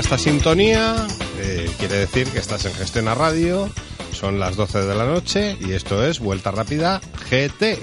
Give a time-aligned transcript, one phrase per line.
[0.00, 0.96] Esta sintonía,
[1.38, 3.68] eh, quiere decir que estás en Gestión a Radio,
[4.12, 7.78] son las 12 de la noche y esto es Vuelta Rápida GT.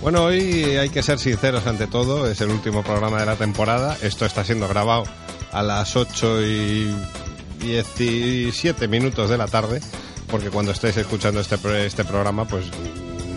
[0.00, 3.98] Bueno, hoy hay que ser sinceros ante todo, es el último programa de la temporada,
[4.00, 5.04] esto está siendo grabado
[5.52, 6.96] a las 8 y
[7.60, 9.80] 17 minutos de la tarde,
[10.30, 12.64] porque cuando estéis escuchando este, pro- este programa, pues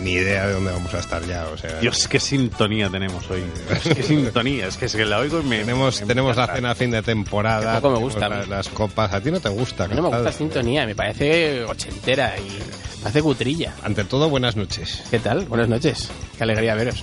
[0.02, 1.46] ni idea de dónde vamos a estar ya.
[1.52, 3.42] O sea, Dios, qué sintonía tenemos hoy.
[3.94, 4.66] Qué sintonía.
[4.66, 5.58] Es que, es que la oigo y me.
[5.58, 7.80] tenemos, me tenemos la cena a fin de temporada.
[7.80, 9.12] Poco me gusta la- las copas.
[9.12, 9.86] A ti no te gusta.
[9.88, 13.74] No me gusta sintonía, me parece ochentera y me parece cutrilla.
[13.82, 15.02] Ante todo, buenas noches.
[15.10, 15.44] ¿Qué tal?
[15.44, 16.10] Buenas noches.
[16.38, 17.02] Qué alegría veros.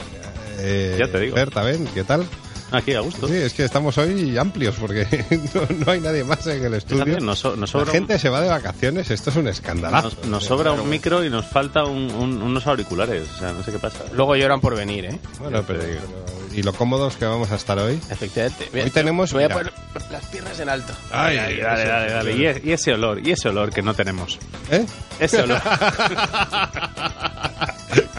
[0.60, 1.36] Eh, Ya te digo.
[1.36, 2.26] Berta, ven, ¿qué tal?
[2.72, 3.28] Aquí, a gusto.
[3.28, 5.06] Sí, es que estamos hoy amplios porque
[5.54, 7.04] no, no hay nadie más en el estudio.
[7.04, 10.02] También nos, so- nos La gente se va de vacaciones, esto es un escándalo.
[10.02, 13.28] nos, nos sobra un micro y nos falta un- un- unos auriculares.
[13.36, 14.00] O sea, no sé qué pasa.
[14.14, 15.20] Luego lloran por venir, ¿eh?
[15.40, 18.00] Bueno, pero, pero- y lo cómodos que vamos a estar hoy.
[18.10, 18.70] Efectivamente.
[18.84, 19.72] Hoy tenemos- voy a poner
[20.12, 20.92] las piernas en alto.
[21.12, 22.32] Ay, Dale, dale, dale, dale.
[22.64, 24.40] Y, y ese olor, y ese olor que no tenemos.
[24.72, 24.86] ¿Eh?
[25.20, 25.62] Ese olor.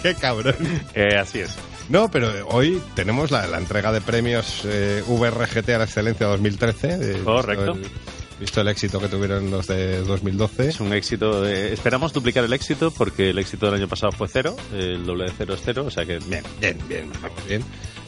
[0.02, 0.54] Qué cabrón.
[0.94, 1.50] Eh, así es.
[1.88, 6.88] No, pero hoy tenemos la, la entrega de premios eh, VRGT a la excelencia 2013.
[7.00, 7.74] eh, Correcto.
[7.74, 10.68] Visto el, visto el éxito que tuvieron los de 2012.
[10.68, 11.40] Es un éxito.
[11.42, 14.54] de- esperamos duplicar el éxito porque el éxito del año pasado fue cero.
[14.72, 15.84] El doble de cero es cero.
[15.86, 16.44] O sea que, bien.
[16.60, 16.76] Bien,
[17.48, 17.64] bien.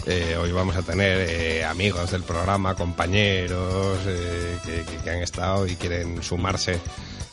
[0.06, 5.22] Eh, hoy vamos a tener eh, amigos del programa, compañeros eh, que, que- que han
[5.22, 6.78] estado y quieren sumarse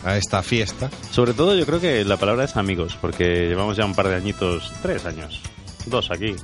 [0.05, 0.89] a esta fiesta.
[1.11, 4.15] Sobre todo, yo creo que la palabra es amigos, porque llevamos ya un par de
[4.15, 5.41] añitos, tres años,
[5.89, 6.35] dos aquí.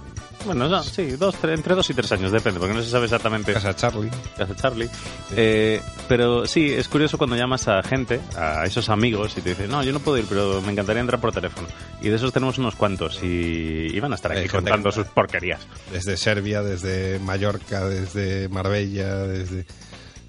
[0.45, 3.05] Bueno, no, sí, dos, tres, entre dos y tres años, depende, porque no se sabe
[3.05, 3.53] exactamente.
[3.53, 4.09] Casa Charlie.
[4.37, 4.89] Casa Charlie.
[5.37, 9.69] Eh, pero sí, es curioso cuando llamas a gente, a esos amigos, y te dicen,
[9.71, 11.67] no, yo no puedo ir, pero me encantaría entrar por teléfono.
[12.01, 15.07] Y de esos tenemos unos cuantos, y, y van a estar aquí gente contando sus
[15.07, 15.61] porquerías.
[15.93, 19.65] Desde Serbia, desde Mallorca, desde Marbella, desde...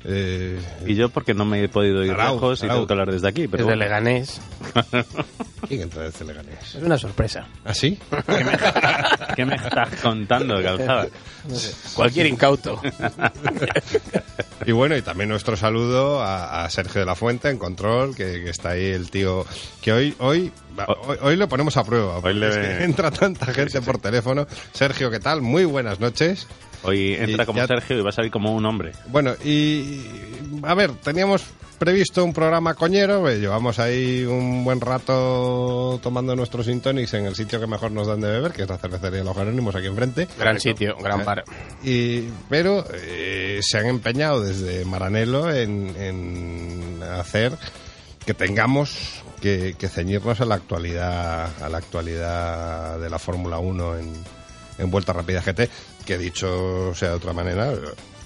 [0.04, 3.10] eh, Y yo, porque no me he podido ir Arau, lejos y tengo que hablar
[3.10, 3.48] desde aquí.
[3.48, 3.82] Pero Desde bueno.
[3.84, 4.40] Leganés.
[5.68, 6.74] ¿Quién entra desde Leganés?
[6.74, 7.46] Es una sorpresa.
[7.64, 7.98] ¿Ah, sí?
[9.34, 11.08] ¿Qué me estás contando, calzada?
[11.94, 12.80] Cualquier incauto.
[14.66, 18.42] Y bueno, y también nuestro saludo a, a Sergio de la Fuente en control, que,
[18.44, 19.44] que está ahí el tío,
[19.82, 23.10] que hoy, hoy, va, hoy, hoy lo ponemos a prueba, porque le- es que entra
[23.10, 24.46] tanta gente por teléfono.
[24.72, 25.42] Sergio, ¿qué tal?
[25.42, 26.46] Muy buenas noches.
[26.82, 28.92] Hoy entra Y como ya- Sergio y va a salir como un hombre.
[29.08, 29.93] Bueno, y
[30.62, 31.44] a ver, teníamos
[31.78, 37.34] previsto un programa coñero, eh, llevamos ahí un buen rato tomando nuestros Sintonics en el
[37.34, 39.86] sitio que mejor nos dan de beber, que es la cervecería de los Jerónimos aquí
[39.86, 40.28] enfrente.
[40.38, 41.44] Gran sitio, gran par.
[41.82, 47.52] Y, pero eh, se han empeñado desde Maranelo en, en hacer
[48.24, 53.98] que tengamos que, que ceñirnos a la actualidad a la actualidad de la Fórmula 1
[53.98, 54.12] en,
[54.78, 55.68] en Vuelta Rápida GT,
[56.06, 57.72] que dicho sea de otra manera,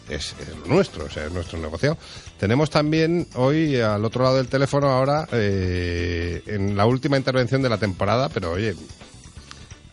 [0.08, 1.96] es, es lo nuestro, o sea, es nuestro negocio.
[2.38, 7.68] Tenemos también hoy al otro lado del teléfono ahora, eh, en la última intervención de
[7.68, 8.74] la temporada, pero oye,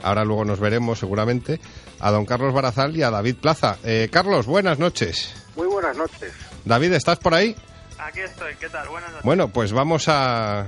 [0.02, 1.60] ahora luego nos veremos seguramente,
[2.00, 3.78] a don Carlos Barazal y a David Plaza.
[3.84, 5.34] Eh, Carlos, buenas noches.
[5.56, 6.34] Muy buenas noches.
[6.66, 7.56] David, ¿estás por ahí?
[7.98, 8.88] Aquí estoy, ¿qué tal?
[8.90, 9.26] Buenas noches.
[9.26, 10.68] Bueno, pues vamos a...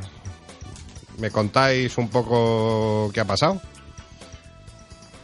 [1.17, 3.59] ¿Me contáis un poco qué ha pasado?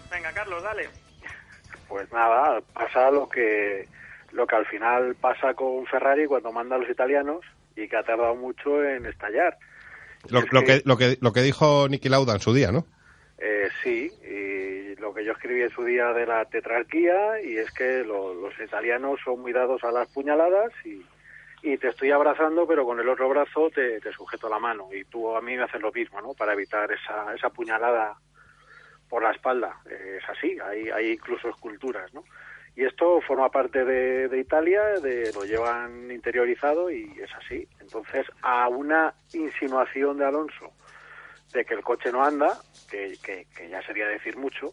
[0.10, 0.90] Venga, Carlos, dale.
[1.88, 3.88] Pues nada, pasa lo que
[4.34, 7.40] lo que al final pasa con Ferrari cuando manda a los italianos
[7.76, 9.58] y que ha tardado mucho en estallar.
[10.30, 12.72] Lo, Es lo que- que, lo, que, lo que dijo Niki Lauda en su día,
[12.72, 12.86] ¿no?
[13.38, 17.72] Eh, sí, y lo que yo escribí en su día de la tetrarquía, y es
[17.72, 21.06] que lo- los italianos son muy dados a las puñaladas y,
[21.62, 25.04] y te estoy abrazando, pero con el otro brazo te, te sujeto la mano y
[25.06, 26.34] tú a mí me haces lo mismo, ¿no?
[26.34, 28.16] Para evitar esa, esa puñalada
[29.10, 29.76] por la espalda.
[29.90, 32.24] Eh, es así, hay, hay incluso esculturas, ¿no?
[32.76, 37.68] Y esto forma parte de, de Italia, de, lo llevan interiorizado y es así.
[37.80, 40.72] Entonces, a una insinuación de Alonso
[41.54, 42.58] de que el coche no anda,
[42.90, 44.72] que, que, que ya sería decir mucho,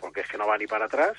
[0.00, 1.12] porque es que no va ni para atrás,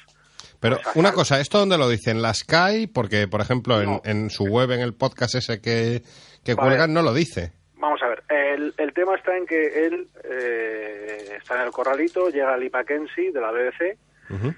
[0.59, 2.21] Pero Pues, una cosa, ¿esto dónde lo dicen?
[2.23, 2.87] ¿La Sky?
[2.87, 4.01] Porque, por ejemplo, en, No.
[4.05, 6.01] en su web, en el podcast ese que,
[6.43, 6.69] que Vale.
[6.69, 7.53] cuelgan, no lo dice.
[7.75, 12.29] Vamos a ver, el, el tema está en que él eh, está en el corralito,
[12.29, 13.97] llega Lee Mackenzie de la BBC
[14.31, 14.53] Ujú.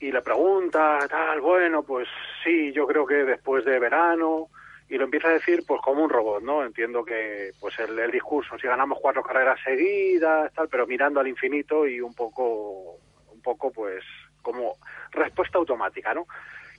[0.00, 2.08] Y le pregunta, tal, bueno, pues
[2.44, 4.48] sí, yo creo que después de verano,
[4.88, 6.64] y lo empieza a decir pues como un robot, ¿no?
[6.64, 11.28] Entiendo que pues el, el discurso, si ganamos cuatro carreras seguidas, tal, pero mirando al
[11.28, 12.98] infinito y un poco,
[13.32, 14.04] un poco pues
[14.40, 14.76] como
[15.10, 16.26] respuesta automática, ¿no?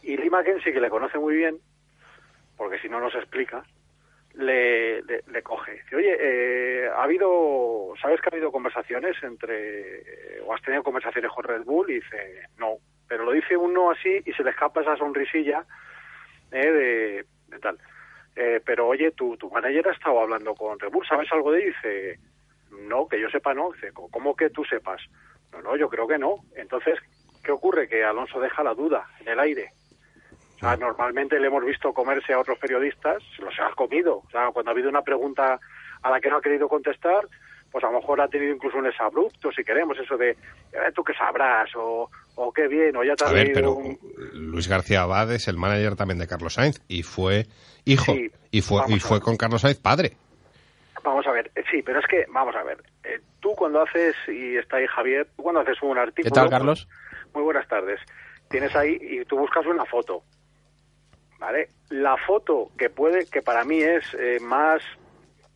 [0.02, 1.60] Y Lee Mackenzie, que le conoce muy bien,
[2.58, 3.64] porque si no nos explica,
[4.34, 5.74] le, le, coge.
[5.74, 11.32] Dice, oye, eh, ha habido, ¿sabes que ha habido conversaciones entre, o has tenido conversaciones
[11.32, 11.92] con Red Bull?
[11.92, 12.78] Y dice, no,
[13.10, 15.66] pero lo dice uno así y se le escapa esa sonrisilla
[16.52, 17.78] eh, de, de tal.
[18.36, 21.60] Eh, pero oye, tu, tu manager ha estado hablando con Red Bull, ¿sabes algo de
[21.64, 21.74] él?
[21.76, 22.20] Dice,
[22.88, 23.72] no, que yo sepa no.
[23.72, 25.02] Dice, ¿cómo que tú sepas?
[25.52, 26.36] No, no, yo creo que no.
[26.56, 27.00] Entonces,
[27.44, 27.90] ¿qué ocurre?
[27.90, 29.72] Que Alonso deja la duda en el aire.
[30.56, 34.18] O sea, normalmente le hemos visto comerse a otros periodistas, se los ha comido.
[34.18, 35.60] O sea, cuando ha habido una pregunta
[36.02, 37.26] a la que no ha querido contestar,
[37.72, 40.38] pues a lo mejor ha tenido incluso un exabrupto, si queremos, eso de, "Eh,
[40.94, 42.10] tú qué sabrás, o,
[42.42, 44.00] o qué bien, o ya te A ver, pero un...
[44.34, 47.48] Luis García Abad es el manager también de Carlos Sainz y fue
[47.86, 50.14] hijo Sí, y fue y fue con Carlos Sainz padre.
[51.04, 54.16] Vamos a ver, eh, sí, pero es que, vamos a ver, eh, tú cuando haces,
[54.28, 56.30] y está ahí Javier, tú cuando haces un artículo...
[56.30, 56.88] ¿Qué tal, Carlos?
[57.34, 58.00] muy buenas tardes.
[58.50, 60.24] Tienes ahí y tú buscas una foto,
[61.40, 61.70] ¿vale?
[61.90, 64.82] La foto que puede, que para mí es eh, más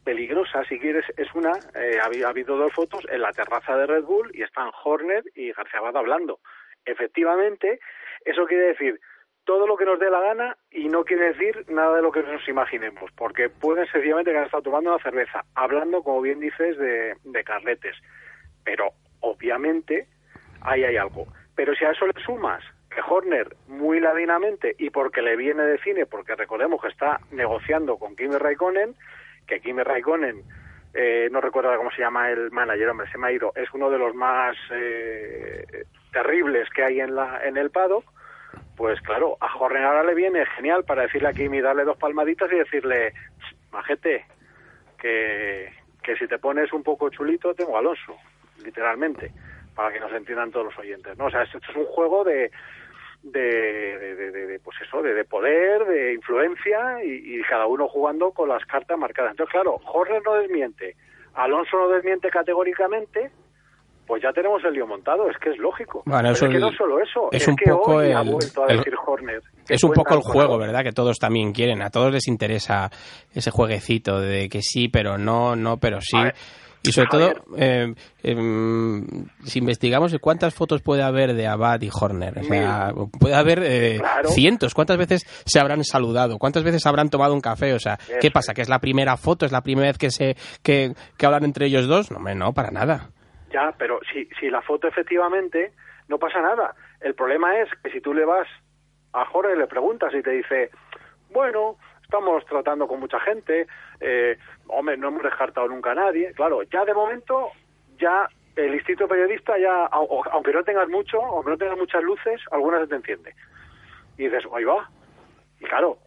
[0.03, 4.03] peligrosa, si quieres, es una, eh, ha habido dos fotos en la terraza de Red
[4.03, 6.39] Bull y están Horner y García Abad hablando.
[6.85, 7.79] Efectivamente,
[8.25, 8.99] eso quiere decir
[9.45, 12.23] todo lo que nos dé la gana y no quiere decir nada de lo que
[12.23, 16.77] nos imaginemos, porque pueden sencillamente que han estado tomando una cerveza, hablando, como bien dices,
[16.77, 17.95] de, de carretes.
[18.63, 20.07] Pero, obviamente,
[20.61, 21.27] ahí hay algo.
[21.55, 25.77] Pero si a eso le sumas que Horner muy ladinamente y porque le viene de
[25.79, 28.95] cine, porque recordemos que está negociando con Kimi Raikkonen,
[29.47, 30.43] que Kimi Raikkonen,
[30.93, 33.89] eh, no recuerdo cómo se llama el manager, hombre, se me ha ido, es uno
[33.89, 38.05] de los más eh, terribles que hay en, la, en el paddock,
[38.75, 42.51] pues claro, a Horner ahora le viene genial para decirle a Kimi, darle dos palmaditas
[42.51, 44.25] y decirle, "Ch, majete,
[44.97, 45.71] que,
[46.01, 48.15] que si te pones un poco chulito, tengo Alonso,
[48.63, 49.31] literalmente,
[49.75, 51.25] para que nos entiendan todos los oyentes, ¿no?
[51.25, 52.51] O sea, esto es un juego de,
[53.21, 58.49] de, de, pues eso, de, de poder, de influencia y, y cada uno jugando con
[58.49, 59.31] las cartas marcadas.
[59.31, 60.95] Entonces, claro, Horner no desmiente,
[61.35, 63.31] Alonso no desmiente categóricamente,
[64.05, 66.03] pues ya tenemos el lío montado, es que es lógico.
[66.05, 68.21] Bueno, eso es que el- no solo eso, es es, un que poco hoy ha
[68.21, 69.41] el- vuelto a el- decir Horner.
[69.67, 70.57] que Es un poco el juego.
[70.57, 70.83] ¿verdad?
[70.83, 71.81] Que todos también quieren.
[71.81, 72.89] A todos les interesa
[73.33, 76.17] ese jueguecito de que sí, pero no, no, pero sí.
[76.21, 76.35] Ver,
[76.85, 77.33] Y sobre Javier.
[77.41, 79.05] todo, eh, em,
[79.45, 83.97] si investigamos cuántas fotos puede haber de Abad y Horner, o sea, puede haber eh,
[83.99, 84.29] Claro.
[84.29, 84.73] cientos.
[84.73, 86.37] ¿Cuántas veces se habrán saludado?
[86.37, 87.73] ¿Cuántas veces habrán tomado un café?
[87.73, 88.53] O sea, ¿qué pasa?
[88.53, 89.45] ¿Que es la primera foto?
[89.45, 92.11] ¿Es la primera vez que se que, que hablan entre ellos dos?
[92.11, 93.11] No, hombre, no, para nada.
[93.53, 95.71] Ya, pero si, si la foto efectivamente
[96.07, 96.75] no pasa nada.
[96.99, 98.47] El problema es que si tú le vas
[99.13, 100.71] a Jorge y le preguntas y te dice,
[101.29, 103.67] bueno, estamos tratando con mucha gente,
[103.99, 106.33] eh, hombre, no hemos descartado nunca a nadie.
[106.33, 107.51] Claro, ya de momento,
[107.99, 112.03] ya el instinto periodista ya, au- au- aunque no tengas mucho, aunque no tengas muchas
[112.03, 113.35] luces, algunas se te enciende.
[114.17, 114.89] Y dices, ahí va.
[115.59, 115.97] Y claro,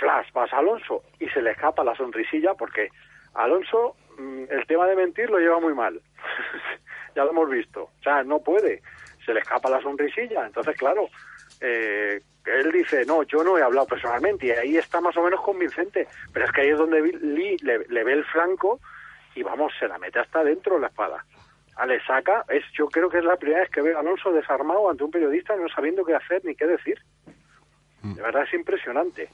[0.00, 2.88] flash, vas a Alonso y se le escapa la sonrisilla porque
[3.34, 6.00] Alonso mm, el tema de mentir lo lleva muy mal.
[7.16, 7.84] ya lo hemos visto.
[7.84, 8.82] O sea, no puede.
[9.24, 10.46] Se le escapa la sonrisilla.
[10.46, 11.08] Entonces, claro,
[11.60, 14.46] eh, él dice, no, yo no he hablado personalmente.
[14.46, 16.08] Y ahí está más o menos convincente.
[16.32, 18.80] Pero es que ahí es donde Lee le, ve el flanco
[19.34, 21.24] y vamos, se la mete hasta adentro la espada.
[21.76, 24.30] Ah, le saca, es, yo creo que es la primera vez que veo a Alonso
[24.30, 26.98] desarmado ante un periodista no sabiendo qué hacer ni qué decir.
[28.02, 29.30] De verdad es impresionante.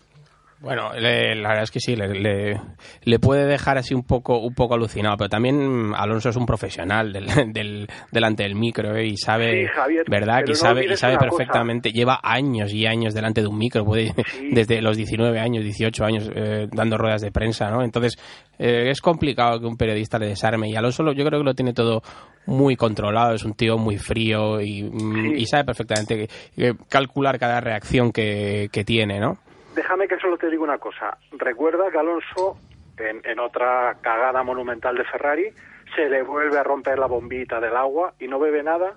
[0.61, 2.61] Bueno, le- la verdad es que sí, le, le-
[3.05, 7.13] le puede dejar así un poco, un poco alucinado, pero también Alonso es un profesional
[7.13, 9.07] del, del- delante del micro ¿eh?
[9.07, 10.43] y sabe, Sí, Javier, ¿verdad?
[10.49, 11.29] no sabe, y sabe cosa.
[11.29, 14.49] perfectamente, lleva años y años delante de un micro, puede, Sí.
[14.51, 17.85] desde los 19 años, 18 años, eh, dando ruedas de prensa, ¿no?
[17.85, 18.17] Entonces,
[18.59, 21.55] eh, es complicado que un periodista le desarme y Alonso lo- yo creo que lo
[21.55, 22.03] tiene todo
[22.47, 25.35] muy controlado, es un tío muy frío y, mm, Sí.
[25.43, 29.39] y sabe perfectamente que- que calcular cada reacción que, que tiene, ¿no?
[29.79, 31.17] Déjame que solo te diga una cosa.
[31.31, 32.59] Recuerda que Alonso,
[32.99, 35.51] en, en otra cagada monumental de Ferrari,
[35.95, 38.95] se le vuelve a romper la bombita del agua y no bebe nada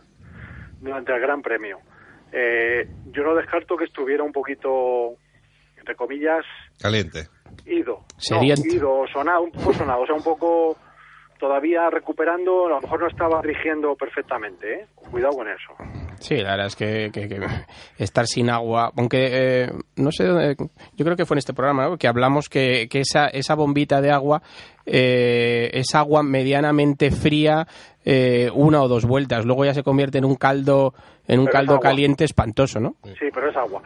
[0.80, 1.78] durante el Gran Premio.
[2.32, 5.18] Eh, yo no descarto que estuviera un poquito,
[5.78, 6.44] entre comillas,
[6.80, 7.28] Caliente.
[7.68, 8.04] ido.
[8.32, 10.78] No, ido, sonado, un poco sonado, o sea, un poco
[11.42, 14.86] todavía recuperando, a lo mejor no estaba rigiendo perfectamente, ¿eh?
[14.96, 15.74] Cuidado con eso.
[16.20, 17.40] Sí, la verdad es que, que- que
[17.98, 20.56] estar sin agua, aunque eh, no sé, dónde-
[20.96, 21.98] yo creo que fue en este programa ¿no?
[21.98, 24.44] que hablamos que, que esa, esa bombita de agua
[24.86, 27.66] eh, es agua medianamente fría
[28.06, 30.94] eh, una o dos vueltas, luego ya se convierte en un caldo
[31.28, 32.96] en un Pero caldo caliente espantoso, ¿no?
[33.04, 33.82] Sí, pero es agua.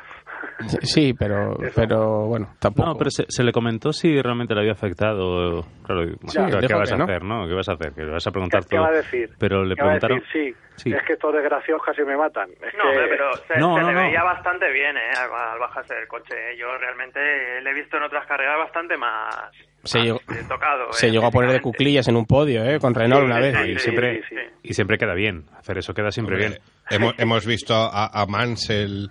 [0.81, 2.89] Sí, pero, pero bueno, tampoco.
[2.89, 5.65] No, pero se, se le comentó si realmente le había afectado.
[5.85, 7.47] Claro, Sí, claro, ¿qué vas que a hacer, no?
[7.47, 7.93] ¿Qué vas a hacer?
[7.93, 8.81] ¿Qué vas a ¿Qué, preguntar qué todo?
[8.81, 9.29] va a decir?
[9.37, 10.19] Pero le ¿Qué preguntaron.
[10.19, 10.55] decir?
[10.55, 10.91] Sí, Sí.
[10.93, 12.49] es que estos desgraciados casi me matan.
[12.51, 12.89] Es No, que...
[12.89, 14.01] hombre, pero se, No, se no, le no.
[14.01, 15.11] veía bastante bien, ¿eh?
[15.17, 16.33] Al, al bajarse del coche.
[16.35, 16.57] ¿eh?
[16.59, 17.19] Yo realmente
[17.61, 19.33] le he visto en otras carreras bastante más,
[19.85, 20.91] Se más, llegó- eh, tocado.
[20.91, 22.77] se eh, llegó a poner de cuclillas en un podio, ¿eh?
[22.79, 23.55] Con Renault Sí, una vez.
[23.55, 24.41] sí, y, sí, siempre, sí, sí.
[24.63, 25.45] y siempre queda bien.
[25.57, 26.57] Hacer eso queda siempre bien.
[26.89, 29.09] Hemos, hemos visto a, a Mansell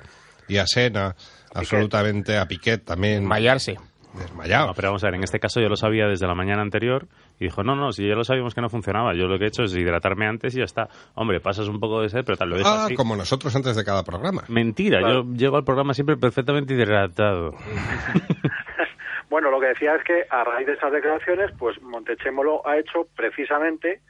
[0.49, 1.15] y a Senna,
[1.55, 3.77] absolutamente a Piquet también Desmayarse.
[4.15, 4.69] desmayado.
[4.69, 7.07] No, pero vamos a ver, en este caso yo lo sabía desde la mañana anterior
[7.41, 9.49] y dijo, no, no, si ya lo sabíamos que no funcionaba, yo lo que he
[9.49, 10.89] hecho es hidratarme antes y ya está.
[11.15, 12.95] Hombre, pasas un poco de sed, pero tal, lo dejo Ah, así.
[12.95, 14.45] como nosotros antes de cada programa.
[14.49, 17.53] Mentira, yo llego al programa siempre perfectamente hidratado.
[19.31, 23.09] Bueno, lo que decía es que a raíz de esas declaraciones, pues Montechémolo ha hecho
[23.17, 24.01] precisamente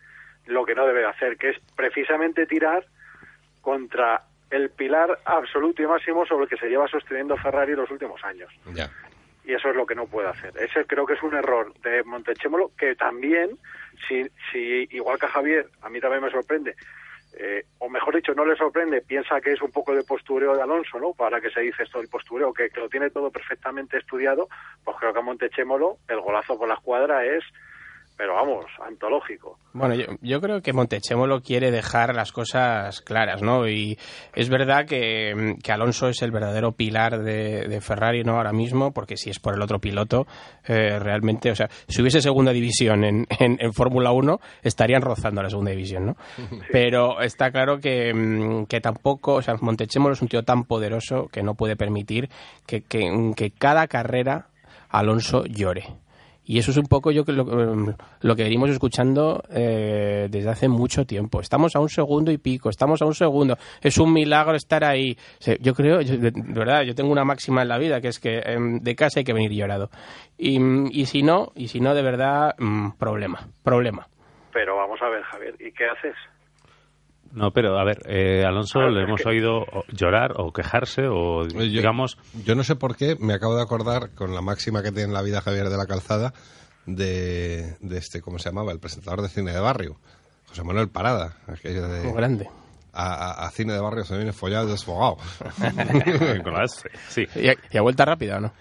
[0.44, 2.84] lo que no debe de hacer, que es precisamente tirar
[3.62, 8.22] contra el pilar absoluto y máximo sobre el que se lleva sosteniendo Ferrari los últimos
[8.24, 8.50] años.
[8.74, 8.90] Ya.
[9.44, 10.52] Y eso es lo que no puede hacer.
[10.58, 13.58] Ese creo que es un error de Montechémolo que también,
[14.08, 16.76] si, si igual que a Javier, a mí también me sorprende,
[17.36, 20.62] eh, o mejor dicho, no le sorprende, piensa que es un poco de postureo de
[20.62, 21.14] Alonso, ¿no?
[21.14, 24.48] Para que se dice esto del postureo, que, que lo tiene todo perfectamente estudiado,
[24.84, 27.42] pues creo que a Montechémolo el golazo por la escuadra es,
[28.16, 29.58] pero vamos, antológico.
[29.72, 33.68] Bueno, yo, yo creo que Montechémolo quiere dejar las cosas claras, ¿no?
[33.68, 33.98] Y
[34.34, 38.36] es verdad que, que Alonso es el verdadero pilar de, de Ferrari, ¿no?
[38.36, 40.26] Ahora mismo, porque si es por el otro piloto,
[40.66, 45.40] eh, realmente, o sea, si hubiese segunda división en, en, en Fórmula 1, estarían rozando
[45.40, 46.16] a la segunda división, ¿no?
[46.70, 51.26] Pero está claro que, mm, que tampoco, o sea, Montechémolo es un tío tan poderoso
[51.32, 52.28] que no puede permitir
[52.66, 54.46] que, que, que cada carrera
[54.88, 56.03] Alonso llore.
[56.46, 60.50] Y eso es un poco yo que lo, em, lo que venimos escuchando eh, desde
[60.50, 61.40] hace mucho tiempo.
[61.40, 63.56] Estamos a un segundo y pico, estamos a un segundo.
[63.80, 65.16] Es un milagro estar ahí.
[65.60, 68.40] Yo creo, yo- de, verdad, yo tengo una máxima en la vida que es que
[68.40, 69.88] em, de casa hay que venir llorado.
[70.36, 70.58] Y,
[71.00, 74.06] y si no, y si no, de verdad, mm, problema, problema.
[74.52, 76.14] Pero vamos a ver, Javier, ¿y qué haces?
[77.34, 81.60] No, pero a ver, eh, Alonso le hemos que- oído llorar o quejarse o Yo-
[81.60, 82.16] digamos...
[82.44, 85.12] Yo no sé por qué, me acabo de acordar con la máxima que tiene en
[85.14, 86.32] la vida Javier de la Calzada
[86.86, 88.72] de, de este, ¿cómo se llamaba?
[88.72, 89.96] El presentador de cine de barrio,
[90.48, 91.36] José Manuel Parada.
[91.46, 92.48] aquello de, Muy grande.
[92.94, 95.16] A, cine de barrio se viene follado y desfogado.
[97.08, 98.52] sí, ¿Y a, y a vuelta rápida o no?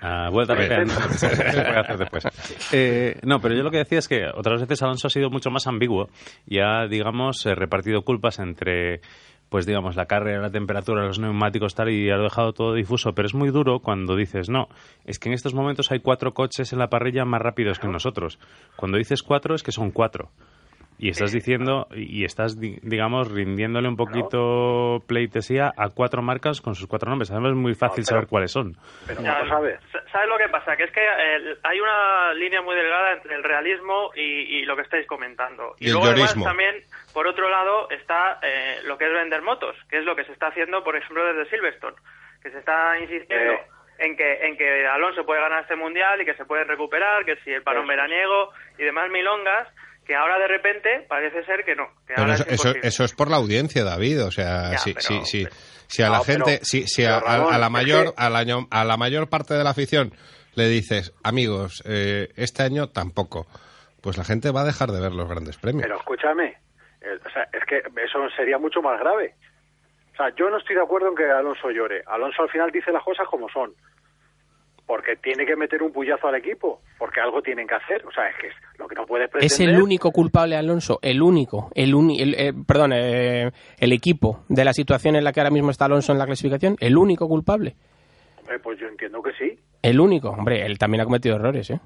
[0.00, 2.24] a vuelta rápida, no, se puede hacer después.
[2.72, 5.50] Eh, no, pero yo lo que decía es que otras veces Alonso ha sido mucho
[5.50, 6.08] más ambiguo
[6.46, 9.00] y ha, digamos, eh, repartido culpas entre,
[9.48, 13.12] pues digamos, la carga, la temperatura, los neumáticos, tal, y ha dejado todo difuso.
[13.12, 14.68] Pero es muy duro cuando dices, no,
[15.04, 18.38] es que en estos momentos hay cuatro coches en la parrilla más rápidos que nosotros.
[18.76, 20.30] Cuando dices cuatro es que son cuatro.
[21.02, 26.74] Y estás diciendo, y estás, di- digamos, rindiéndole un poquito pleitesía a cuatro marcas con
[26.74, 27.30] sus cuatro nombres.
[27.30, 28.76] Además es muy fácil No, pero- saber cuáles son.
[29.06, 29.80] Pero Ya, vamos a ver.
[29.90, 30.76] sa- ¿Sabes lo que pasa?
[30.76, 34.76] Que es que eh, hay una línea muy delgada entre el realismo y, y lo
[34.76, 35.74] que estáis comentando.
[35.78, 36.76] Y el luego además también,
[37.14, 40.32] por otro lado, está eh, lo que es vender motos, que es lo que se
[40.32, 41.96] está haciendo, por ejemplo, desde Silverstone,
[42.42, 43.60] que se está insistiendo Eh.
[44.00, 47.36] en que en que Alonso puede ganar este mundial y que se puede recuperar, que
[47.36, 49.68] si el parón veraniego y demás milongas,
[50.06, 51.86] que ahora de repente parece ser que no.
[52.06, 54.24] Que Pero ahora eso, es eso, es por la audiencia, David.
[54.24, 55.46] O sea, Ya, si, pero- si, si,
[55.86, 58.36] si a No, la pero- gente, si, si a, a- Ramón, a la mayor, al
[58.36, 60.12] año- a la mayor parte de la afición
[60.54, 63.46] le dices, amigos, eh, este año tampoco,
[64.02, 65.82] pues la gente va a dejar de ver los grandes premios.
[65.84, 66.56] Pero escúchame,
[67.00, 69.34] eh, o sea, es que eso sería mucho más grave.
[70.12, 72.02] O sea, yo no estoy de acuerdo en que Alonso llore.
[72.06, 73.72] Alonso al final dice las cosas como son.
[74.90, 78.04] Porque tiene que meter un puyazo al equipo, porque algo tienen que hacer.
[78.04, 79.46] O sea, es que es lo que no puede pretender.
[79.46, 84.42] Es el único culpable, Alonso, el único, el, uni- el eh, perdón, eh, el equipo
[84.48, 87.28] de la situación en la que ahora mismo está Alonso en la clasificación, el único
[87.28, 87.76] culpable,
[88.40, 89.56] Hombre, pues yo entiendo que sí.
[89.80, 90.30] el único.
[90.30, 91.78] Hombre, él también ha cometido errores, ¿eh?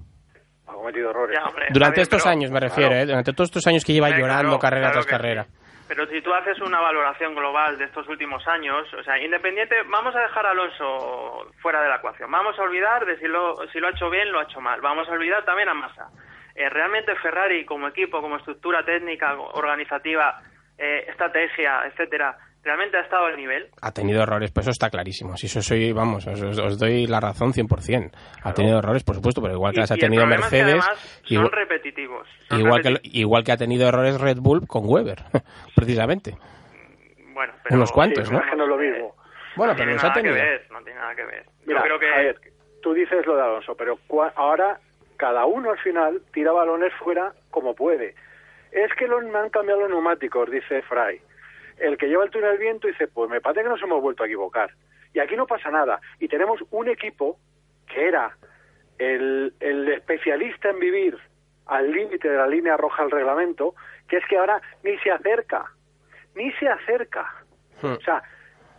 [0.66, 1.36] Ha cometido errores.
[1.38, 3.02] Ya, hombre, Durante bien, estos pero- años me refiero, claro.
[3.02, 3.06] ¿eh?
[3.06, 5.46] Durante todos estos años que lleva Hombre, llorando claro, carrera claro tras que carrera.
[5.86, 10.16] Pero si tú haces una valoración global de estos últimos años, o sea, independiente, vamos
[10.16, 12.30] a dejar a Alonso fuera de la ecuación.
[12.30, 14.80] Vamos a olvidar de si lo, si lo ha hecho bien, lo ha hecho mal.
[14.80, 16.08] Vamos a olvidar también a Massa.
[16.54, 20.40] Eh, realmente Ferrari como equipo, como estructura técnica, organizativa,
[20.78, 23.68] eh, estrategia, etcétera, realmente ha estado al nivel.
[23.80, 25.36] Ha tenido errores, pues eso está clarísimo.
[25.36, 28.10] Si eso soy, vamos, os, os doy la razón 100%.
[28.42, 30.84] Ha tenido errores, por supuesto, pero igual que las ha tenido Mercedes.
[31.28, 32.26] son repetitivos.
[32.50, 35.18] igual, Que, igual que ha tenido errores Red Bull con Weber,
[35.76, 36.36] precisamente.
[37.32, 38.38] Bueno, pero, Unos cuantos, ¿no?
[38.38, 39.14] Es lo mismo.
[39.56, 40.34] Bueno, pero no ha tenido.
[40.34, 41.44] Que ver, no tiene nada que ver.
[41.66, 42.12] Mira, Yo creo que.
[42.12, 42.36] a ver,
[42.82, 43.98] tú dices lo de Alonso, pero
[44.36, 44.78] ahora
[45.16, 48.14] cada uno al final tira balones fuera como puede.
[48.72, 51.20] Es que los, me han cambiado los neumáticos, dice Fry
[51.78, 54.26] el que lleva el túnel viento dice, pues me parece que nos hemos vuelto a
[54.26, 54.70] equivocar.
[55.12, 56.00] Y aquí no pasa nada.
[56.18, 57.38] Y tenemos un equipo
[57.86, 58.36] que era
[58.98, 61.18] el, el especialista en vivir
[61.66, 63.74] al límite de la línea roja del reglamento,
[64.08, 65.64] que es que ahora ni se acerca,
[66.34, 67.32] ni se acerca.
[67.80, 67.94] Hmm.
[67.94, 68.22] O sea,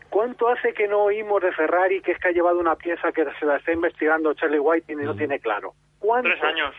[0.10, 3.26] ¿cuánto hace que no oímos de Ferrari que es que ha llevado una pieza que
[3.40, 5.18] se la está investigando Charlie White y no hmm.
[5.18, 5.74] tiene claro?
[6.00, 6.30] ¿Cuánto?
[6.30, 6.76] Tres años.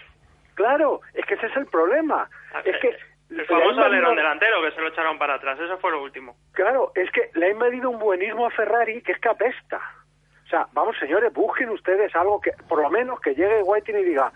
[0.54, 2.30] Claro, es que ese es el problema.
[2.54, 2.96] Ah, es que
[3.30, 6.36] el famoso alerón delantero que se lo echaron para atrás, eso fue lo último.
[6.52, 9.80] Claro, es que le ha invadido un buenismo a Ferrari que es que apesta.
[10.44, 14.04] O sea, vamos señores, busquen ustedes algo que, por lo menos que llegue Whiting y
[14.04, 14.30] diga,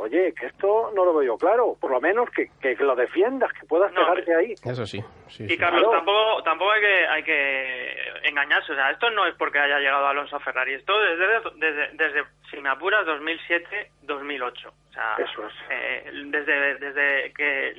[0.00, 3.66] oye, que esto no lo veo claro, por lo menos que, que, lo defiendas, que
[3.66, 4.52] puedas no, pegarte ahí.
[4.64, 5.02] Eso sí.
[5.38, 9.58] y Carlos, tampoco, tampoco hay que, hay que engañarse, o sea, esto no es porque
[9.58, 14.66] haya llegado Alonso a Ferrari, esto desde, desde, desde si me apuras, 2007-2008.
[14.66, 15.16] O sea,
[15.70, 17.72] eh, desde, desde que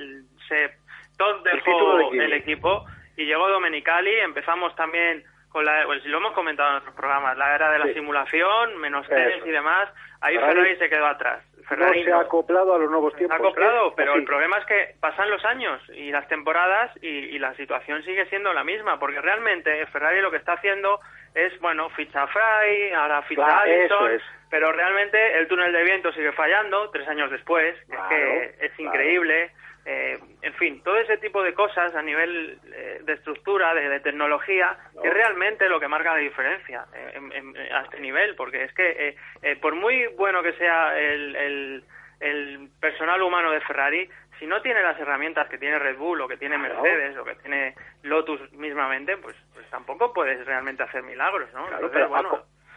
[0.48, 0.74] se
[1.16, 2.84] todo dejó el, equipo
[3.16, 7.54] y llegó Domenicali, empezamos también con la, pues, lo hemos comentado en nuestros programas, la
[7.54, 9.90] era de la simulación, menos tres y demás,
[10.22, 11.44] ahí Ferrari, se quedó atrás.
[11.68, 13.36] Ferrari no se ha acoplado a los nuevos tiempos.
[13.36, 13.92] Se ha acoplado, ¿eh?
[13.94, 18.24] pero el problema es que pasan los años y las temporadas y, la situación sigue
[18.26, 21.00] siendo la misma, porque realmente Ferrari lo que está haciendo
[21.34, 24.20] es, bueno, ficha Fry, ahora ficha Allison,
[24.50, 29.50] pero realmente el túnel de viento sigue fallando tres años después, es que es increíble.
[29.84, 34.76] Eh, en fin, todo ese tipo de cosas a nivel eh, de estructura, de, tecnología,
[35.02, 39.16] es realmente lo que marca la diferencia eh, a este nivel, porque es que
[39.60, 41.82] por muy bueno que sea el,
[42.20, 44.08] el, personal humano de Ferrari,
[44.42, 47.36] si no tiene las herramientas que tiene Red Bull o que tiene Mercedes o que
[47.36, 51.64] tiene Lotus mismamente, pues, pues tampoco puedes realmente hacer milagros, ¿no?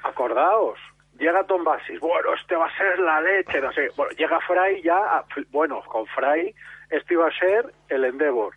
[0.03, 0.77] acordaos,
[1.17, 4.83] llega Tom Basis, bueno, este va a ser la leche, no sé, bueno, llega Fry
[4.83, 6.53] ya, bueno, con Fry
[6.91, 8.53] este iba a ser el Endeavor.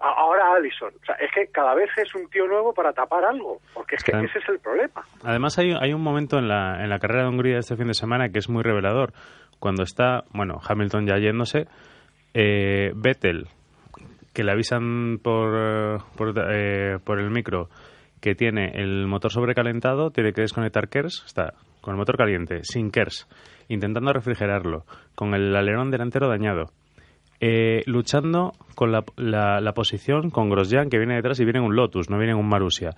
[0.00, 0.92] Ahora Allison.
[1.00, 4.02] O sea, es que cada vez es un tío nuevo para tapar algo, porque es
[4.02, 5.04] que ese es el problema.
[5.22, 7.94] Además, hay, hay un momento en la, en la carrera de Hungría este fin de
[7.94, 9.12] semana que es muy revelador.
[9.60, 11.68] Cuando está, bueno, Hamilton ya yéndose,
[12.34, 13.48] eh, Vettel,
[14.32, 17.68] que le avisan por, por, eh, por el micro
[18.20, 22.90] que tiene el motor sobrecalentado, tiene que desconectar KERS, está con el motor caliente, sin
[22.90, 23.28] KERS,
[23.68, 26.70] intentando refrigerarlo, con el alerón delantero dañado
[27.44, 32.08] eh, luchando con la, la, posición con Grosjean que viene detrás y viene un Lotus,
[32.08, 32.94] no viene un Marussia.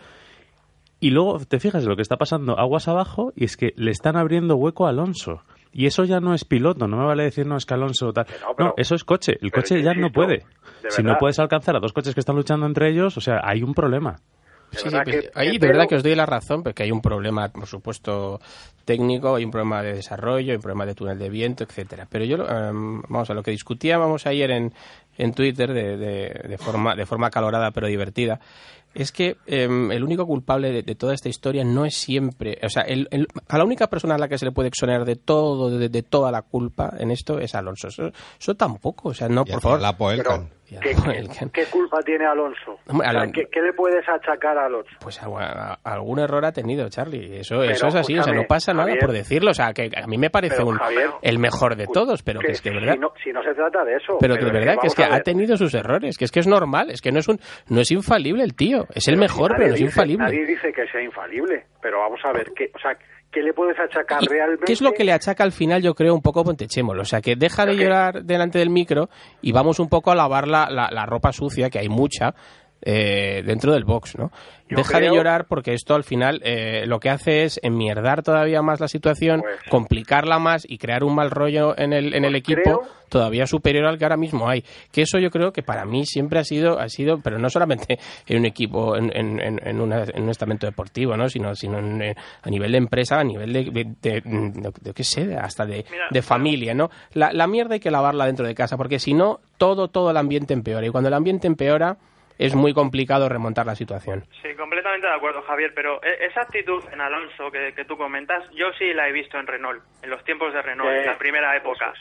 [1.00, 3.90] Y luego te fijas en lo que está pasando aguas abajo y es que le
[3.90, 5.40] están abriendo hueco a Alonso.
[5.74, 8.26] Y eso ya no es piloto, no me vale decir no es que Alonso tal.
[8.56, 9.36] No, eso es coche.
[9.42, 10.44] El coche ya no puede.
[10.88, 13.62] Si no puedes alcanzar a dos coches que están luchando entre ellos, o sea, hay
[13.62, 14.16] un problema.
[14.70, 17.66] Sí, pues, ahí de verdad que os doy la razón, porque hay un problema, por
[17.66, 18.40] supuesto,
[18.84, 22.06] técnico, hay un problema de desarrollo, hay un problema de túnel de viento, etcétera.
[22.10, 24.72] Pero yo, em, vamos a lo que discutíamos ayer en,
[25.16, 28.40] en Twitter de, de, forma, de forma calorada pero divertida,
[28.94, 32.82] es que em, el único culpable de, toda esta historia no es siempre, o sea,
[32.82, 33.08] el,
[33.48, 36.30] a la única persona a la que se le puede exonerar de todo, de, toda
[36.30, 37.88] la culpa en esto es Alonso.
[37.88, 39.80] Eso, tampoco, o sea, no, por favor.
[39.80, 39.96] La
[40.66, 42.78] ¿Qué, culpa tiene Alonso?
[43.32, 44.96] ¿qué, le puedes achacar a Alonso?
[45.00, 47.40] Pues algún error ha tenido Charlie.
[47.40, 49.50] Eso, eso es así, o sea, no pasa nada por decirlo.
[49.50, 50.62] O sea, que a mí me parece
[51.22, 52.94] el mejor de todos, pero que, es que verdad.
[53.22, 54.16] Si no, se trata de eso.
[54.20, 56.46] Pero, que de verdad que es que ha tenido sus errores, que es que es
[56.46, 59.68] normal, es que no es un no es infalible el tío, es el mejor, pero
[59.68, 60.24] no es infalible.
[60.24, 62.96] Nadie dice que sea infalible, pero vamos a ver, que, o sea,
[63.34, 64.64] ¿qué le puedes achacar realmente?
[64.64, 67.02] ¿Qué es lo que le achaca al final, yo creo, un poco Pontechémolo?
[67.02, 69.10] O sea, que deja de llorar delante del micro
[69.42, 72.34] y vamos un poco a lavar la, la ropa sucia, que hay mucha,
[72.86, 74.30] eh, dentro del box, ¿no?
[74.68, 78.80] Deja de llorar porque esto al final eh, lo que hace es enmierdar todavía más
[78.80, 82.40] la situación, pues complicarla más y crear un mal rollo en el, en el pues
[82.40, 84.64] equipo todavía superior al que ahora mismo hay.
[84.90, 87.98] Que eso yo creo que para mí siempre ha sido, ha sido pero no solamente
[88.26, 91.28] en un equipo, en, en, en, un estamento deportivo, ¿no?
[91.28, 96.22] sino, sino a nivel de empresa, a nivel de, de, qué sé, hasta de, de
[96.22, 96.74] familia.
[96.74, 96.90] ¿no?
[97.12, 100.16] La, la mierda hay que lavarla dentro de casa porque si no, todo, todo el
[100.16, 100.86] ambiente empeora.
[100.86, 101.96] Y cuando el ambiente empeora
[102.38, 104.24] es muy complicado remontar la situación.
[104.42, 108.72] Sí, completamente de acuerdo, Javier, pero e, esa actitud en Alonso que, tú comentas, yo
[108.78, 111.92] sí la he visto en Renault, en los tiempos de Renault, en la primera época.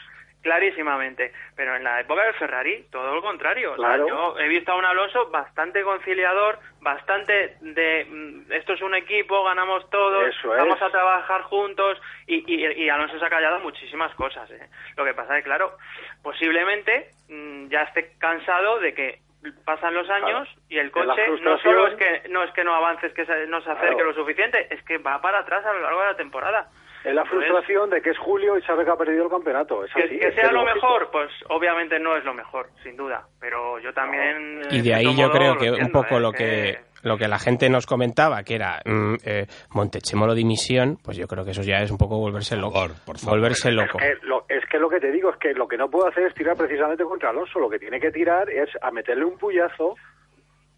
[0.41, 3.77] Clarísimamente, pero en la época de Ferrari todo lo contrario.
[3.77, 9.41] yo he visto a un Alonso bastante conciliador, bastante de mm, esto es un equipo,
[9.45, 14.51] ganamos todos, vamos a trabajar juntos y, y, Alonso se ha callado muchísimas cosas.
[14.51, 14.67] ¿eh?
[14.97, 15.77] Lo que pasa es que, claro,
[16.21, 19.19] posiblemente mm, ya esté cansado de que
[19.65, 23.13] pasan los años y el coche no solo es que no es que no avances,
[23.13, 26.08] que no se acerque lo suficiente, es que va para atrás a lo largo de
[26.08, 26.69] la temporada.
[27.03, 29.84] Es la frustración de que es julio y sabe que ha perdido el campeonato.
[29.84, 33.25] Es así, que, sea lo mejor, pues obviamente no es lo mejor, sin duda.
[33.41, 34.62] Pero yo también.
[34.71, 36.19] Y de ahí yo creo que un poco ¿eh?
[36.21, 41.17] lo que, lo que la gente nos comentaba, que era mm, eh, Montechemolo dimisión, pues
[41.17, 42.87] yo creo que eso ya es un poco volverse loco.
[43.05, 43.99] Por, Volverse loco.
[43.99, 46.07] Es que, lo, es que lo que te digo es que lo que no puedo
[46.07, 47.59] hacer es tirar precisamente contra Alonso.
[47.59, 49.95] Lo que tiene que tirar es a meterle un puyazo,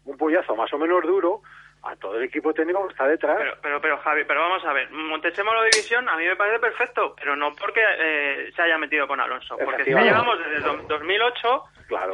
[0.04, 1.42] un puyazo más o menos duro
[1.82, 3.36] a todo el equipo técnico que está detrás.
[3.38, 7.14] Pero, pero, pero Javi, pero vamos a ver, Montechemolo División a mí me parece perfecto,
[7.16, 11.62] pero no porque eh, se haya metido con Alonso, porque si llevamos desde 2008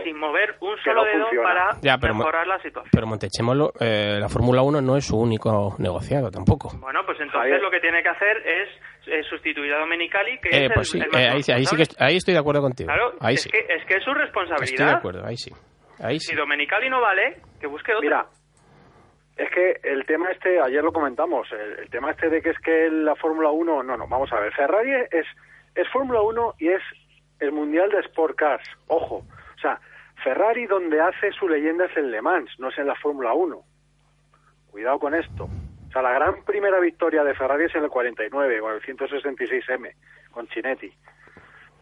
[0.04, 2.90] sin mover un solo dedo para mejorar la situación.
[2.92, 6.70] Pero Montechemolo, eh, la Fórmula 1 no es su único negociado tampoco.
[6.78, 8.68] Bueno, pues entonces lo que tiene que hacer es
[9.06, 12.60] eh, sustituir a Domenicali, que es pues el, ahí, sí que, ahí estoy de acuerdo
[12.60, 12.88] contigo.
[12.88, 13.50] Claro, ahí es, sí.
[13.50, 14.64] que, es que es su responsabilidad.
[14.64, 15.52] Estoy de acuerdo, ahí sí.
[16.00, 16.30] Ahí sí.
[16.30, 18.02] Si Domenicali no vale, que busque otro.
[18.02, 18.26] Mira,
[19.36, 22.90] es que el tema este, ayer lo comentamos, el, tema este de que es que
[22.90, 25.26] la Fórmula 1, no, no, vamos a ver, Ferrari es,
[25.74, 26.82] es Fórmula 1 y es
[27.40, 29.22] el Mundial de Sport Cars, ojo,
[29.62, 29.80] sea,
[30.22, 33.62] Ferrari donde hace su leyenda es en Le Mans, no es en la Fórmula 1.
[34.70, 35.44] Cuidado con esto.
[35.44, 39.94] O sea, la gran primera victoria de Ferrari es en el 49, con el 166M,
[40.30, 40.92] con Chinetti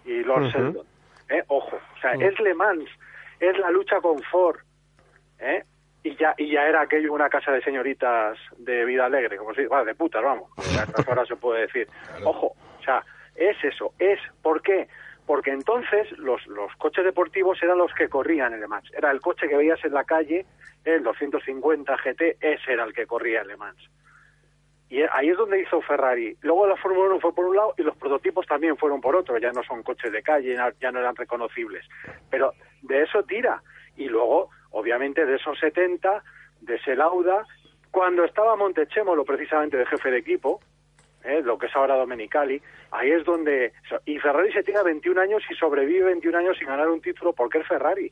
[0.05, 0.87] y Lord Seldon.
[1.29, 1.45] ¿eh?
[1.49, 2.89] Ojo, o sea, es Le Mans,
[3.39, 4.59] es la lucha con Ford,
[5.39, 5.65] ¿eh?
[6.03, 9.67] y ya y ya era aquello una casa de señoritas de vida alegre, como si,
[9.67, 10.51] bueno, de putas, vamos,
[11.07, 11.89] ahora se puede decir.
[12.25, 14.89] Ojo, o sea, es eso, es, ¿por qué?
[15.31, 18.91] Porque entonces los, los coches deportivos eran los que corrían en Le Mans.
[18.93, 20.45] Era el coche que veías en la calle,
[20.85, 23.79] el 250 GT, ese era el que corría en Le Mans.
[24.89, 26.37] Y ahí es donde hizo Ferrari.
[26.41, 29.39] Luego la Fórmula 1 fue por un lado y los prototipos también fueron por otro.
[29.39, 31.87] Ya no son coches de calle, ya no eran reconocibles.
[32.29, 33.63] Pero de eso tira.
[33.97, 36.25] Y luego obviamente de esos 70,
[36.61, 37.47] de ese Lauda,
[37.93, 40.61] cuando estaba Montechemolo precisamente de jefe de equipo,
[41.25, 41.43] ¿eh?
[41.43, 42.61] lo que es ahora Domenicali,
[42.93, 43.73] ahí es donde...
[44.07, 47.59] Y Ferrari se tiene 21 años y sobrevive 21 años sin ganar un título porque
[47.59, 48.11] es Ferrari.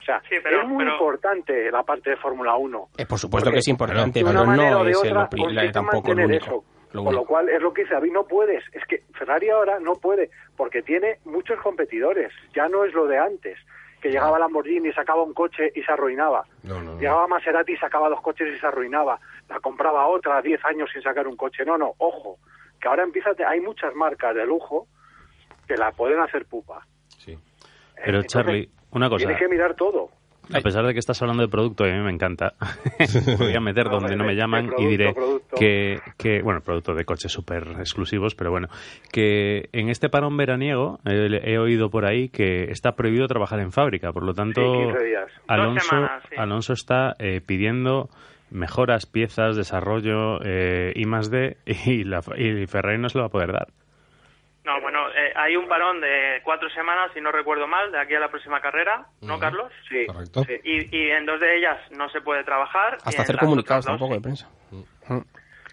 [0.00, 2.88] O sea, es muy importante la parte de Fórmula 1.
[2.98, 6.44] Eh, por supuesto que es importante, pero no es otra, el, tampoco el único.
[6.44, 6.64] Eso.
[7.04, 8.64] Con lo cual es lo que dice David, no puedes.
[8.72, 12.32] Es que Ferrari ahora no puede, porque tiene muchos competidores.
[12.54, 13.58] Ya no es lo de antes
[14.02, 16.44] que llegaba Lamborghini y sacaba un coche y se arruinaba.
[16.98, 19.20] Llegaba Maserati y sacaba dos coches y se arruinaba.
[19.52, 21.62] La compraba otra, 10 años sin sacar un coche.
[21.66, 22.38] No, no, ojo,
[22.80, 24.86] que ahora empieza, hay muchas marcas de lujo
[25.68, 26.86] que la pueden hacer pupa.
[27.18, 27.36] Sí.
[28.02, 29.26] Pero Charlie, una cosa.
[29.26, 30.08] Tiene que mirar todo.
[30.54, 32.54] A pesar de que estás hablando de producto, y a mí me encanta,
[33.38, 35.14] voy a meter donde no me llaman y diré
[35.54, 38.68] que, que, bueno, producto de coches súper exclusivos, pero bueno,
[39.12, 44.12] que en este parón veraniego he oído por ahí que está prohibido trabajar en fábrica,
[44.12, 44.60] por lo tanto,
[45.46, 48.10] Alonso, Alonso está eh, pidiendo
[48.52, 53.28] mejoras, piezas, desarrollo eh, y más de, y, la, y Ferrari no se lo va
[53.28, 53.68] a poder dar.
[54.64, 58.14] No, bueno, eh, hay un parón de cuatro semanas, si no recuerdo mal, de aquí
[58.14, 59.72] a la próxima carrera, ¿no, Carlos?
[59.88, 60.06] Sí.
[60.06, 60.44] Correcto.
[60.62, 62.98] Y, y, en dos de ellas no se puede trabajar.
[63.04, 64.48] Hasta hacer comunicados tampoco de prensa.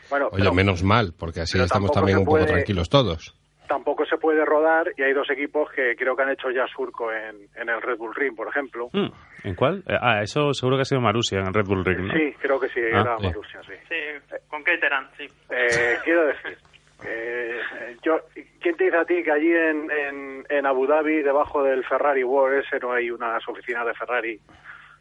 [0.09, 3.35] Bueno, Oye, menos mal, porque así estamos también un poco tranquilos todos.
[3.67, 7.11] Tampoco se puede rodar y hay dos equipos que creo que han hecho ya surco
[7.13, 8.89] en, en el Red Bull Ring, por ejemplo.
[8.91, 9.09] Mm,
[9.43, 9.83] ¿En cuál?
[9.87, 12.13] Eh, ah, eso seguro que ha sido Marusia en Red Bull Ring, ¿no?
[12.13, 13.73] Sí, creo que sí, ah, era Marusia, sí.
[13.87, 15.27] Sí, con Caterham, sí.
[15.49, 16.57] Eh, quiero decir,
[17.05, 17.59] eh,
[18.03, 18.19] yo,
[18.59, 22.23] ¿Quién te dice a ti que allí en, en, en, Abu Dhabi, debajo del Ferrari
[22.23, 24.39] World, ese no hay unas oficinas de Ferrari?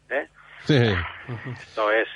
[0.09, 0.27] ¿eh?
[0.61, 0.93] Sí.
[1.51, 2.07] Esto es,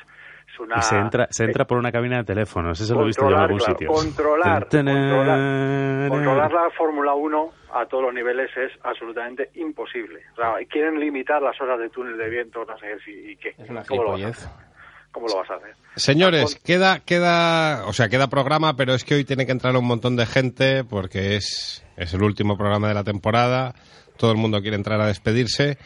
[0.53, 0.77] es una...
[0.77, 3.35] Y se entra, se entra por una cabina de teléfonos, eso lo he visto yo
[3.35, 3.89] en algún sitio.
[3.89, 10.21] Controlar, controlar, controlar, la Fórmula 1 a todos los niveles es absolutamente imposible.
[10.33, 13.55] O sea, quieren limitar las horas de túnel de viento, no sé si, y qué.
[13.57, 15.75] Es una ¿Cómo lo vas a hacer?
[15.95, 19.85] Señores, queda, queda, o sea, queda programa, pero es que hoy tiene que entrar un
[19.85, 23.75] montón de gente porque es, es el último programa de la temporada.
[24.17, 25.77] Todo el mundo quiere entrar a despedirse.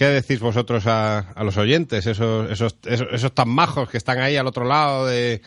[0.00, 4.34] ¿Qué decís vosotros a, a los oyentes, esos, esos, esos, tan majos que están ahí
[4.34, 5.42] al otro lado de,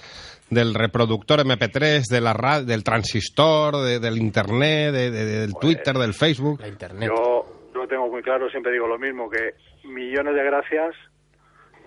[0.52, 6.62] del reproductor MP3, de la del transistor, del internet, del pues, Twitter, del Facebook?
[6.68, 7.10] internet.
[7.10, 10.96] Yo lo tengo muy claro, siempre digo lo mismo, que millones de gracias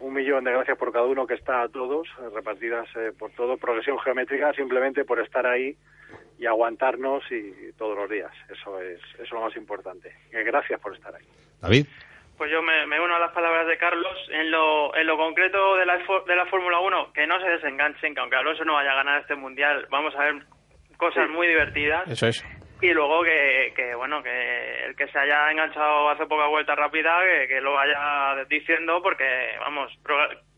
[0.00, 3.30] un millón de gracias por cada uno que está a todos, eh, repartidas eh, por
[3.30, 5.76] todo, progresión geométrica, simplemente por estar ahí
[6.36, 8.32] y aguantarnos y, todos los días.
[8.50, 10.12] Eso es, eso es lo más importante.
[10.32, 11.24] gracias por estar ahí.
[11.62, 11.86] David.
[12.36, 14.16] Pues yo me, uno a las palabras de Carlos.
[14.30, 18.14] En lo, en lo concreto de la, de la Fórmula 1, que no se desenganchen,
[18.14, 20.34] que aunque Alonso no vaya a ganar este mundial, vamos a ver
[20.96, 22.08] cosas muy divertidas.
[22.08, 22.44] Eso es.
[22.82, 27.10] Y luego que, que, bueno, que el que se haya enganchado hace poca vuelta rápida,
[27.48, 29.24] que, lo vaya diciendo, porque,
[29.60, 29.90] vamos,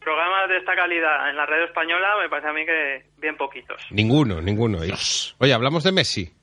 [0.01, 3.81] programas de esta calidad en la red española me parece a mí que bien poquitos.
[3.93, 4.79] Ninguno, ninguno.
[4.79, 6.38] Oye, hablamos de Messi.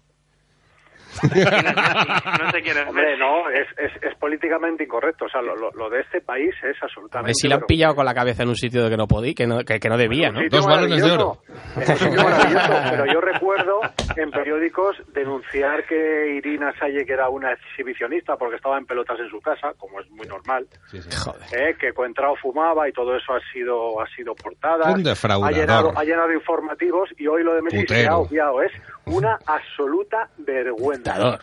[1.24, 5.26] No sé quién es Hombre, no, es, es, políticamente incorrecto.
[5.26, 7.34] O sea, lo, lo, de este país es absolutamente.
[7.34, 9.48] si lo han pillado con la cabeza en un sitio de que no podía, que
[9.48, 10.42] no, que, no debía, ¿no?
[10.50, 11.38] Dos balones de oro.
[11.76, 13.82] pero yo recuerdo
[14.16, 19.30] en periódicos denunciar que Irina Salle, que era una exhibicionista porque estaba en pelotas en
[19.30, 24.02] su casa, como es muy normal, eh, que Coentrao fumaba y todo eso ha sido
[24.02, 24.88] ha sido portada.
[24.88, 28.62] ha llenado, ha llenado informativos y hoy lo de Messi se ha obviado.
[28.62, 28.72] Es
[29.06, 31.40] una absoluta vergüenza.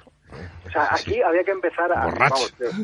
[0.66, 2.06] O sea, aquí había que empezar a...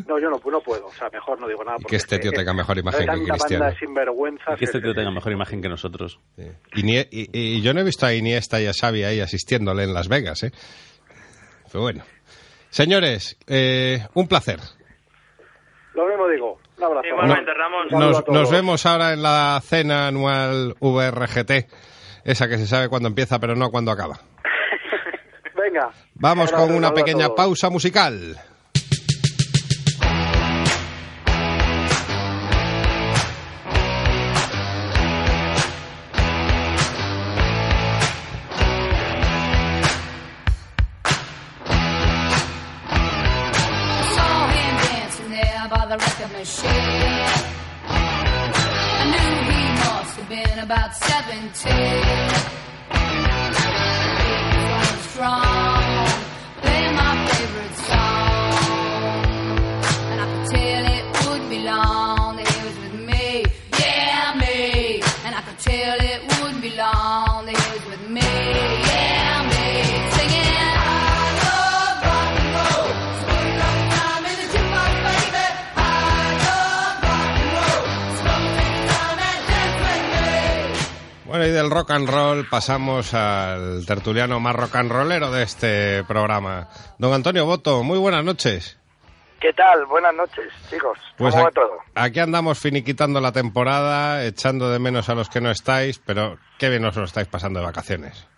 [0.07, 0.87] no, yo no, no, puedo.
[0.87, 1.79] O sea, mejor no digo nada.
[1.87, 3.67] Que este tío tenga mejor imagen que Cristiano.
[4.59, 6.21] que este tío tenga mejor imagen que nosotros.
[6.75, 10.43] Y, yo no he visto a Iniesta y a Xavi ahí asistiéndole en Las Vegas,
[10.43, 10.53] ¿eh?
[11.73, 12.05] Pero bueno.
[12.71, 14.61] Señores, eh, un placer.
[15.95, 16.61] Lo mismo digo.
[16.77, 17.07] Un abrazo.
[17.09, 17.89] Igualmente, Ramón.
[17.91, 21.67] Nos, nos vemos ahora en la cena anual VRGT.
[22.25, 24.21] Esa que se sabe cuándo empieza, pero no cuándo acaba.
[25.69, 25.91] Venga.
[26.15, 28.37] Vamos con una pequeña pausa musical.
[81.89, 86.69] Rock and roll pasamos al tertuliano más rock and rollero de este programa.
[86.99, 88.79] Don Antonio Boto, muy buenas noches.
[89.41, 89.87] ¿Qué tal?
[89.87, 90.99] Buenas noches, chicos.
[91.17, 91.79] ¿Cómo pues va todo?
[91.95, 96.69] Aquí andamos finiquitando la temporada, echando de menos a los que no estáis, pero qué
[96.69, 98.29] bien os lo estáis pasando de vacaciones.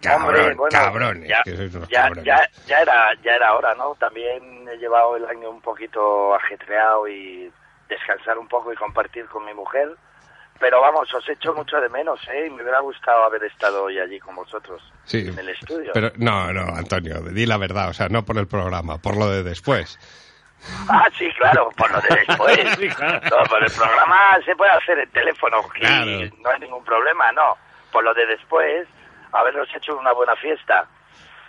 [0.00, 1.42] Cabrón, cabrones, ya,
[1.90, 3.96] Ya, era, ya era hora, ¿no?
[3.96, 7.50] También he llevado el año un poquito ajetreado y
[7.88, 9.96] descansar un poco y compartir con mi mujer
[10.62, 12.46] pero vamos, os echo mucho de menos, ¿eh?
[12.46, 15.90] Y me hubiera gustado haber estado hoy allí con vosotros, sí, en el estudio.
[15.92, 19.28] Pero no, no, Antonio, di la verdad, o sea, no por el programa, por lo
[19.28, 19.98] de después.
[20.88, 22.78] Ah, sí, claro, por lo de después.
[23.00, 27.56] No, por el programa se puede hacer el teléfono, y no hay ningún problema, no.
[27.90, 28.86] Por lo de después,
[29.32, 30.86] habernos hecho una buena fiesta.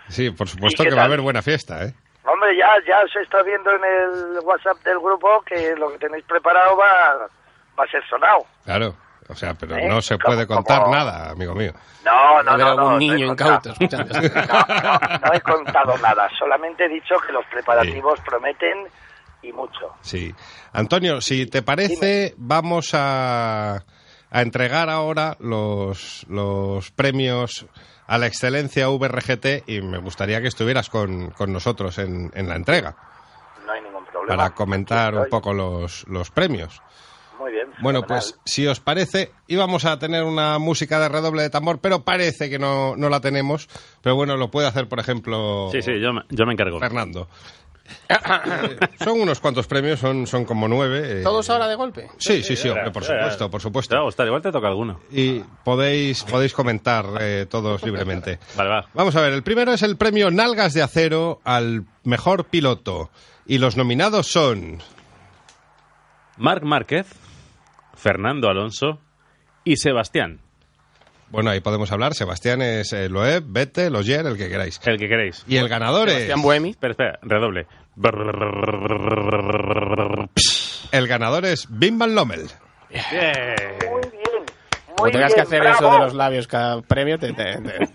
[0.08, 1.94] Sí, por supuesto que va a haber buena fiesta, ¿eh?
[2.24, 6.24] Hombre, ya, ya se está viendo en el WhatsApp del grupo que lo que tenéis
[6.24, 7.28] preparado va,
[7.78, 8.44] va a ser sonado.
[8.64, 8.94] Claro.
[9.28, 9.88] O sea, pero ¿Eh?
[9.88, 11.72] no se puede contar nada, amigo mío.
[12.04, 12.74] No, no, no.
[12.74, 13.72] no, niño incauto.
[13.80, 16.28] No, no, he contado nada.
[16.38, 18.86] Solamente he dicho que los preparativos prometen
[19.42, 19.94] y mucho.
[20.02, 20.34] Sí.
[20.72, 27.66] Antonio, si te parece, vamos a, a entregar ahora los, los premios
[28.06, 32.56] a la excelencia VRGT y me gustaría que estuvieras con, con nosotros en, en la
[32.56, 32.94] entrega.
[33.64, 34.36] No hay ningún problema.
[34.36, 36.82] Para comentar un poco los, los premios.
[37.38, 37.68] Muy bien.
[37.80, 42.04] Bueno, pues si os parece, íbamos a tener una música de redoble de tambor, pero
[42.04, 43.68] parece que no, no la tenemos.
[44.02, 45.68] Pero bueno, lo puede hacer, por ejemplo.
[45.72, 46.78] Sí, sí, yo me, yo me encargo.
[46.78, 47.28] Fernando.
[48.98, 51.20] son unos cuantos premios, son, son como nueve.
[51.20, 51.22] Eh.
[51.22, 52.08] ¿Todos ahora de golpe?
[52.18, 54.10] Sí, sí, sí, por supuesto, por supuesto.
[54.10, 55.00] Te va igual te toca alguno.
[55.10, 58.38] Y podéis, podéis comentar eh, todos libremente.
[58.56, 58.86] Vale, va.
[58.94, 63.10] Vamos a ver, el primero es el premio Nalgas de Acero al mejor piloto.
[63.46, 64.78] Y los nominados son.
[66.36, 67.06] Marc Márquez,
[67.96, 69.00] Fernando Alonso
[69.64, 70.40] y Sebastián.
[71.30, 72.14] Bueno, ahí podemos hablar.
[72.14, 74.80] Sebastián es eh, Loeb, Bete, Logier, el que queráis.
[74.84, 75.44] El que queráis.
[75.48, 76.14] Y el ganador es...
[76.14, 76.70] Sebastián Buemi.
[76.70, 77.66] Espera, espera, redoble.
[80.92, 82.48] El ganador es Bim Van Lommel.
[82.90, 84.03] Muy bien,
[84.96, 87.88] Como tengas que hacer eso de los labios cada premio, te, te, te-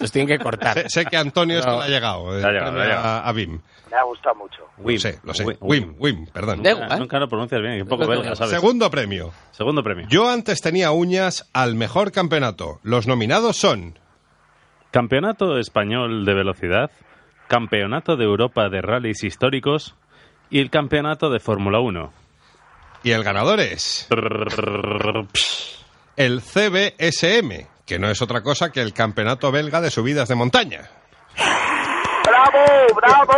[0.00, 0.74] los tienen que cortar.
[0.74, 1.80] Sé, sé que Antonio No.
[1.80, 2.34] ha llegado.
[2.34, 3.06] el Le ha llegado, ha llegado.
[3.08, 3.60] a, a BIM.
[3.90, 4.62] Me ha gustado mucho.
[4.78, 4.94] Wim.
[4.94, 5.44] Lo sé, lo sé.
[5.44, 5.56] Wim.
[5.60, 6.64] Wim, Wim, perdón.
[6.66, 6.98] Igual.
[6.98, 8.34] Nunca lo pronuncias bien, un poco belga.
[8.34, 8.50] ¿sabes?
[8.52, 9.30] Segundo premio.
[9.52, 10.06] Segundo premio.
[10.08, 12.80] Yo antes tenía uñas al mejor campeonato.
[12.82, 13.98] Los nominados son
[14.90, 16.90] Campeonato Español de Velocidad,
[17.48, 19.94] Campeonato de Europa de Rallys Históricos
[20.50, 22.12] y el Campeonato de Fórmula 1.
[23.04, 24.06] y el ganador es
[26.16, 30.90] el CBSM, que no es otra cosa que el Campeonato Belga de Subidas de Montaña.
[32.24, 33.32] ¡Bravo, bravo!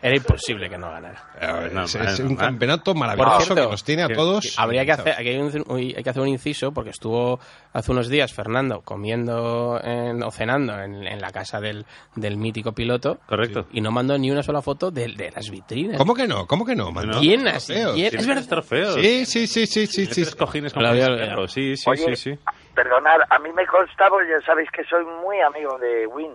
[0.00, 1.22] Era imposible que no ganara.
[1.40, 4.54] Eh, no, es, un campeonato maravilloso cierto, que nos tiene a todos.
[4.58, 5.52] Habría que hacer, aquí hay, un,
[5.96, 7.40] hay que hacer un inciso porque estuvo
[7.72, 11.84] hace unos días Fernando comiendo en- o cenando en, en la casa del,
[12.14, 13.66] del mítico piloto Correcto.
[13.72, 15.98] y no mandó ni una sola foto de, de las vitrinas.
[15.98, 16.46] ¿Cómo que no?
[16.46, 16.92] ¿Cómo que no?
[16.92, 17.08] man?
[17.08, 17.20] No.
[17.20, 17.72] ¿Quién así?
[17.72, 17.94] Trofeos.
[17.94, 18.10] ¿Quién?
[18.10, 18.48] Tienes Es verdad.
[18.48, 18.94] trofeos.
[18.94, 20.22] Sí, sí, sí, sí, sí, Tienes sí.
[20.22, 21.48] tres cojines con.
[21.48, 22.38] Sí, sí, Oye, sí, sí.
[22.74, 26.30] Perdonad, a mí me consta, porque ya sabéis que soy muy amigo de Win.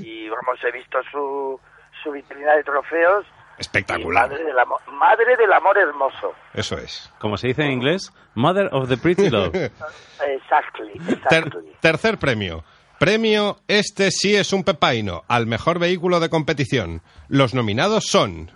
[0.00, 1.60] Y vamos, he visto su,
[2.02, 3.24] su vitrina de trofeos.
[3.58, 4.28] Espectacular.
[4.30, 6.32] Madre del, amor, madre del amor hermoso.
[6.54, 7.12] Eso es.
[7.18, 9.54] Como se dice en inglés, Mother of the Pretty Love.
[10.26, 10.92] Exactly,
[11.28, 11.72] Ter- exactly.
[11.80, 12.64] tercer premio.
[12.98, 17.02] Premio Este sí es un pepaino al mejor vehículo de competición.
[17.28, 18.50] Los nominados son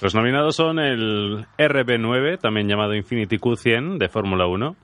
[0.00, 4.76] Los nominados son el RB9, también llamado Infinity Q100 de Fórmula 1,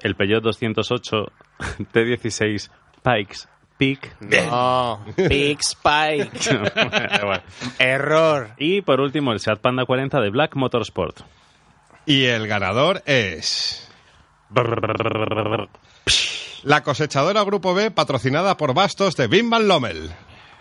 [0.00, 1.26] el Peugeot 208
[1.92, 2.70] T16
[3.02, 3.48] Pikes
[3.82, 4.14] Peak.
[4.20, 6.30] No, Big Spike.
[7.80, 8.50] Error.
[8.56, 11.22] y por último el Seat Panda 40 de Black Motorsport.
[12.06, 13.90] y el ganador es
[16.62, 20.12] la cosechadora Grupo B patrocinada por Bastos de Bim Van Lommel.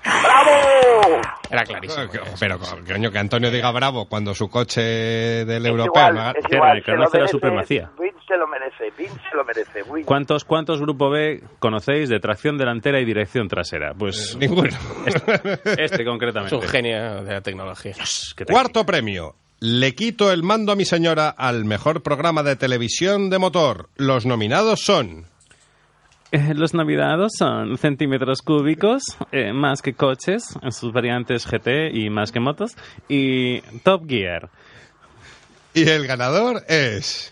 [0.03, 1.21] ¡Bravo!
[1.51, 2.05] Era clarísimo.
[2.39, 6.83] Pero coño que Antonio diga bravo cuando su coche del Es europeo igual, es igual,
[6.83, 7.91] reconoce la supremacía.
[8.31, 9.83] Se lo merece, Win se lo merece.
[9.83, 10.05] Win.
[10.05, 13.93] ¿Cuántos, ¿Cuántos Grupo B conocéis de tracción delantera y dirección trasera?
[13.93, 14.69] Pues ninguno.
[15.05, 16.55] este Es concretamente.
[16.55, 17.93] un genio de la tecnología.
[18.49, 19.35] Cuarto premio.
[19.59, 23.89] Le quito el mando a mi señora al mejor programa de televisión de motor.
[23.95, 25.25] Los nominados son
[26.31, 32.09] Eh, Los navidados son centímetros cúbicos, eh, más que coches, en sus variantes GT y
[32.09, 32.75] más que motos,
[33.09, 34.49] y Top Gear.
[35.73, 37.30] y el ganador es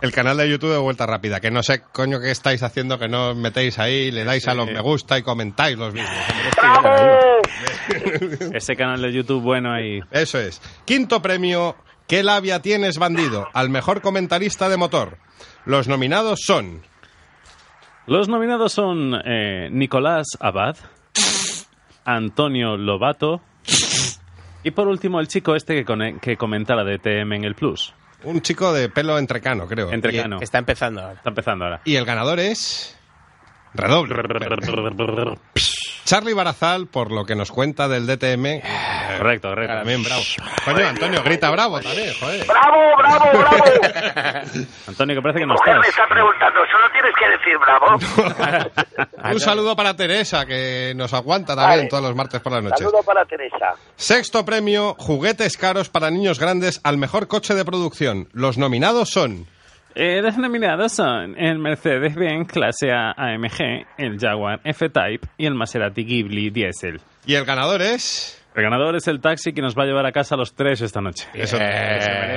[0.00, 1.40] el canal de YouTube de Vuelta Rápida.
[1.40, 4.54] Que no sé coño qué estáis haciendo que no os metéis ahí, le dais a
[4.54, 6.10] los me gusta y comentáis los vídeos.
[8.54, 10.00] Ese canal de YouTube bueno ahí.
[10.10, 10.60] Eso es.
[10.84, 11.76] Quinto premio.
[12.06, 13.48] ¿Qué labia tienes, bandido?
[13.52, 15.18] Al mejor comentarista de motor.
[15.66, 16.82] Los nominados son
[18.06, 20.76] Los nominados son eh, Nicolás Abad,
[22.06, 23.42] Antonio Lobato
[24.68, 27.92] y por último el chico este que, cone- que comenta la DTM en el Plus.
[28.24, 29.90] un chico de pelo entrecano, creo.
[29.92, 30.40] Entrecano.
[30.40, 31.14] Está empezando ahora.
[31.14, 31.80] Está empezando ahora.
[31.84, 32.97] Y el ganador es...
[33.78, 34.14] Redoble.
[36.04, 38.46] Charlie Barazal, por lo que nos cuenta del DTM.
[38.46, 38.62] eh,
[39.18, 39.74] Correcto, correcto.
[39.76, 40.22] También bravo.
[40.64, 42.46] Coño, Antonio, grita bravo también, joder.
[42.46, 43.64] ¡Bravo, bravo, bravo!
[44.88, 45.88] Antonio, que parece que no Mujer me estás.
[45.90, 49.32] está preguntando, solo tienes que decir bravo.
[49.34, 51.88] Un saludo para Teresa, que nos aguanta también Vale.
[51.90, 52.78] todos los martes por las noches.
[52.78, 53.74] Saludo para Teresa.
[53.96, 58.28] Sexto premio, juguetes caros para niños grandes al mejor coche de producción.
[58.32, 59.46] Los nominados son...
[60.00, 66.04] Eh, los nominados son el Mercedes-Benz clase A AMG, el Jaguar F-Type y el Maserati
[66.04, 67.00] Ghibli Diesel.
[67.26, 68.40] Y el ganador es...
[68.54, 70.82] El ganador es el taxi que nos va a llevar a casa a los tres
[70.82, 71.26] esta noche.
[71.34, 71.56] Eso,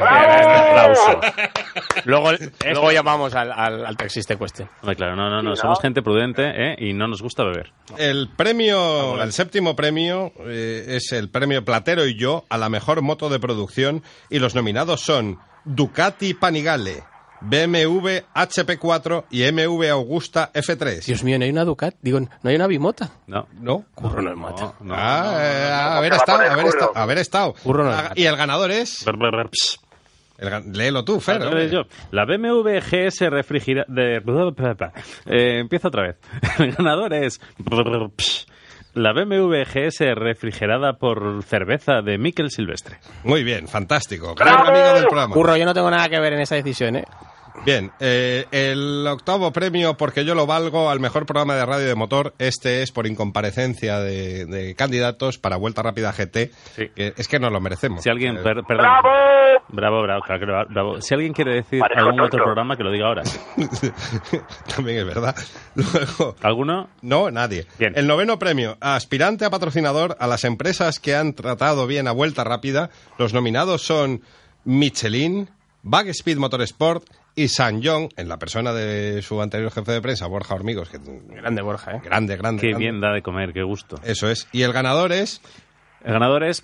[0.03, 1.21] aplauso.
[2.05, 2.31] Luego,
[2.63, 4.67] luego llamamos al, al, al taxista en cuestión.
[4.81, 6.75] Hombre, claro, no, no, no, somos gente prudente ¿eh?
[6.79, 7.71] y no nos gusta beber.
[7.99, 13.03] El premio, el séptimo premio eh, es el premio Platero y yo a la mejor
[13.03, 17.03] moto de producción y los nominados son Ducati Panigale,
[17.41, 21.03] BMW HP4 y MV Augusta F3.
[21.05, 21.95] Dios mío, ¿no hay una Ducat?
[22.01, 23.09] Digo, ¿no hay una Bimota?
[23.27, 23.47] No.
[23.59, 23.85] ¿No?
[23.95, 24.61] Curro no es mata.
[24.61, 24.95] No, no.
[24.95, 26.69] Ah, eh, ¿Cómo haber estado, haber curro?
[26.69, 27.53] estado, haber estado.
[27.63, 28.13] Curro no es Ah, mata.
[28.15, 29.03] y el ganador es...
[29.05, 29.77] Brr, brr, brr, psh.
[30.37, 31.39] el gan- léelo tú, Fer.
[31.53, 31.81] Vez yo.
[32.11, 33.85] La BMW GS refrigerada...
[33.89, 34.21] De...
[35.25, 36.15] Eh, empiezo otra vez.
[36.59, 37.39] El ganador es...
[38.17, 38.45] Psh.
[38.93, 42.97] La BMW GS refrigerada por cerveza de Miquel Silvestre.
[43.23, 44.35] Muy bien, fantástico.
[44.35, 45.33] Gran amigo del programa.
[45.33, 47.05] Curro, yo no tengo nada que ver en esa decisión, ¿eh?
[47.65, 51.95] Bien, eh, el octavo premio, porque yo lo valgo, al mejor programa de radio de
[51.95, 56.89] motor, este es por incomparecencia de, de candidatos para Vuelta Rápida GT, Sí.
[56.95, 58.03] que es que nos lo merecemos.
[58.03, 58.37] Si alguien...
[58.37, 58.85] Eh, per- perdón.
[58.85, 59.09] ¡Bravo!
[59.67, 61.01] Bravo, bravo, claro, bravo.
[61.01, 63.23] Si alguien quiere decir Parejo algún otro programa, que lo diga ahora.
[64.75, 65.35] También es verdad.
[65.75, 66.89] Luego, ¿Alguno?
[67.01, 67.67] no, nadie.
[67.79, 67.93] Bien.
[67.95, 72.43] El noveno premio, aspirante a patrocinador a las empresas que han tratado bien a Vuelta
[72.43, 72.89] Rápida.
[73.17, 74.21] Los nominados son
[74.65, 75.49] Michelin,
[75.83, 77.03] Bag Speed Motorsport
[77.41, 80.89] y San John, en la persona de su anterior jefe de prensa, Borja Hormigos.
[80.89, 82.01] Que, grande Borja, ¿eh?
[82.03, 82.61] Grande, grande.
[82.61, 82.85] Qué grande.
[82.85, 83.95] bien da de comer, qué gusto.
[84.03, 84.47] Eso es.
[84.51, 85.41] Y el ganador es...
[86.03, 86.63] El ganador es...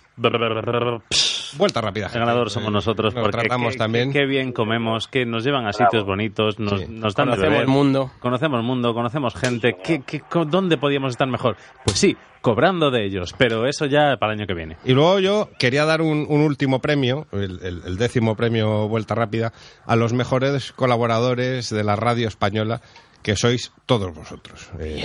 [1.57, 2.07] Vuelta rápida.
[2.07, 3.13] El ganador somos nosotros.
[3.13, 4.11] Nos porque tratamos qué, también.
[4.11, 6.87] Qué, qué bien comemos, que nos llevan a sitios bonitos, nos, Sí.
[6.89, 8.11] nos dan de Conocemos el mundo.
[8.19, 9.77] Conocemos el mundo, conocemos gente.
[9.83, 11.55] ¿Qué, qué, ¿Dónde podíamos estar mejor?
[11.85, 14.77] Pues sí, cobrando de ellos, pero eso ya para el año que viene.
[14.85, 19.15] Y luego yo quería dar un, un último premio, el, el- el décimo premio Vuelta
[19.15, 19.53] Rápida,
[19.85, 22.81] a los mejores colaboradores de la radio española,
[23.23, 24.69] que sois todos vosotros.
[24.79, 25.03] Eh,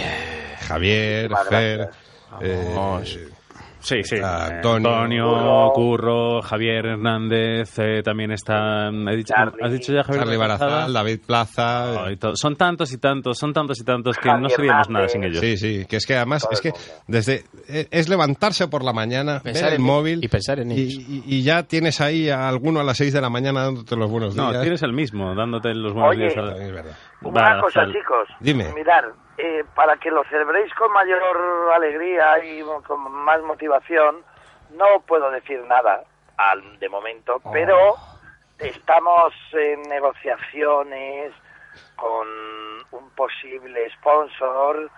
[0.67, 1.91] Javier, Fer,
[2.41, 3.19] eh, Vamos.
[3.83, 4.15] Sí, sí.
[4.17, 5.71] Está eh, Antonio.
[5.75, 8.89] Curro, Javier Hernández, eh, también está...
[8.89, 9.35] he dicho-.
[9.61, 10.37] ¿Has dicho ya Javier Charlie?
[10.39, 12.05] Barazal, David Plaza.
[12.35, 14.91] Son tantos y tantos, son tantos y tantos que Javier no seríamos Hernández.
[14.91, 15.41] nada sin ellos.
[15.41, 16.73] Sí, sí, que es que además es que
[17.07, 20.71] desde eh, es levantarse por la mañana, Pensar ver el en- móvil y pensar en
[20.71, 20.95] y, ellos.
[21.09, 24.11] y- y ya tienes ahí a alguno a las 6 de la mañana dándote los
[24.11, 24.63] buenos No, días.
[24.63, 26.23] tienes el mismo, dándote los buenos Oye.
[26.29, 26.37] días.
[26.39, 26.97] a la- Es verdad.
[27.23, 28.29] Una cosa, chicos.
[28.41, 28.73] Dime.
[28.75, 29.05] Mirad,
[29.39, 31.23] eh, para que lo celebréis con mayor
[31.75, 34.23] alegría y con más motivación,
[34.71, 36.05] no puedo decir nada
[36.37, 37.53] al, de momento, Oh.
[37.53, 37.97] pero
[38.59, 41.33] estamos en negociaciones
[41.97, 42.29] con
[42.91, 44.91] un posible sponsor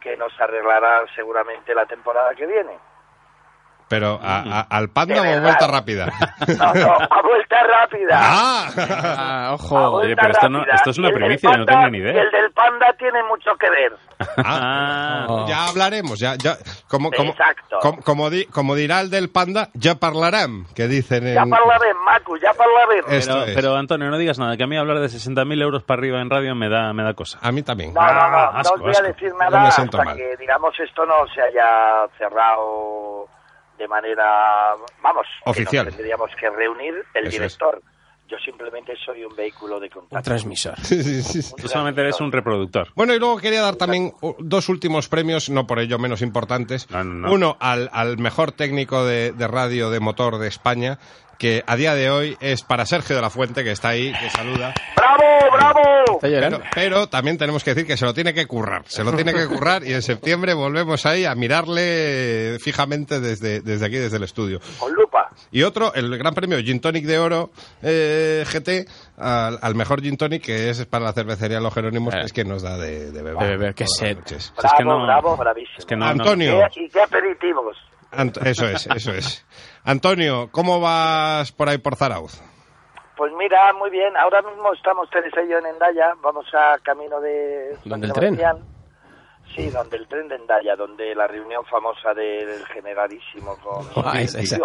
[0.00, 2.78] que nos arreglará seguramente la temporada que viene.
[3.90, 5.42] Pero a- a- al panda o verdad.
[5.42, 6.06] vuelta rápida.
[6.48, 8.10] No, no, a vuelta rápida.
[8.12, 8.68] ¡Ah!
[8.78, 9.76] Ah, A ojo.
[9.96, 12.22] Oye, pero esto no- esto es una primicia, yo no Panda- tenía ni idea.
[12.22, 13.92] el del panda tiene mucho que ver.
[14.44, 15.46] Ah, Oh.
[15.48, 16.56] Ya hablaremos, ya, ya,
[16.88, 17.78] como, como, Exacto.
[17.80, 21.34] como, como di- como dirá el del panda, ya hablarán, que dicen en...
[21.34, 23.04] Ya parlarem, Macu, ya parlarem.
[23.08, 23.54] Esto pero, es.
[23.54, 26.30] pero, Antonio, no digas nada, que a mí hablar de 60.000 euros para arriba en
[26.30, 27.38] radio me da, me da cosa.
[27.42, 27.92] A mí también.
[27.94, 29.04] No, no, no, Ah, no os voy asco.
[29.04, 30.16] a decir nada me siento hasta mal.
[30.16, 33.26] que, digamos, esto no se haya cerrado
[33.80, 35.86] de manera, vamos, que Oficial.
[35.86, 37.32] nos tendríamos que reunir el Eso es.
[37.32, 37.82] director.
[38.28, 40.22] Yo simplemente soy un vehículo de La contacto.
[40.22, 40.78] transmisor.
[40.82, 41.54] Sí, sí, sí.
[41.60, 42.86] Tú solamente eres un reproductor.
[42.94, 46.88] Bueno, y luego quería dar también uh, dos últimos premios, no por ello menos importantes.
[46.90, 47.32] No, no, no.
[47.32, 51.00] Uno al, al mejor técnico de, de radio de motor de España,
[51.40, 54.28] que a día de hoy es para Sergio de la Fuente, que está ahí, que
[54.28, 54.74] saluda.
[54.94, 55.24] ¡Bravo,
[55.56, 56.18] bravo!
[56.20, 59.32] Pero, pero también tenemos que decir que se lo tiene que currar, se lo tiene
[59.32, 64.24] que currar y en septiembre volvemos ahí a mirarle fijamente desde, desde aquí, desde el
[64.24, 64.60] estudio.
[64.78, 65.30] Con lupa.
[65.50, 67.50] Y otro, el gran premio Gin Tonic de Oro
[67.82, 68.86] eh, GT,
[69.16, 72.44] al, al mejor Gin Tonic, que es para la cervecería Los Jerónimos, que es que
[72.44, 73.38] nos da de, de beber.
[73.42, 74.18] De beber, qué sed.
[74.18, 75.78] Bravo, es que no- bravo, bravísimo.
[75.78, 77.76] es que no- Antonio, ¿Y qué aperitivos?
[78.12, 79.46] Ant- eso es, eso es.
[79.84, 82.40] Antonio, ¿cómo vas por ahí por Zarauz?
[83.16, 84.16] Pues mira, muy bien.
[84.16, 86.14] Ahora mismo estamos Teresa y yo en Endaya.
[86.22, 87.76] Vamos a camino de...
[87.84, 88.36] ¿Dónde el tren?
[89.54, 93.84] Sí, donde el tren de Endaya, donde la reunión famosa del generalísimo con...
[94.04, 94.56] Ah, esa, esa,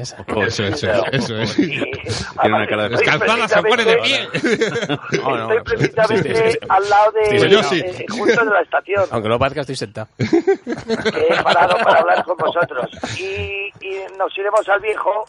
[0.00, 0.24] esa.
[0.26, 1.58] Eso, eso, eso es.
[1.58, 4.28] Y, Tiene una cara de estoy Descalzada se pone de pie.
[4.32, 6.58] precisamente- No, no, Estoy sí, precisamente sí, sí.
[6.68, 7.38] al lado de...
[7.38, 7.80] Sí, yo sí.
[7.80, 9.04] eh, justo de la estación.
[9.10, 10.08] Aunque lo parezca, estoy sentado.
[10.16, 12.90] que he parado para hablar con vosotros.
[13.18, 15.24] Y, y nos iremos al viejo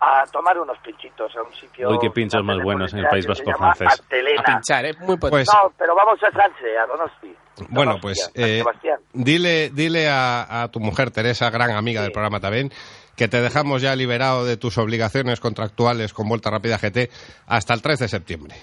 [0.00, 1.90] a tomar unos pinchitos a un sitio...
[1.90, 4.02] Uy, qué pinchos más buenos en el País se Vasco francés.
[4.38, 4.94] A pinchar, ¿eh?
[5.00, 5.30] Muy potente.
[5.30, 7.34] Pues, No, pero vamos a Sanse, a Donosti.
[7.70, 8.64] bueno, Donostia, pues eh,
[9.12, 12.70] dile, dile a, a tu mujer, Teresa, gran amiga del programa también,
[13.16, 17.10] que te dejamos ya liberado de tus obligaciones contractuales con Vuelta Rápida GT
[17.46, 18.54] hasta el 3 de septiembre.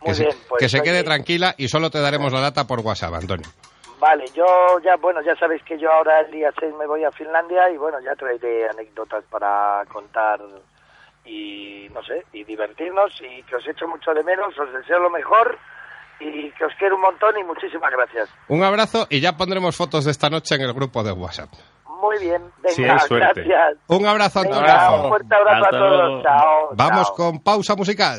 [0.00, 2.66] Muy que se, bien, pues, que se quede tranquila y solo te daremos la data
[2.66, 3.48] por WhatsApp, Antonio.
[4.02, 4.44] Vale, yo
[4.84, 7.76] ya, bueno, ya sabéis que yo ahora el día 6 me voy a Finlandia y
[7.76, 10.40] bueno, ya traeré anécdotas para contar
[11.24, 15.08] y no sé, y divertirnos y que os echo mucho de menos, os deseo lo
[15.08, 15.56] mejor
[16.18, 18.28] y que os quiero un montón y muchísimas gracias.
[18.48, 21.50] Un abrazo y ya pondremos fotos de esta noche en el grupo de WhatsApp.
[21.86, 23.42] Muy bien, Sí, venga, suerte.
[23.44, 23.78] gracias.
[23.86, 25.02] Un abrazo, Venga, Antonio.
[25.04, 26.22] un fuerte abrazo Hasta a todos.
[26.24, 26.68] Chao.
[26.72, 27.14] Vamos chao.
[27.14, 28.18] con pausa musical.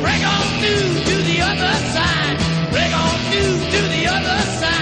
[0.00, 2.38] Break on through to the other side.
[2.70, 4.77] Break on through to the other side.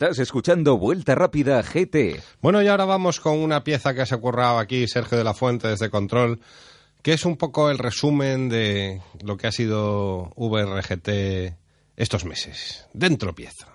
[0.00, 2.22] Estás escuchando Vuelta Rápida GT.
[2.40, 5.34] Bueno, y ahora vamos con una pieza que se ha currado aquí Sergio de la
[5.34, 6.40] Fuente desde Control,
[7.02, 11.52] que es un poco el resumen de lo que ha sido VRGT
[11.98, 12.86] estos meses.
[12.94, 13.66] Dentro pieza.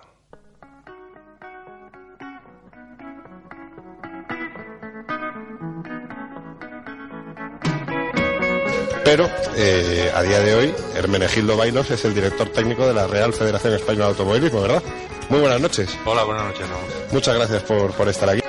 [9.04, 13.32] Pero eh, a día de hoy, Hermenegildo Bailos es el director técnico de la Real
[13.32, 14.82] Federación Española de Automovilismo, ¿verdad?
[15.28, 15.98] Muy buenas noches.
[16.04, 16.66] Hola, buenas noches.
[17.12, 18.40] Muchas gracias por, por estar aquí.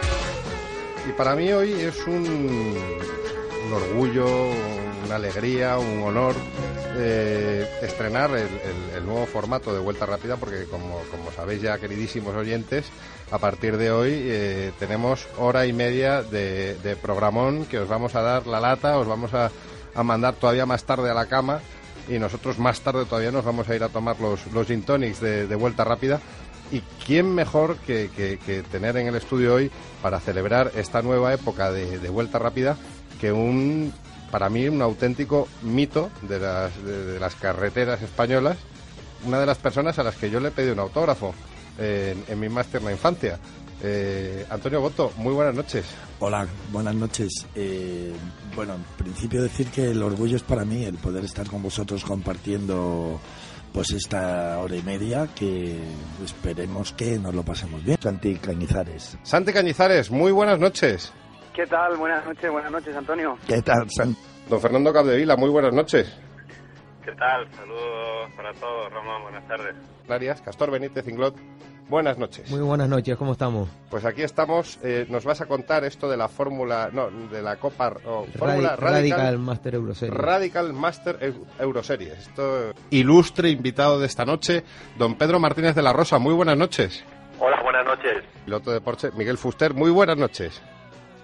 [1.08, 2.78] Y para mí hoy es un,
[3.68, 4.28] un orgullo,
[5.06, 6.36] una alegría, un honor
[6.98, 11.78] eh, estrenar el, el- el nuevo formato de Vuelta Rápida porque como, como sabéis ya
[11.80, 12.86] queridísimos oyentes,
[13.32, 18.16] a partir de hoy eh, tenemos hora y media de, de programón que os vamos
[18.16, 19.50] a dar la lata, os vamos a,
[19.96, 21.60] a mandar todavía más tarde a la cama
[22.10, 25.20] y nosotros más tarde todavía nos vamos a ir a tomar los, los gin tonics
[25.20, 26.20] de, de Vuelta Rápida.
[26.72, 32.10] ¿Y quién mejor que, tener en el estudio hoy para celebrar esta nueva época de,
[32.10, 32.78] Vuelta Rápida
[33.22, 33.94] que un,
[34.32, 38.58] para mí, un auténtico mito de las, carreteras españolas?
[39.26, 41.34] Una de las personas a las que yo le pedí un autógrafo
[41.80, 43.40] eh, en, mi máster en la infancia.
[43.82, 45.86] Eh, Antonio Boto, muy buenas noches.
[46.20, 47.46] Hola, buenas noches.
[47.56, 48.12] Eh,
[48.56, 52.04] bueno, en principio decir que el orgullo es para mí el poder estar con vosotros
[52.04, 53.20] compartiendo
[53.74, 55.78] pues esta hora y media que
[56.24, 57.98] esperemos que nos lo pasemos bien.
[58.02, 59.18] Santi Cañizares.
[59.24, 61.14] Santi Cañizares, muy buenas noches.
[61.54, 61.98] ¿Qué tal?
[61.98, 63.38] Buenas noches, buenas noches, Antonio.
[63.48, 64.20] ¿Qué tal, Santi?
[64.50, 66.16] Don Fernando Capdevila, muy buenas noches.
[67.04, 67.50] ¿Qué tal?
[67.54, 69.24] Saludos para todos, Ramón.
[69.24, 69.76] Buenas tardes.
[70.06, 71.36] Clarias, Castor Benítez Inglot,
[71.90, 72.50] buenas noches.
[72.52, 73.70] Muy buenas noches, ¿cómo estamos?
[73.90, 77.56] Pues aquí estamos, eh, nos vas a contar esto de la fórmula, no, de la
[77.58, 78.80] Copa, o fórmula Radi-
[79.12, 80.18] Radical Master Euroseries.
[80.18, 82.14] Radical Master Eu- Euroseries.
[82.14, 84.64] Esto, ilustre invitado de esta noche,
[84.98, 87.04] don Pedro Martínez de la Rosa, muy buenas noches.
[87.40, 88.24] Hola, buenas noches.
[88.46, 90.62] Piloto de Porsche, Miguel Fuster, muy buenas noches.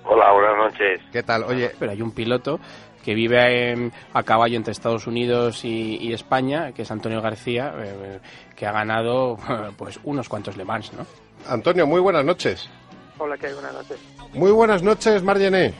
[0.05, 1.01] Hola, buenas noches.
[1.11, 1.43] ¿Qué tal?
[1.43, 2.59] Oye, Pero hay un piloto
[3.03, 7.73] que vive en- a caballo entre Estados Unidos y, y España, que es Antonio García,
[7.77, 8.19] eh,
[8.55, 9.37] que ha ganado
[9.77, 11.05] pues unos cuantos Le Mans, ¿no?
[11.47, 12.69] Antonio, muy buenas noches.
[13.17, 13.53] Hola, ¿qué hay?
[13.53, 13.97] Buenas noches.
[14.33, 15.73] Muy buenas noches, Margené.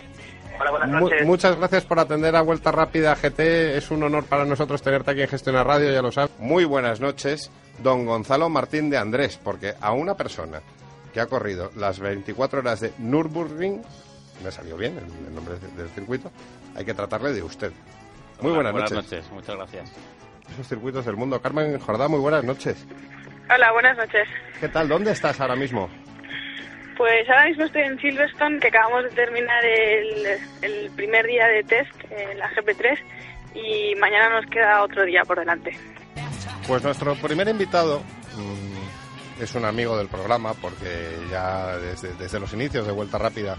[0.59, 1.25] Hola, buenas Mu- noches.
[1.25, 3.75] muchas gracias por atender a Vuelta Rápida GT.
[3.77, 6.31] Es un honor para nosotros tenerte aquí en Gestiona Radio, ya lo sabes.
[6.37, 7.49] Muy buenas noches,
[7.81, 10.61] don Gonzalo Martín de Andrés, porque a una persona
[11.11, 13.81] que ha corrido las 24 horas de Nürburgring,
[14.43, 16.31] me salió bien el, el nombre de- del circuito,
[16.75, 17.71] hay que tratarle de usted.
[18.41, 19.11] Muy Hola, buenas, noches.
[19.11, 19.31] noches.
[19.31, 19.91] Muchas gracias.
[20.51, 21.41] Esos circuitos del mundo.
[21.41, 22.85] Carmen Jordá, muy buenas noches.
[23.53, 24.27] Hola, buenas noches.
[24.59, 24.87] ¿Qué tal?
[24.89, 25.89] ¿Dónde estás ahora mismo?
[26.97, 30.25] Pues ahora mismo estoy en Silverstone, que acabamos de terminar el,
[30.61, 32.97] el primer día de test en la GP3
[33.55, 35.77] y mañana nos queda otro día por delante.
[36.67, 37.99] Pues nuestro primer invitado
[38.37, 43.57] mm, es un amigo del programa porque ya desde, desde los inicios de Vuelta Rápida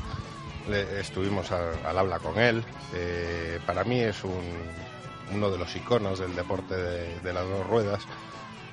[0.68, 2.64] le- estuvimos al habla con él.
[2.94, 4.84] Eh, para mí es un-
[5.34, 8.02] uno de los iconos del deporte de, las dos ruedas.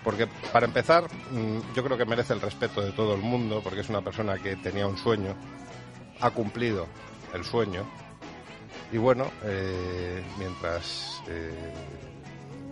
[0.04, 3.82] Porque para empezar, mm, yo creo que merece el respeto de todo el mundo porque
[3.82, 5.36] es una persona que tenía un sueño,
[6.20, 6.88] ha cumplido
[7.34, 7.86] el sueño
[8.92, 11.54] y bueno, eh, mientras eh,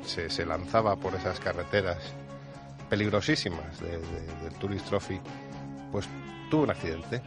[0.06, 1.98] se, lanzaba por esas carreteras
[2.90, 5.20] peligrosísimas de- del Tourist Trophy,
[5.92, 6.08] pues
[6.50, 7.22] tuvo un accidente.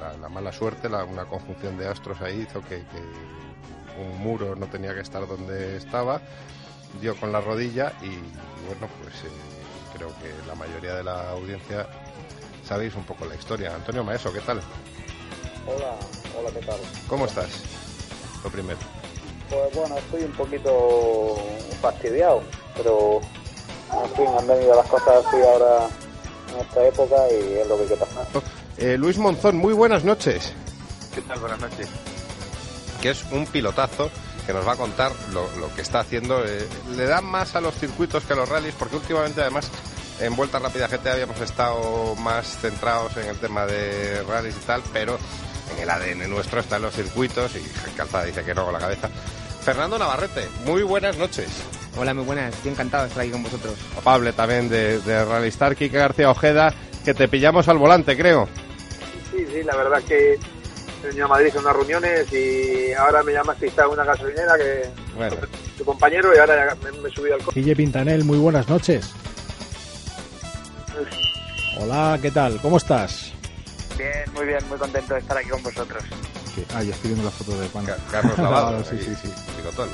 [0.00, 4.56] La, la mala suerte, la- una conjunción de astros ahí hizo que, que un muro
[4.56, 6.20] no tenía que estar donde estaba,
[7.00, 8.08] dio con la rodilla y
[8.66, 9.28] bueno, pues eh,
[9.94, 11.86] creo que la mayoría de la audiencia
[12.66, 13.74] sabéis un poco la historia.
[13.74, 14.60] Antonio Maeso, ¿qué tal?
[15.66, 15.94] Hola,
[16.38, 16.80] hola, ¿qué tal?
[17.08, 17.50] ¿Cómo estás?
[18.42, 18.78] Lo primero.
[19.50, 21.36] Pues bueno, estoy un poquito
[21.82, 22.42] fastidiado,
[22.76, 23.20] pero
[24.02, 25.88] en fin, han venido las cosas así ahora
[26.54, 28.26] en esta época y es lo que hay que pasar.
[28.80, 30.54] Eh, Luis Monzón, muy buenas noches.
[31.14, 31.38] ¿Qué tal?
[31.38, 31.86] Buenas noches.
[33.02, 34.10] que es un pilotazo
[34.46, 36.42] que nos va a contar lo, lo que está haciendo.
[36.46, 36.66] Eh,
[36.96, 39.70] le da más a los circuitos que a los rallies, porque últimamente además
[40.18, 44.82] en Vuelta Rápida GT habíamos estado más centrados en el tema de rallies y tal,
[44.92, 45.18] pero
[45.74, 49.08] en el ADN nuestro están los circuitos y Calzada dice que no con la cabeza.
[49.62, 51.48] Fernando Navarrete, muy buenas noches.
[51.98, 52.54] Hola, muy buenas.
[52.54, 53.74] Estoy encantado de estar aquí con vosotros.
[54.02, 56.72] Pable también de, de Rally Star, Kike García Ojeda,
[57.04, 58.48] que te pillamos al volante, creo.
[59.40, 60.34] Sí, sí, la verdad que
[61.02, 64.04] he venido a Madrid a unas reuniones y ahora me llamaste y está en una
[64.04, 65.36] gasolinera que Bueno,
[65.78, 67.58] tu compañero y ahora ya me, me he subido al coche.
[67.60, 69.10] Guille Pintanel, muy buenas noches.
[71.78, 72.60] Hola, ¿qué tal?
[72.60, 73.32] ¿Cómo estás?
[73.96, 76.02] Bien, muy bien, muy contento de estar aquí con vosotros.
[76.74, 77.86] Ah, ya estoy viendo la foto de Juan.
[78.10, 79.32] Carlos Lavado, sí, sí, sí.
[79.56, 79.88] pilotón.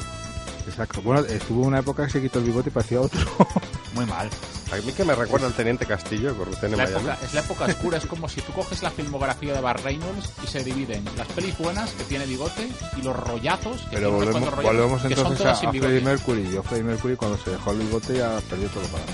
[0.67, 1.01] Exacto.
[1.03, 3.21] Bueno, estuvo una época que se quitó el bigote y parecía otro.
[3.95, 4.29] Muy mal.
[4.73, 7.05] A mí que me recuerda al Teniente Castillo, corrupción en La Miami.
[7.07, 10.33] época- es la época oscura, es como si tú coges la filmografía de Bar Reynolds
[10.43, 14.41] y se dividen las pelis buenas, que tiene bigote, y los rollazos, que Pero volvemos,
[14.51, 15.73] rollazos, volvemos que son entonces a, sin a.
[15.73, 16.51] Freddie Mercury.
[16.53, 19.13] Yo Freddie Mercury cuando se dejó el bigote ya perdió todo para mí.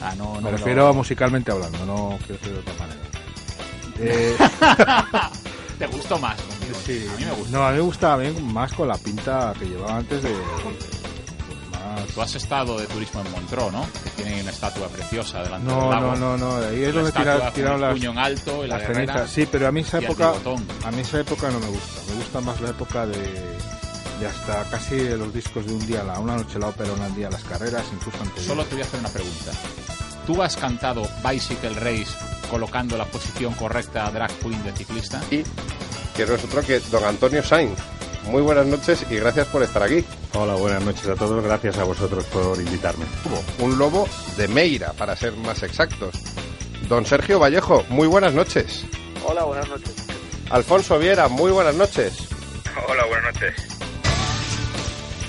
[0.00, 3.00] Ah, no, Me no refiero lo- a musicalmente hablando, no quiero decir de otra manera.
[3.96, 4.36] Eh,
[5.78, 6.36] ¿Te gustó más?
[6.84, 7.06] Sí.
[7.12, 7.50] A mí me gusta.
[7.58, 10.34] No, a mí me gustaba bien más con la pinta que llevaba antes de...
[12.14, 13.86] Tú has estado de turismo en Montreux, ¿no?
[14.04, 16.14] Que tiene una estatua preciosa delante No, del lago.
[16.16, 18.68] no, no, no, ahí es La donde tira- tiraron el las, puño en alto y
[18.68, 19.30] la las guerrera cenizas.
[19.30, 20.32] Sí, pero a mí esa y época,
[20.84, 22.00] a mí esa época no me gusta.
[22.10, 23.16] Me gusta más la época de,
[24.20, 27.30] de hasta casi los discos de un día, la, una noche la ópera, un día
[27.30, 28.44] las carreras, incluso antes.
[28.44, 29.50] Solo te voy a hacer una pregunta.
[30.26, 32.14] ¿Tú has cantado Bicycle Race
[32.48, 35.20] colocando la posición correcta a drag queen de ciclista?
[35.32, 35.42] Y
[36.14, 37.78] que no es otro que don Antonio Sainz.
[38.24, 40.04] Muy buenas noches y gracias por estar aquí.
[40.34, 41.42] Hola, buenas noches a todos.
[41.44, 43.04] Gracias a vosotros por invitarme.
[43.58, 46.14] Un lobo de Meira, para ser más exactos.
[46.88, 48.84] Don Sergio Vallejo, muy buenas noches.
[49.26, 49.94] Hola, buenas noches.
[50.50, 52.28] Alfonso Viera, muy buenas noches.
[52.88, 53.54] Hola, buenas noches.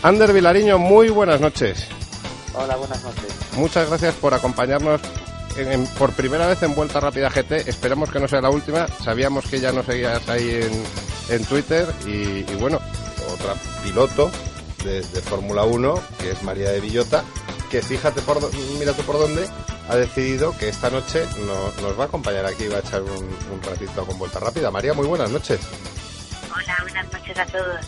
[0.03, 1.87] Ander Vilariño, muy buenas noches.
[2.53, 3.35] Hola, buenas noches.
[3.57, 5.01] Muchas gracias por acompañarnos
[5.97, 7.67] por primera vez en Vuelta Rápida GT.
[7.69, 8.87] Esperemos que no sea la última.
[9.03, 10.83] Sabíamos que ya nos seguías ahí en,
[11.35, 11.87] en Twitter.
[12.05, 12.79] Y, y bueno,
[13.33, 13.53] otra
[13.83, 14.29] piloto
[14.83, 17.23] de, Fórmula 1, que es María de Villota,
[17.71, 18.39] que fíjate por
[18.93, 19.47] tú por dónde,
[19.89, 23.61] ha decidido que esta noche no- nos va a acompañar aquí, va a echar un
[23.63, 24.69] ratito con Vuelta Rápida.
[24.71, 25.59] María, muy buenas noches.
[26.55, 27.85] Hola, buenas noches a todos.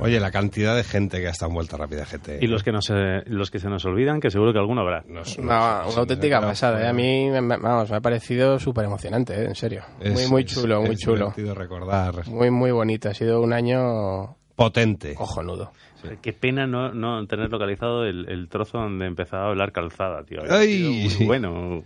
[0.00, 2.38] Oye, la cantidad de gente que ha estado en Vuelta Rápida GT.
[2.42, 5.04] Y los que, no se, los que se nos olvidan, que seguro que alguno habrá.
[5.08, 5.22] Una,
[5.86, 6.88] una auténtica pasada, ¿eh?
[6.88, 9.44] A mí, vamos, me ha parecido súper emocionante, ¿eh?
[9.46, 9.82] En serio.
[10.00, 11.16] Es- muy, muy es- chulo, muy es chulo.
[11.36, 12.26] divertido recordar.
[12.28, 13.08] Muy, muy bonito.
[13.08, 14.36] Ha sido un año...
[14.56, 15.14] Potente.
[15.14, 15.72] Cojonudo.
[16.22, 20.40] Qué pena no, no tener localizado el, el trozo donde empezaba a hablar calzada, tío.
[20.48, 21.24] Ay, Sido muy sí.
[21.26, 21.82] bueno.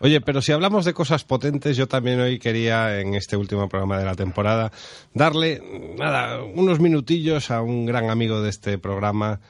[0.00, 3.98] Oye, pero si hablamos de cosas potentes, yo también hoy quería, en este último programa
[3.98, 4.70] de la temporada,
[5.14, 5.62] darle,
[5.98, 9.40] nada, unos minutillos a un gran amigo de este programa,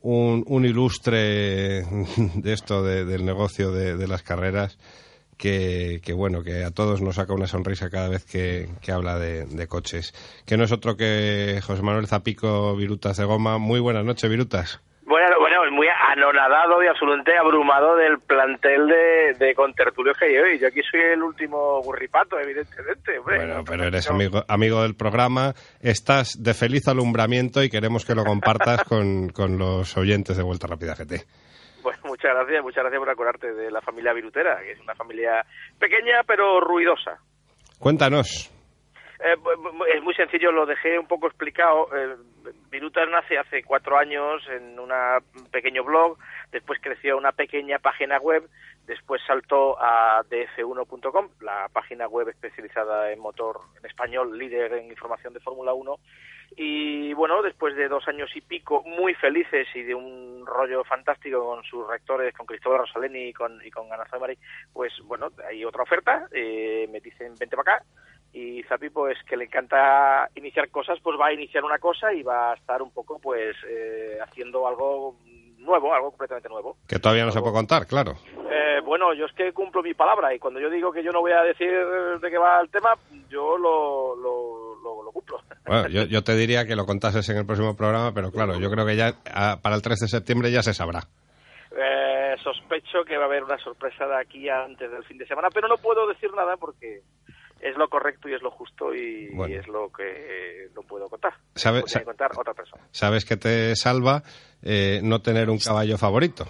[0.00, 1.82] un, un ilustre
[2.34, 4.78] de esto, de- del negocio de, las carreras,
[5.36, 9.18] que, que, bueno, que a todos nos saca una sonrisa cada vez que, que habla
[9.18, 10.14] de, de coches.
[10.46, 13.58] Que no es otro que José Manuel Zapico Virutas de Goma.
[13.58, 14.80] Muy buenas noches, Virutas.
[16.08, 20.58] Anonadado y absolutamente abrumado del plantel de, de contertulios que hay hoy.
[20.58, 23.18] Yo aquí soy el último burripato, evidentemente.
[23.18, 23.36] Hombre.
[23.36, 25.52] Bueno, pero eres amigo, amigo del programa,
[25.82, 30.66] estás de feliz alumbramiento y queremos que lo compartas con, con los oyentes de Vuelta
[30.66, 31.26] Rápida GT.
[31.82, 35.44] Bueno, muchas gracias, muchas gracias por acordarte de la familia virutera, que es una familia
[35.78, 37.18] pequeña pero ruidosa.
[37.78, 38.57] Cuéntanos.
[39.20, 39.36] Eh,
[39.94, 41.88] es muy sencillo, lo dejé un poco explicado.
[41.96, 42.16] Eh,
[43.10, 44.92] nace hace cuatro años en un
[45.50, 46.18] pequeño blog,
[46.50, 48.48] después creció una pequeña página web,
[48.86, 55.32] después saltó a df1.com, la página web especializada en motor en español, líder en información
[55.32, 55.96] de Fórmula 1.
[56.56, 61.44] Y bueno, después de dos años y pico muy felices y de un rollo fantástico
[61.44, 64.38] con sus rectores, con Cristóbal Rosaleni y con, y con Ana Mari,
[64.72, 67.84] pues bueno, hay otra oferta, eh, me dicen vente para acá
[68.38, 72.22] y Zapi pues que le encanta iniciar cosas pues va a iniciar una cosa y
[72.22, 75.16] va a estar un poco pues eh, haciendo algo
[75.58, 78.12] nuevo algo completamente nuevo Que todavía no se puede contar, claro.
[78.50, 81.20] Eh, bueno yo es que cumplo mi palabra y cuando yo digo que yo no
[81.20, 82.94] voy a decir de qué va el tema
[83.28, 87.38] yo lo, lo, lo, lo cumplo Bueno, yo, yo te diría que lo contases en
[87.38, 89.12] el próximo programa, pero claro, yo creo que ya
[89.62, 91.00] para el 3 de septiembre ya se sabrá.
[91.76, 95.48] Eh, sospecho que va a haber una sorpresa de aquí antes del fin de semana
[95.52, 97.02] pero no puedo decir nada porque
[97.60, 99.54] es lo correcto y es lo justo y, Bueno.
[99.54, 103.36] y es lo que eh, no puedo contar Sabe- que contar otra persona Sabes que
[103.36, 104.22] te salva
[104.62, 106.44] eh, no tener un caballo favorito.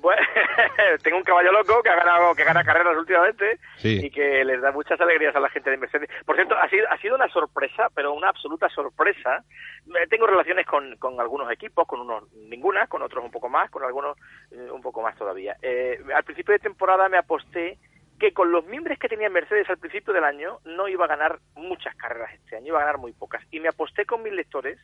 [0.00, 0.22] Bueno,
[1.02, 4.00] tengo un caballo loco que ha ganado, que gana carreras últimamente Sí.
[4.06, 6.08] y que les da muchas alegrías a la gente de Mercedes.
[6.24, 9.44] Por cierto, ha sido, ha sido una sorpresa, pero una absoluta sorpresa.
[9.88, 13.70] Eh, Tengo relaciones con, con algunos equipos, con unos ninguna, con otros un poco más,
[13.70, 14.16] con algunos
[14.52, 15.56] eh, un poco más todavía.
[15.60, 17.78] Eh, al principio de temporada me aposté
[18.20, 21.40] que con los miembros que tenía Mercedes al principio del año no iba a ganar
[21.54, 23.42] muchas carreras este año, iba a ganar muy pocas.
[23.50, 24.78] Y me aposté con mis lectores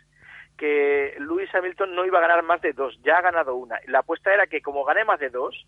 [0.56, 3.78] que Lewis Hamilton no iba a ganar más de dos, ya ha ganado una.
[3.86, 5.66] La apuesta era que como gané más de dos,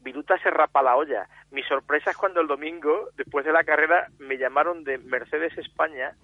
[0.00, 1.28] Viruta se rapa la olla.
[1.50, 6.16] Mi sorpresa es cuando el domingo, después de la carrera, me llamaron de Mercedes España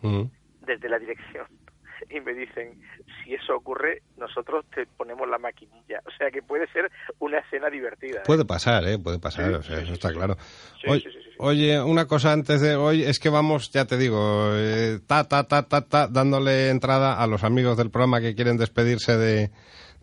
[0.62, 1.46] desde la dirección
[2.10, 2.80] y me dicen,
[3.24, 6.00] si eso ocurre, nosotros te ponemos la maquinilla.
[6.06, 8.20] O sea que puede ser una escena divertida.
[8.20, 8.24] ¿eh?
[8.26, 8.98] Puede pasar, ¿eh?
[8.98, 10.36] Puede pasar, o sea, eso está claro.
[11.38, 15.44] Oye, una cosa antes de hoy, es que vamos, ya te digo, eh, ta, ta,
[15.44, 19.50] ta, ta, ta, dándole entrada a los amigos del programa que quieren despedirse de,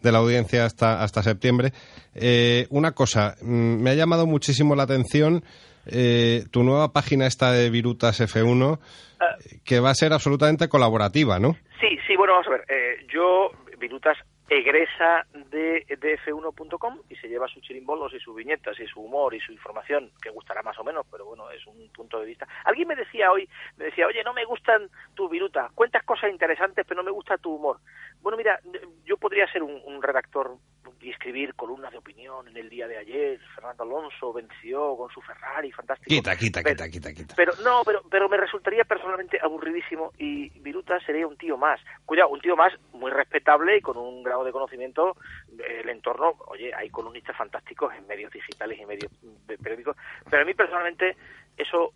[0.04, 1.74] de la audiencia hasta, hasta septiembre.
[2.14, 5.44] Eh, una cosa, mm, me ha llamado muchísimo la atención
[5.86, 8.80] eh, tu nueva página esta de Virutas F1,
[9.20, 9.38] Ah.
[9.64, 11.54] que va a ser absolutamente colaborativa, ¿no?
[11.80, 12.66] Sí, sí, bueno, vamos a ver.
[12.68, 14.18] Eh, yo, Virutas,
[14.50, 19.34] egresa de, de F1.com y se lleva sus chirimbolos y sus viñetas y su humor
[19.34, 22.46] y su información, que gustará más o menos, pero bueno, es un punto de vista.
[22.66, 26.86] Alguien me decía hoy, me decía, oye, no me gustan tus virutas, cuentas cosas interesantes,
[26.88, 27.78] pero no me gusta tu humor.
[28.22, 28.60] Bueno, mira,
[29.06, 30.58] yo podría ser un, un redactor
[31.02, 33.40] y escribir columnas de opinión en el día de ayer.
[33.56, 36.10] Fernando Alonso venció con su Ferrari, fantástico.
[36.10, 37.34] Quita, quita, Pero- quita, quita, quita.
[37.36, 41.80] pero no, pero, pero me resultaría personalmente aburridísimo y Viruta sería un tío más.
[42.06, 45.16] Cuidado, un tío más muy respetable y con un grado de conocimiento
[45.48, 46.36] del entorno.
[46.48, 49.12] Oye, hay columnistas fantásticos en medios digitales y medios
[49.48, 49.98] de periódicos,
[50.30, 51.16] pero a mí personalmente
[51.58, 51.94] eso,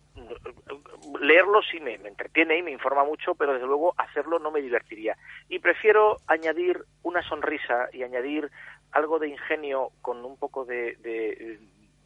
[1.20, 4.60] leerlo sí me, me entretiene y me informa mucho, pero desde luego hacerlo no me
[4.60, 5.16] divertiría.
[5.48, 8.50] Y prefiero añadir una sonrisa y añadir
[8.92, 11.58] algo de ingenio con un poco de, de,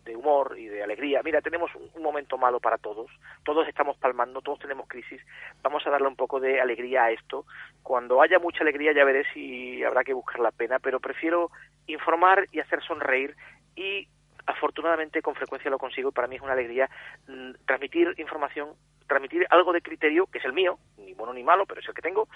[0.05, 1.23] de humor y de alegría.
[1.23, 3.11] Mira, tenemos un, momento malo para todos,
[3.45, 5.21] todos estamos palmando, todos tenemos crisis,
[5.63, 7.47] vamos a darle un poco de alegría a esto.
[7.83, 11.51] Cuando haya mucha alegría ya veré si habrá que buscar la pena, pero prefiero
[11.87, 13.37] informar y hacer sonreír
[13.77, 14.09] y
[14.47, 16.91] afortunadamente con frecuencia lo consigo y para mí es una alegría
[17.29, 18.71] mm, transmitir información,
[19.07, 21.95] transmitir algo de criterio, que es el mío, ni bueno ni malo, pero es el
[21.95, 22.29] que tengo,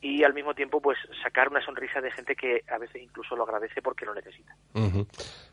[0.00, 3.44] y al mismo tiempo pues sacar una sonrisa de gente que a veces incluso lo
[3.44, 4.54] agradece porque lo necesita.
[4.74, 5.06] Ujú.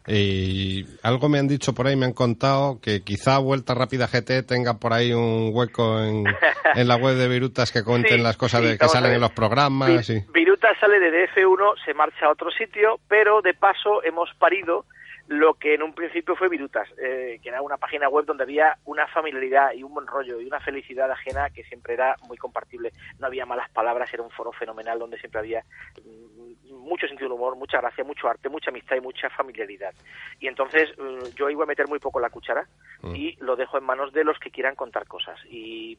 [0.08, 4.46] Y algo me han dicho por ahí, me han contado que quizá Vuelta Rápida GT
[4.46, 6.26] tenga por ahí un hueco en,
[6.76, 9.22] en la web de Virutas que cuenten Sí, las cosas sí, de que salen en
[9.22, 10.10] los programas.
[10.10, 10.26] Y...
[10.34, 14.86] Viruta sale de DF1, se marcha a otro sitio, pero de paso hemos parido
[15.28, 18.78] lo que en un principio fue Virutas, eh, que era una página web donde había
[18.86, 22.92] una familiaridad y un buen rollo y una felicidad ajena que siempre era muy compartible.
[23.20, 25.64] No había malas palabras, era un foro fenomenal donde siempre había
[26.04, 29.94] mm, mucho sentido del humor, mucha gracia, mucho arte, mucha amistad y mucha familiaridad.
[30.40, 32.68] Y entonces mm, yo iba a meter muy poco la cuchara
[33.04, 35.40] y lo dejo en manos de los que quieran contar cosas.
[35.50, 35.98] Y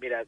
[0.00, 0.24] mira,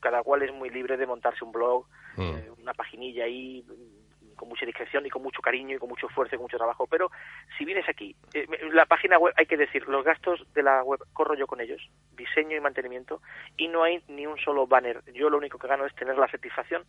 [0.00, 1.86] cada cual es muy libre de montarse un blog,
[2.16, 4.07] eh, una paginilla ahí mm,
[4.38, 6.86] con mucha discreción y con mucho cariño y con mucho esfuerzo y con mucho trabajo.
[6.86, 7.10] Pero
[7.58, 11.00] si vienes aquí, eh, la página web, hay que decir, los gastos de la web
[11.12, 11.82] corro yo con ellos,
[12.16, 13.20] diseño y mantenimiento,
[13.58, 15.02] y no hay ni un solo banner.
[15.12, 16.84] Yo lo único que gano es tener la satisfacción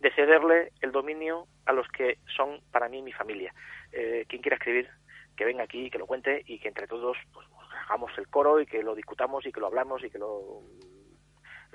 [0.00, 3.54] de cederle el dominio a los que son para mí mi familia.
[3.92, 4.88] Eh, quien quiera escribir,
[5.36, 7.46] que venga aquí, que lo cuente y que entre todos pues,
[7.86, 10.62] hagamos el coro y que lo discutamos y que lo hablamos y que lo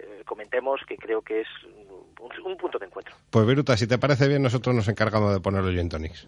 [0.02, 1.47] eh, comentemos, que creo que es
[2.20, 3.16] un, un punto de encuentro.
[3.30, 6.28] Pues Virutas, si te parece bien, nosotros nos encargamos de poner los gin tonics.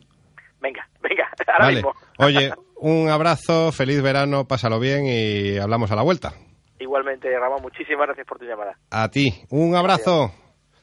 [0.59, 1.75] Venga, venga, ahora Vale.
[1.75, 1.93] mismo.
[2.17, 6.33] Oye, un abrazo, feliz verano, pásalo bien y hablamos a la vuelta.
[6.79, 8.77] Igualmente, Ramón, muchísimas gracias por tu llamada.
[8.89, 10.31] A ti, un abrazo.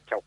[0.07, 0.23] Chao.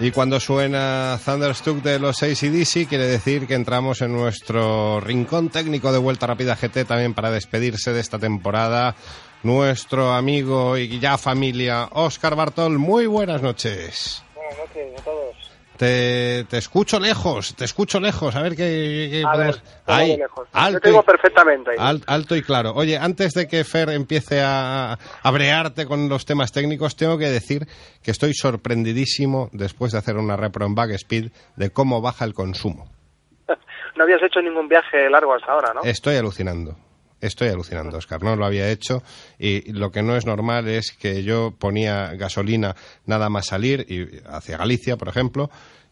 [0.00, 5.90] Y cuando suena Thunderstruck de los ACDC, quiere decir que entramos en nuestro rincón técnico
[5.90, 8.94] de Vuelta Rápida GT también para despedirse de esta temporada.
[9.42, 14.22] Nuestro amigo y ya familia, Oscar Bartol, muy buenas noches.
[15.78, 19.96] Te, te escucho lejos, te escucho lejos, a ver qué, qué A ver, podemos- ¿cómo
[19.98, 20.48] de Ahí, lejos?
[20.52, 22.00] alto Yo tengo y- perfectamente ahí.
[22.06, 22.72] Alto y claro.
[22.74, 27.30] Oye, antes de que Fer empiece a, a brearte con los temas técnicos, tengo que
[27.30, 27.68] decir
[28.02, 32.90] que estoy sorprendidísimo después de hacer una repro en Backspeed de cómo baja el consumo.
[33.96, 35.80] No habías hecho ningún viaje largo hasta ahora, ¿no?
[35.82, 36.76] Estoy alucinando.
[37.20, 38.22] Estoy alucinando, Oscar.
[38.22, 39.02] No lo había hecho
[39.38, 44.20] y lo que no es normal es que yo ponía gasolina nada más salir y
[44.26, 45.50] hacia Galicia, por ejemplo,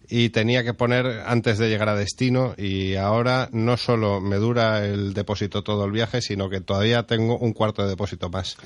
[0.08, 4.86] y tenía que poner antes de llegar a destino y ahora no solo me dura
[4.86, 8.56] el depósito todo el viaje, sino que todavía tengo un cuarto de depósito más.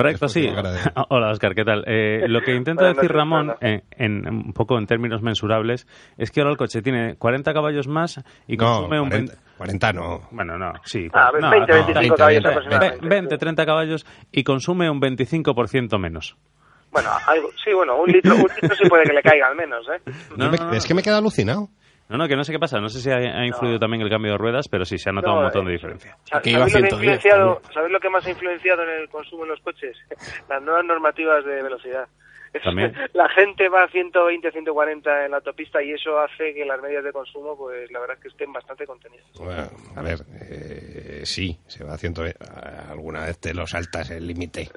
[0.00, 0.48] Correcto, sí.
[1.10, 1.84] Hola, Oscar, ¿qué tal?
[1.86, 5.86] Eh, lo que intenta decir noches, Ramón, eh, en, un poco en términos mensurables,
[6.16, 9.56] es que ahora el coche tiene 40 caballos más y No, consume un 40, 20...
[9.58, 10.20] 40 no.
[10.30, 11.06] Bueno, no, sí.
[11.12, 13.08] Ah, no, 20, no, 25 caballos aproximadamente.
[13.08, 16.36] 20, 30 caballos y consume un 25% menos.
[16.90, 19.86] Bueno, algo, sí, bueno, un litro, un litro sí puede que le caiga al menos,
[19.88, 20.00] ¿eh?
[20.36, 20.76] No, me-.
[20.76, 21.68] Es que me queda alucinado.
[22.10, 22.80] No, no, que no sé qué pasa.
[22.80, 25.12] No sé si ha, ha influido también el cambio de ruedas, pero sí, se ha
[25.12, 26.16] notado No, un montón eh, de diferencia.
[26.24, 29.50] ¿Sabéis lo, que ha influenciado, ¿Sabéis lo que más ha influenciado en el consumo en
[29.50, 29.96] los coches?
[30.48, 32.08] Las nuevas normativas de velocidad.
[32.64, 32.92] También.
[33.14, 37.04] La gente va a 120, 140 en la autopista y eso hace que las medias
[37.04, 39.24] de consumo, pues la verdad es que estén bastante contenidas.
[39.38, 40.18] Bueno, a ver,
[40.50, 42.26] eh, sí, se va haciendo.
[42.26, 42.34] eh,
[42.88, 44.68] alguna vez te lo saltas el límite.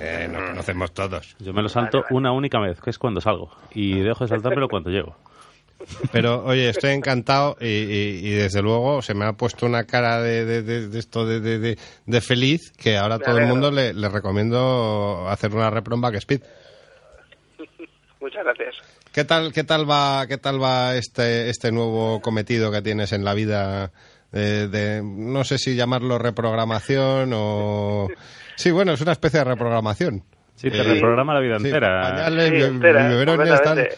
[0.00, 1.36] Eh, nos conocemos todos.
[1.40, 3.50] Yo me lo salto una única vez, que es cuando salgo.
[3.72, 5.16] Y dejo de saltármelo cuando llego.
[6.12, 10.20] Pero, oye, estoy encantado y, y- y desde luego se me ha puesto una cara
[10.22, 11.40] de, de- de- de esto de,
[12.20, 16.40] feliz que ahora todo el mundo le, le recomiendo hacer una repro en Backspeed.
[18.20, 18.74] Muchas gracias.
[19.12, 23.24] ¿Qué tal, qué tal va, qué tal va este, este nuevo cometido que tienes en
[23.24, 23.92] la vida?
[24.32, 28.08] De, de- no sé si llamarlo reprogramación o
[28.56, 30.24] sí, bueno, es una especie de reprogramación.
[30.56, 32.26] Sí, te reprograma la vida sí, entera.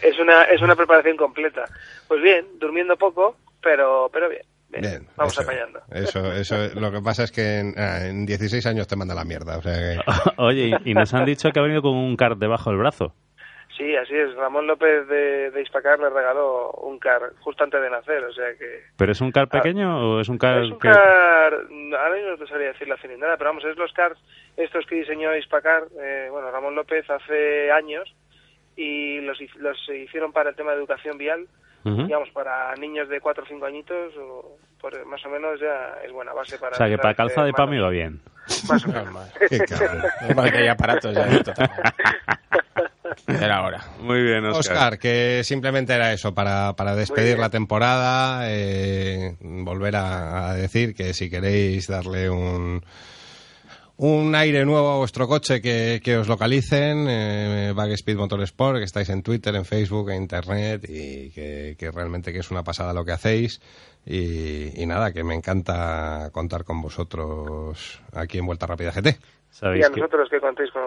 [0.03, 1.65] Es una, es una preparación completa.
[2.07, 4.43] Pues bien, durmiendo poco, pero, pero bien.
[4.69, 4.83] bien.
[4.83, 5.81] Bien, Vamos eso, apañando.
[5.91, 9.25] Eso, eso, lo que pasa es que en, ah, en 16 años te manda la
[9.25, 9.59] mierda.
[9.59, 10.01] O sea que...
[10.37, 13.15] Oye, y y nos han dicho que ha venido con un cart debajo del brazo.
[13.77, 14.35] Sí, así es.
[14.35, 18.47] Ramón López de, de Hispacar le regaló un car justo antes de nacer, o sea
[18.59, 18.83] que...
[18.97, 22.31] ¿Pero es un cart pequeño o es un cart Es un que- car, ahora mismo
[22.31, 24.19] no te sabría decir la cilindrada, pero vamos, es los cars
[24.59, 28.13] estos que diseñó Hispacar, eh, bueno, Ramón López hace años
[28.77, 31.47] y los, los hicieron para el tema de educación vial,
[31.85, 36.13] digamos, para niños de 4 o 5 añitos, o por, más o menos ya es
[36.13, 36.73] buena base para...
[36.73, 38.21] O sea, que para calza de pami va bien.
[38.69, 39.33] Más o menos.
[39.49, 40.03] Qué cabrón.
[40.23, 41.27] Normal que hay aparatos ya.
[41.27, 41.43] ¿no?
[41.43, 41.71] Total.
[43.27, 43.85] Era hora.
[44.01, 44.77] Muy bien, Oscar.
[44.77, 50.95] Oscar, que simplemente era eso, para, para despedir la temporada, eh, volver a, a decir
[50.95, 52.83] que si queréis darle un,
[53.99, 59.09] un aire nuevo a vuestro coche, que, que os localicen, eh, Bagspeed Motorsport, que estáis
[59.11, 63.05] en Twitter, en Facebook, en Internet, y que, que realmente que es una pasada lo
[63.05, 63.61] que hacéis.
[64.07, 69.09] Y, y nada, que me encanta contar con vosotros aquí en Vuelta Rápida GT.
[69.09, 69.15] Y
[69.51, 70.83] Sabéis a que, nosotros que contéis con,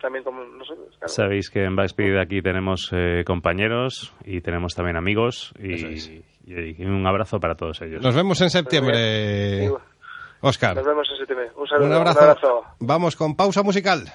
[0.00, 0.88] también con nosotros.
[0.98, 1.08] claro.
[1.12, 6.84] sabéis que en Backspeed aquí tenemos eh, compañeros y tenemos también amigos y, y- y
[6.84, 8.00] un abrazo para todos ellos.
[8.02, 9.68] Nos vemos en septiembre,
[10.40, 10.76] Oscar.
[10.76, 11.50] Nos vemos en septiembre.
[11.56, 11.86] Un saludo.
[11.86, 12.64] Un abrazo.
[12.78, 14.12] Vamos con pausa musical.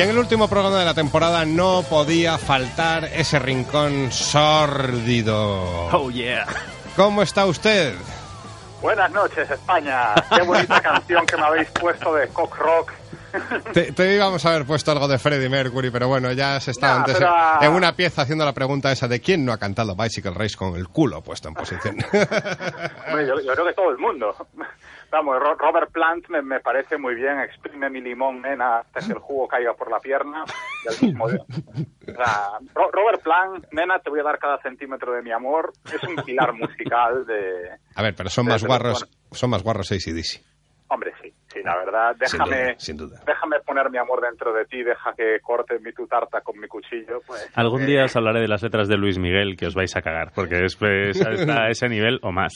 [0.00, 5.90] Y en el último programa de la temporada no podía faltar ese rincón sórdido.
[5.92, 6.46] Oh, yeah.
[6.96, 7.94] ¿Cómo está usted?
[8.80, 10.14] Buenas noches, España.
[10.34, 12.92] Qué bonita canción que me habéis puesto de cock rock.
[13.72, 16.94] Te, te íbamos a haber puesto algo de Freddie Mercury, pero bueno, ya se estaba
[16.94, 19.94] Nah, antes pero- en una pieza haciendo la pregunta esa de quién no ha cantado
[19.96, 21.96] Bicycle Race con el culo puesto en posición.
[23.26, 24.34] Yo, yo creo que todo el mundo.
[25.10, 27.40] Vamos, Ro- Robert Plant me, me parece muy bien.
[27.40, 30.44] Exprime mi limón, nena, hasta que el jugo caiga por la pierna.
[30.84, 31.40] Del mismo día.
[31.40, 35.72] O sea, Ro- Robert Plant, nena, te voy a dar cada centímetro de mi amor.
[35.92, 37.70] Es un pilar musical de...
[37.96, 40.40] A ver, pero son más guarros, son más guarros ACDC.
[40.88, 42.16] Hombre, sí, sí, la verdad.
[42.26, 43.20] Sin Déjame, duda, sin duda.
[43.26, 46.66] déjame poner mi amor dentro de ti, deja que corte mi tu tarta con mi
[46.68, 47.20] cuchillo.
[47.26, 49.94] Pues, Algún eh, día os hablaré de las letras de Luis Miguel que os vais
[49.96, 52.52] a cagar, porque es, pues, está a ese nivel o más.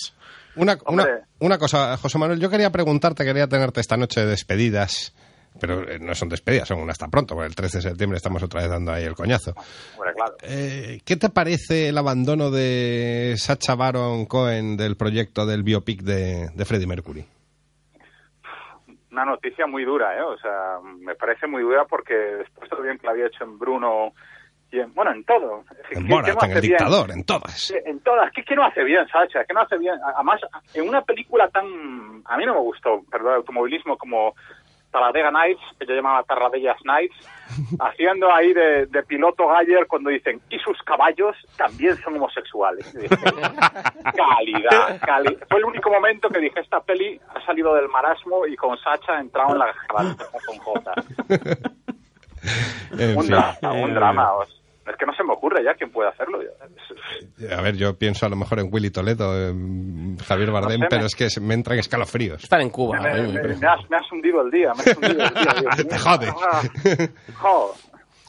[0.57, 1.07] Una, una,
[1.41, 5.13] una cosa, José Manuel, yo quería preguntarte, quería tenerte esta noche de despedidas,
[5.61, 8.41] pero eh, no son despedidas, son un hasta pronto, porque el 13 de septiembre estamos
[8.43, 9.53] otra vez dando ahí el coñazo.
[9.97, 10.37] hombre, claro.
[10.43, 16.51] Eh, ¿Qué te parece el abandono de Sacha Baron Cohen del proyecto del biopic de,
[16.55, 17.25] de Freddie Mercury?
[19.15, 20.23] Una noticia muy dura, ¿eh?
[20.23, 23.45] O sea, me parece muy dura porque después de lo bien que lo había hecho
[23.45, 24.13] en Bruno
[24.73, 25.65] y en, bueno, en todo.
[25.93, 26.63] En ¿qué- Borat, qué no en El hace bien?
[26.79, 27.71] Dictador, en todas.
[27.87, 28.33] En todas.
[28.33, 29.45] ¿Qué, qué no hace bien, Sacha?
[29.45, 29.95] ¿Qué no hace bien?
[30.17, 30.41] Además,
[30.75, 31.65] en una película tan...
[32.27, 34.35] A mí no me gustó, perdón, automovilismo como
[34.95, 37.17] Talladega Nights, que yo llamaba Tarradellas Nights,
[37.81, 42.95] haciendo ahí de, de piloto Galler cuando dicen, y sus caballos también son homosexuales.
[42.95, 43.09] Dije,
[44.17, 45.47] calidad, calidad.
[45.51, 49.15] Fue el único momento que dije, esta peli ha salido del marasmo y con Sacha
[49.15, 49.75] ha entrado en la
[50.47, 50.95] con Jota.
[52.99, 54.31] En Un drama, un drama.
[54.87, 56.39] Es que no se me ocurre ya quién puede hacerlo.
[57.55, 61.03] A ver, yo pienso a lo mejor en Willy Toledo, en Javier Bardem, sé, pero
[61.03, 62.43] me- es que me entran escalofríos.
[62.43, 62.99] Están en Cuba.
[63.01, 65.55] Me, me- me has, me has hundido el día, me has hundido el día.
[65.61, 65.89] Dios.
[65.89, 66.29] Te jode.
[66.29, 66.63] Ah.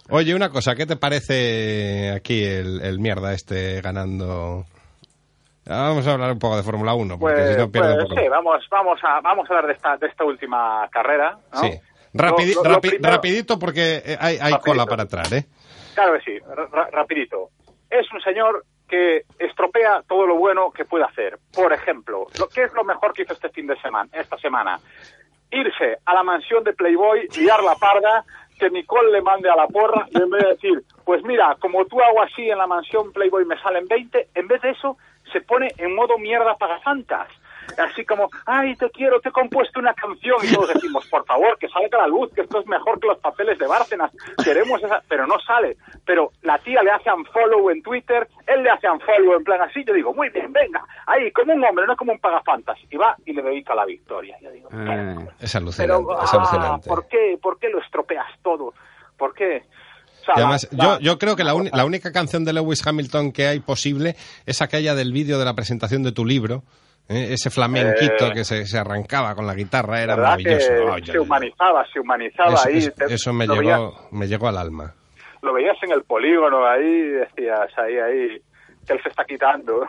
[0.09, 4.66] Oye, una cosa, ¿qué te parece aquí el, el mierda este ganando?
[5.68, 8.03] Ah, Vamos a hablar un poco de Fórmula 1, porque Pues, si no pierdo pues
[8.03, 8.22] un poco.
[8.22, 11.38] sí, vamos, vamos, a, vamos a hablar de esta, de esta última carrera.
[11.53, 11.59] ¿no?
[11.59, 11.70] Sí.
[12.13, 15.45] Rapidi- Lo- lo- lo rapi- primero- rapidito porque eh, hay, hay cola para atrás, ¿eh?
[15.96, 17.50] Claro que sí, ra- ra- rapidito.
[17.89, 21.39] Es un señor que estropea todo lo bueno que puede hacer.
[21.54, 24.80] Por ejemplo, lo ¿qué es lo mejor que hizo este fin de semana, esta semana?
[25.52, 28.24] Irse a la mansión de Playboy, liar la parda,
[28.60, 31.86] que Nicole le mande a la porra y en vez de decir, pues mira, como
[31.86, 34.98] tú hago así en la mansión Playboy me salen 20, en vez de eso
[35.32, 37.28] se pone en modo mierda pagafantas.
[37.78, 41.57] Así como, ay, te quiero, te he compuesto una canción y todos decimos, por favor,
[41.57, 44.11] que salga a la luz, que esto es mejor que los papeles de Bárcenas,
[44.43, 45.78] queremos esa, pero no sale.
[46.05, 49.84] Pero la tía le hace unfollow en Twitter, él le hace unfollow en plan así,
[49.86, 52.78] yo digo, muy bien, venga, ahí, como un hombre, no como un pagafantas.
[52.89, 54.38] Y va y le dedica la victoria.
[54.41, 56.89] Yo digo, Eh, Es pero, alucinante, es ah, alucinante.
[56.89, 58.74] ¿por qué, ¿por qué lo estropeas todo?
[59.18, 59.63] ¿Por qué?
[60.28, 63.45] Y además, yo, yo creo que la, uni- la única canción de Lewis Hamilton que
[63.47, 64.16] hay posible
[64.47, 66.63] es aquella del vídeo de la presentación de tu libro.
[67.10, 67.34] ¿Eh?
[67.34, 68.32] Ese flamenquito Eh.
[68.34, 70.93] que se, se arrancaba con la guitarra era ¿verdad maravilloso.
[70.93, 72.78] Ay, se humanizaba, se humanizaba Eso, ahí.
[73.10, 74.93] eso- me, llegó, veías- me llegó al alma.
[75.41, 78.41] lo veías en el polígono ahí, decías ahí, ahí,
[78.88, 79.88] que él se está quitando.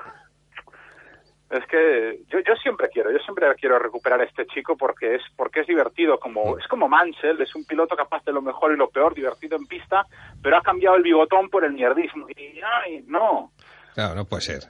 [1.49, 5.23] Es que yo, yo siempre quiero, yo siempre quiero recuperar a este chico porque es
[5.37, 8.77] porque es divertido, como es como Mansell, es un piloto capaz de lo mejor y
[8.77, 10.03] lo peor, divertido en pista,
[10.43, 12.27] pero ha cambiado el bigotón por el mierdismo.
[12.31, 13.53] Y ay, no,
[13.95, 14.65] Claro, no puede ser.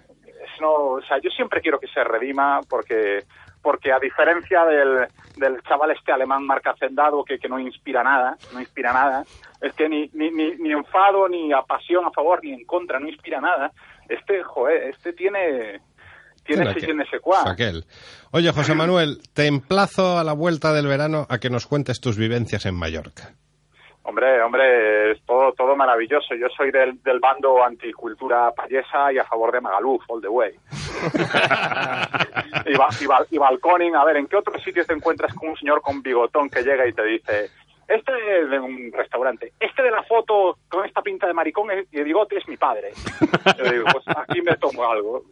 [0.61, 3.24] No, o sea, yo siempre quiero que se redima porque
[3.62, 8.36] porque a diferencia del, del chaval este alemán marca hacendado que, que no inspira nada,
[8.53, 9.24] no inspira nada,
[9.61, 13.01] es que ni, ni, ni, ni enfado, ni a pasión a favor, ni en contra,
[13.01, 13.72] no inspira nada.
[14.09, 15.80] Este, joder, este tiene,
[16.44, 17.84] tiene ese aquel.
[18.30, 22.16] Oye, José Manuel, te emplazo a la vuelta del verano a que nos cuentes tus
[22.16, 23.34] vivencias en Mallorca.
[24.09, 26.34] Hombre, hombre, es todo, todo maravilloso.
[26.36, 30.52] Yo soy del, del bando anticultura payesa y a favor de Magaluf, all the way.
[32.66, 35.48] y, ba- y, ba- y balconing, a ver, ¿en qué otros sitios te encuentras con
[35.50, 37.50] un señor con bigotón que llega y te dice,
[37.88, 38.12] este
[38.48, 42.38] de un restaurante, este de la foto con esta pinta de maricón y de bigote
[42.38, 42.92] es mi padre?
[43.59, 45.24] Yo digo, pues aquí me tomo algo.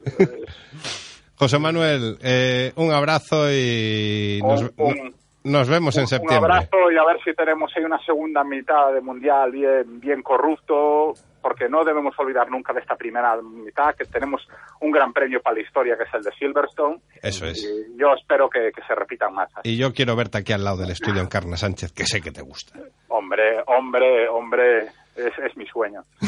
[1.37, 5.15] José Manuel, eh, un abrazo y nos, Un- un-
[5.45, 6.53] nos vemos en Un septiembre.
[6.53, 11.15] abrazo y a ver si tenemos ahí una segunda mitad de mundial bien, bien corrupto,
[11.43, 14.41] porque no debemos olvidar nunca de esta primera mitad, que tenemos
[14.81, 16.99] un gran premio para la historia, que es el de Silverstone.
[17.23, 17.63] Eso es.
[17.63, 19.51] Y yo espero que, que se repitan más.
[19.63, 22.33] Y yo quiero verte aquí al lado del estudio en Carna Sánchez, que sé que
[22.33, 22.79] te gusta.
[23.09, 26.01] Hombre, hombre, hombre, es, es mi sueño.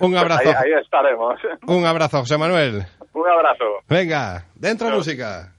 [0.00, 0.48] Un Pues abrazo.
[0.48, 1.38] ahí, ahí estaremos.
[1.66, 2.82] Un abrazo, José Manuel.
[3.12, 3.64] Un abrazo.
[3.86, 5.52] Venga, dentro música.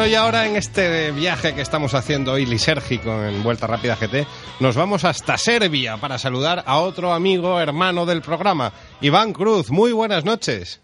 [0.00, 4.26] Bueno, y ahora en este viaje que estamos haciendo hoy lisérgico en Vuelta Rápida GT,
[4.58, 8.72] nos vamos hasta Serbia para saludar a otro amigo hermano del programa,
[9.02, 9.70] Iván Cruz.
[9.70, 10.82] Muy buenas noches.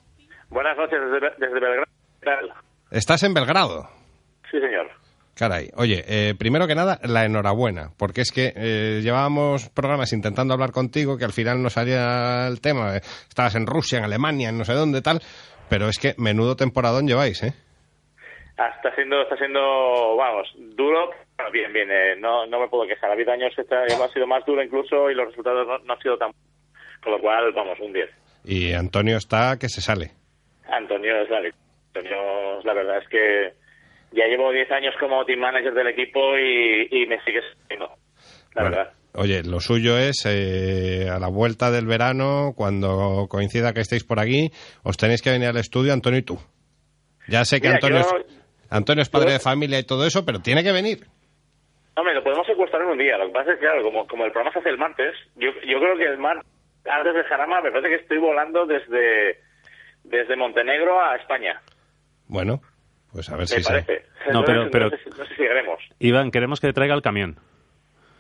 [0.51, 1.87] Buenas noches desde, desde Belgrado.
[2.21, 2.53] ¿Qué tal?
[2.91, 3.89] Estás en Belgrado.
[4.51, 4.91] Sí, señor.
[5.35, 10.53] Caray, oye, eh, primero que nada, la enhorabuena, porque es que eh, llevábamos programas intentando
[10.53, 13.01] hablar contigo, que al final no salía el tema, eh,
[13.31, 15.23] estabas en Rusia, en Alemania, en no sé dónde, tal,
[15.71, 17.55] pero es que menudo temporadón lleváis, ¿eh?
[18.59, 21.11] Está siendo, está siendo, vamos, duro.
[21.37, 23.11] Bueno, bien, bien, eh, no, no me puedo quejar.
[23.11, 26.01] Ha habido años que ha sido más duro incluso y los resultados no, no han
[26.01, 26.33] sido tan...
[27.03, 28.09] Con lo cual, vamos, un 10.
[28.45, 30.13] Y Antonio está que se sale.
[30.69, 31.39] Antonio es la,
[31.95, 33.53] Antonio, la verdad es que
[34.13, 37.87] ya llevo 10 años como team manager del equipo y, y me sigue siendo,
[38.55, 38.93] la Bueno, verdad.
[39.15, 44.19] Oye, lo suyo es eh, a la vuelta del verano, cuando coincida que estéis por
[44.21, 44.51] aquí,
[44.83, 46.39] os tenéis que venir al estudio, Antonio y tú.
[47.29, 50.25] Ya sé que Mira, Antonio, yo- es, Antonio es padre de familia y todo eso,
[50.25, 51.07] pero tiene que venir.
[51.97, 53.17] Hombre, lo podemos secuestrar en un día.
[53.17, 55.51] Lo que pasa es que, claro, como, como el programa se hace el martes, yo,
[55.67, 56.47] yo creo que el martes,
[56.85, 59.41] antes de Jarama, me parece que estoy volando desde,
[60.05, 61.61] desde Montenegro a España.
[62.29, 62.61] Bueno,
[63.13, 63.69] pues a ver Me si se...
[63.71, 64.05] parece.
[64.33, 65.79] No, pero- sé- pero- sé, no sé si llegaremos.
[65.99, 67.39] Iván, queremos que traiga el camión.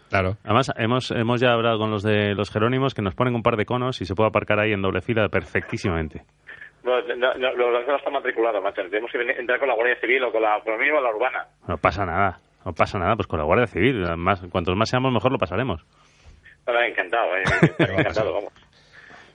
[0.08, 0.36] Claro.
[0.44, 3.56] Además, hemos, hemos ya hablado con los de los Jerónimos que nos ponen un par
[3.56, 6.22] de conos y se puede aparcar ahí en doble fila perfectísimamente.
[6.86, 8.82] No, no, no, no está matriculado, macho.
[8.88, 11.46] Tenemos que venir- entrar con la Guardia Civil o con la, la urbana.
[11.66, 14.04] No pasa nada, no pasa nada, pues con la Guardia Civil.
[14.16, 15.84] Más, cuantos más seamos, mejor lo pasaremos.
[16.64, 17.42] Bueno, encantado, eh,
[17.98, 18.52] encantado, vamos.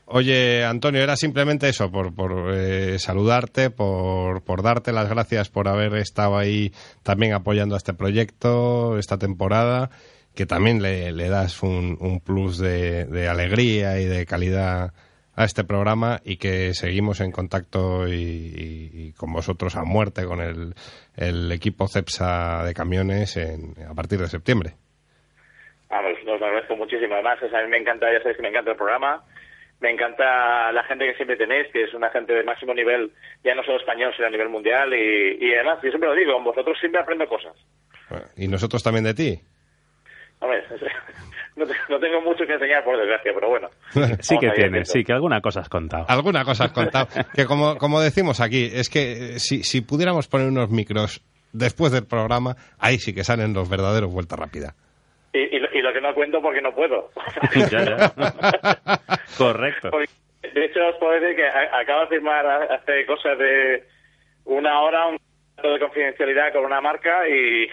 [0.06, 5.70] Oye, Antonio, era simplemente eso, por, por eh, saludarte, por, por darte las gracias por
[5.70, 6.72] haber estado ahí
[7.04, 9.90] también apoyando a este proyecto esta temporada
[10.36, 14.92] que también le, le das un, un plus de, de alegría y de calidad
[15.36, 20.26] a este programa y que seguimos en contacto y, y- y con vosotros a muerte
[20.26, 20.74] con el,
[21.16, 24.74] el equipo CEPSA de camiones en- a partir de septiembre.
[25.90, 27.14] Vamos, os lo agradezco muchísimo.
[27.16, 29.24] Además, o sea, a mí me encanta, ya sabéis que me encanta el programa.
[29.82, 33.12] Me encanta la gente que siempre tenéis, que es una gente de máximo nivel,
[33.44, 34.94] ya no solo español, sino a nivel mundial.
[34.94, 37.54] Y, y además, yo siempre lo digo, con vosotros siempre aprendo cosas.
[38.38, 39.40] Y nosotros también de ti.
[41.54, 43.70] No, te- no tengo mucho que enseñar, por desgracia, pero bueno.
[44.22, 44.86] Sí que Vamos a ir tiene, haciendo.
[44.86, 46.06] sí, que alguna cosa has contado.
[46.08, 47.08] Alguna cosa has contado.
[47.36, 51.22] que como, como decimos aquí, es que eh, si, si pudiéramos poner unos micros
[51.52, 54.74] después del programa, ahí sí que salen los verdaderos vuelta rápida.
[55.34, 57.10] Y, y lo, y lo que no cuento porque no puedo.
[57.70, 58.14] Ya, ya.
[59.38, 59.90] Correcto.
[59.92, 60.10] Porque,
[60.54, 63.84] de hecho, os puedo decir que acabo de firmar hace cosas de
[64.46, 65.18] una hora un
[65.56, 67.68] contrato de confidencialidad con una marca y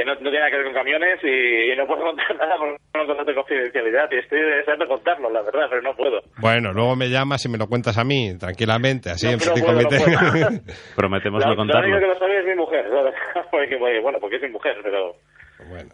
[0.00, 2.56] que no, no tiene nada que ver con camiones y, y no puedo contar nada
[2.56, 6.20] por un contrato de confidencialidad y estoy deseando contarlo, la verdad, pero no puedo.
[6.38, 9.66] Bueno, luego me llamas y me lo cuentas a mí, tranquilamente, así No, en no
[9.66, 9.96] comité.
[9.98, 10.48] puedo.
[10.96, 12.00] Prometemos no la única contarlo.
[12.00, 13.14] que lo sabe es mi mujer, ¿sabes?
[13.50, 15.14] porque, bueno, porque es mi mujer, pero...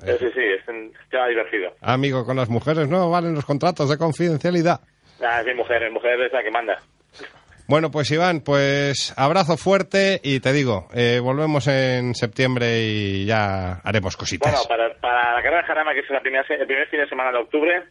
[0.01, 1.73] pero sí, sí, es un tema divertido.
[1.83, 4.81] Amigo, con las mujeres no valen los contratos de confidencialidad.
[5.21, 6.79] Ah, es mi mujer, mi mujer es la que manda.
[7.69, 13.81] Bueno, pues Iván, pues abrazo fuerte y te digo, eh, volvemos en septiembre y ya
[13.83, 14.53] haremos cositas.
[14.53, 17.01] Bueno, para, para la carrera de Jarama, que es la primera, se- el primer fin
[17.01, 17.83] de semana de octubre,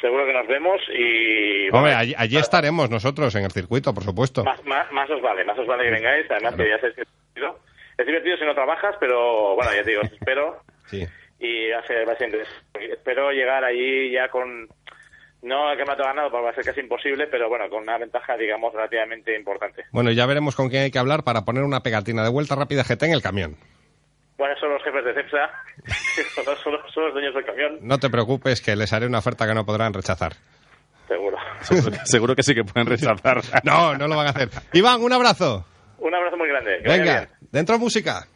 [0.00, 1.68] seguro que nos vemos y...
[1.70, 4.42] Hombre, allí, allí estaremos nosotros en el circuito, por supuesto.
[4.42, 7.02] más, más, más os vale, más os vale que vengáis, además que ya sabéis que
[7.02, 7.58] es divertido.
[7.98, 11.04] Es divertido si no trabajas, pero bueno, ya te digo, os espero Sí.
[11.38, 12.92] y va a ser, va a ser interesante.
[12.94, 14.66] Espero llegar allí ya con...
[15.42, 18.74] No el campeonato ganado, va a ser casi imposible, pero bueno, con una ventaja, digamos,
[18.74, 19.84] relativamente importante.
[19.90, 22.84] Bueno, ya veremos con quién hay que hablar para poner una pegatina de vuelta rápida
[22.84, 23.56] GT en el camión.
[24.36, 25.50] Bueno, son los jefes de CEPSA,
[26.62, 29.54] son, los- son dueños del camión, No te preocupes que les haré una oferta que
[29.54, 30.34] no podrán rechazar.
[31.08, 31.36] seguro.
[31.62, 33.40] Seguro, seguro que sí que pueden rechazar.
[33.64, 34.48] No, no lo van a hacer.
[34.74, 35.64] Iván, un abrazo.
[35.98, 36.80] Un abrazo muy grande.
[36.82, 38.26] que Venga, dentro música.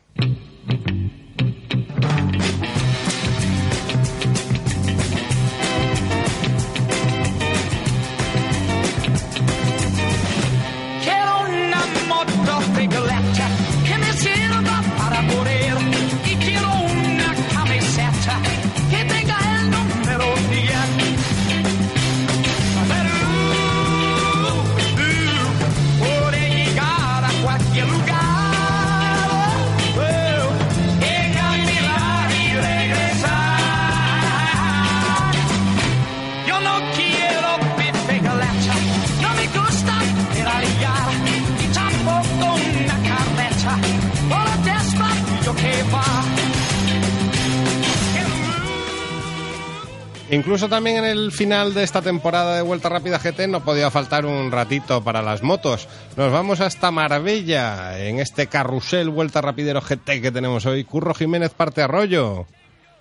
[50.35, 54.27] Incluso también en el final de esta temporada de Vuelta Rápida GT no podía faltar
[54.27, 55.89] un ratito para las motos.
[56.17, 60.83] Nos vamos hasta Marbella en este carrusel Vuelta Rapidero GT que tenemos hoy.
[60.83, 62.47] Curro Jiménez Parte Arroyo.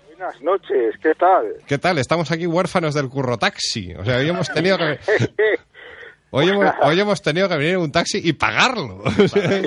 [0.09, 1.55] Buenas noches, ¿qué tal?
[1.65, 1.97] ¿Qué tal?
[1.97, 3.95] Estamos aquí huérfanos del curro taxi.
[3.95, 4.99] O sea, hoy hemos tenido que...
[6.36, 9.03] Hoy hemos, hoy hemos tenido que venir en un taxi y pagarlo.
[9.05, 9.61] O sea,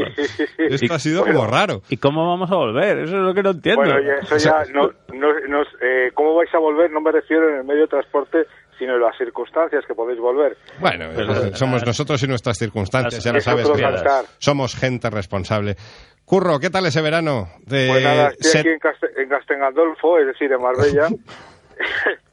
[0.59, 1.81] esto ha sido como raro.
[1.89, 2.99] ¿Y cómo vamos a volver?
[2.99, 3.83] Eso es lo que no entiendo.
[3.83, 6.91] Bueno, ya, eso ya, no, no, no- eh, ¿cómo vais a volver?
[6.91, 8.47] No me refiero en el medio de transporte,
[8.79, 10.57] sino en las circunstancias que podéis volver.
[10.81, 13.69] Bueno, eh, somos nosotros y nuestras circunstancias, ya lo Es sabes.
[13.71, 14.25] cantar.
[14.39, 15.77] somos gente responsable.
[16.25, 17.49] Curro, ¿qué tal ese verano?
[17.65, 21.07] De Pues nada, estoy set- aquí en, en Castengandolfo, es decir, en Marbella.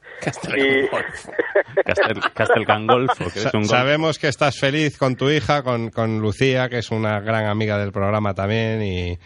[0.56, 0.88] y
[1.84, 3.70] Castel, Castelgangolfo, que es Sa- un golf.
[3.70, 7.78] Sabemos que estás feliz con tu hija, con, con Lucía, que es una gran amiga
[7.78, 9.16] del programa también, y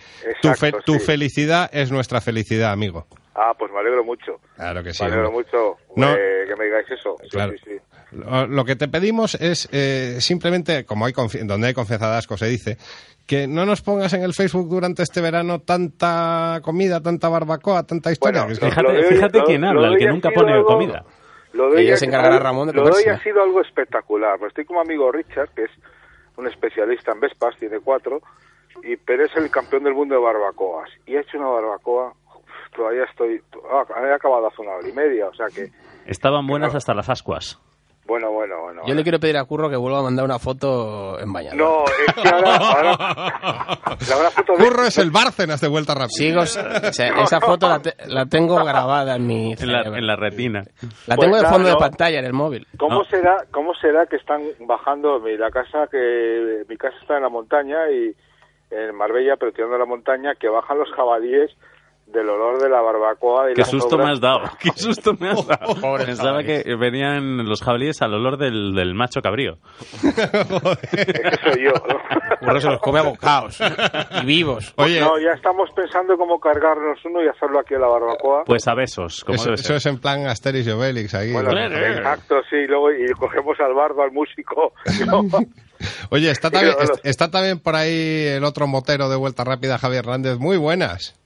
[0.42, 1.00] tu, fe- Exacto, tu sí.
[1.00, 3.06] felicidad es nuestra felicidad, amigo.
[3.34, 4.40] Ah, pues me alegro mucho.
[4.56, 5.02] Claro que sí.
[5.04, 5.44] me alegro hombre.
[5.46, 6.12] mucho No.
[6.12, 7.16] eh, que me digáis eso.
[7.22, 7.52] Sí, Claro.
[7.52, 7.76] sí, sí.
[8.12, 12.16] Lo, lo que te pedimos es eh, simplemente, como hay confi- donde hay confianza de
[12.16, 12.78] asco se dice,
[13.26, 18.10] que no nos pongas en el Facebook durante este verano tanta comida, tanta barbacoa, tanta
[18.10, 18.46] historia.
[18.46, 21.04] que- Fíjate, fíjate quién habla, el que nunca pone comida.
[21.52, 23.60] Lo de Ella hoy se ha- encargará Ramón de Lo de hoy ha sido algo
[23.60, 24.38] espectacular.
[24.38, 25.70] Pues estoy como amigo Richard, que es
[26.36, 28.22] un especialista en Vespas, tiene cuatro,
[28.84, 30.88] y pero es el campeón del mundo de barbacoas.
[31.06, 32.12] Y ha hecho una barbacoa,
[32.76, 33.40] todavía estoy,
[33.70, 35.70] ah, he acabado hace una hora y media, o sea que,
[36.06, 37.58] Estaban buenas hasta las ascuas.
[38.08, 38.82] Bueno, bueno, bueno.
[38.86, 41.56] Yo le quiero pedir a Curro que vuelva a mandar una foto en bañador.
[41.58, 42.96] No, es que ahora, ahora
[44.08, 46.08] la una foto de- Curro es el Bárcenas de vuelta rápida.
[46.08, 50.06] Sigo, o sea, esa foto la, te- la tengo grabada en mi En la, en
[50.06, 50.62] la retina.
[51.06, 52.66] La Pues tengo de nada, fondo de pantalla en el móvil.
[52.78, 57.22] ¿Cómo será, cómo será que están bajando mi la casa que mi casa está en
[57.22, 58.14] la montaña y
[58.70, 61.50] en Marbella, pero tirando a la montaña, que bajan los jabalíes
[62.12, 65.30] del olor de la barbacoa y Qué las susto me has dado, qué susto me
[65.30, 65.74] has dado.
[65.80, 66.62] Pobre Pensaba jabalí.
[66.64, 69.58] que venían los jabalíes al olor del, del macho cabrío.
[70.02, 71.98] Ese soy yo, ¿no?
[72.40, 73.58] Curro se los come a bocaos.
[74.22, 74.72] Y vivos.
[74.76, 78.44] Oye, No, ya estamos pensando cómo cargarnos uno y hacerlo aquí en la barbacoa.
[78.44, 81.32] Pues a besos, como eso, debe eso es en plan Asterix y Obelix aquí.
[81.32, 81.58] Bueno, ¿no?
[81.66, 84.72] exacto, sí, luego y cogemos al bardo, al músico.
[85.06, 85.22] ¿no?
[86.10, 86.74] Oye, está también,
[87.04, 90.38] está también por ahí el otro motero de Vuelta Rápida, Javier Hernández.
[90.38, 91.17] Muy buenas.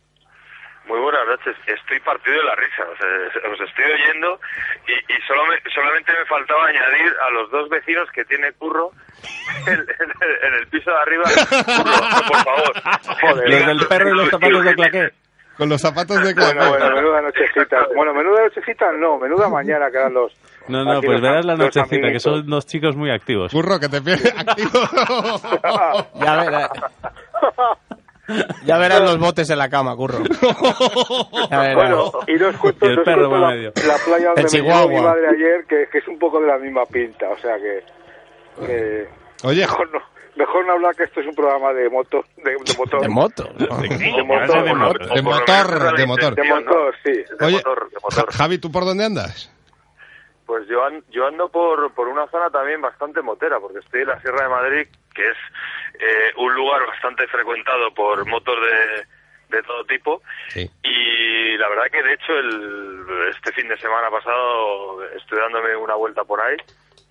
[0.87, 1.57] Muy buenas noches.
[1.67, 2.83] Estoy partido de la risa.
[2.83, 4.41] O sea, os estoy oyendo
[4.87, 8.91] y, y solo me- solamente me faltaba añadir a los dos vecinos que tiene Curro
[9.67, 11.25] en, en el, en el piso de arriba.
[11.25, 12.73] Curro, por favor.
[13.21, 13.49] Joder.
[13.51, 15.11] Los del perro y los zapatos de claqué.
[15.57, 16.69] Con los zapatos de Bueno, claqué.
[16.71, 17.87] bueno, menuda nochecita.
[17.95, 20.33] Bueno, menuda nochecita no, menuda mañana que eran los...
[20.67, 23.53] No, no, aquí pues verás la nochecita, que son dos chicos muy activos.
[23.53, 24.81] Curro, que te pierdes activo.
[26.15, 26.71] Ya verás.
[28.65, 30.19] Ya verás los botes en la cama, curro.
[31.51, 31.75] Ya verás.
[31.75, 33.73] Bueno, y dos cuento, Y el perro cuento por la, medio.
[33.87, 34.87] la playa donde El me Chihuahua.
[34.89, 37.85] mi madre ayer, que, que es un poco de la misma pinta, o sea que...
[38.65, 39.09] que
[39.45, 40.01] Oye, mejor, no,
[40.37, 43.01] mejor no hablar que esto es un programa de moto, de, de motor.
[43.03, 43.45] De moto.
[43.59, 43.67] De
[44.23, 46.35] motor, de motor, de motor.
[46.37, 47.13] De motor, sí.
[47.39, 48.27] De Oye, motor, de motor.
[48.31, 49.51] Ja- Javi, ¿tú por dónde andas?
[50.47, 54.09] Pues yo, an- yo ando por, por una zona también bastante motera, porque estoy en
[54.09, 55.37] la Sierra de Madrid, que es
[55.99, 60.23] eh, un lugar bastante frecuentado por motos de, de todo tipo.
[60.49, 60.69] Sí.
[60.83, 65.95] Y la verdad que de hecho el, este fin de semana pasado estoy dándome una
[65.95, 66.57] vuelta por ahí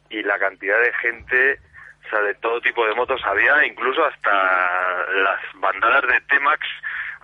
[0.10, 1.60] y la cantidad de gente,
[2.06, 6.68] o sea, de todo tipo de motos había, incluso hasta las bandadas de T-Max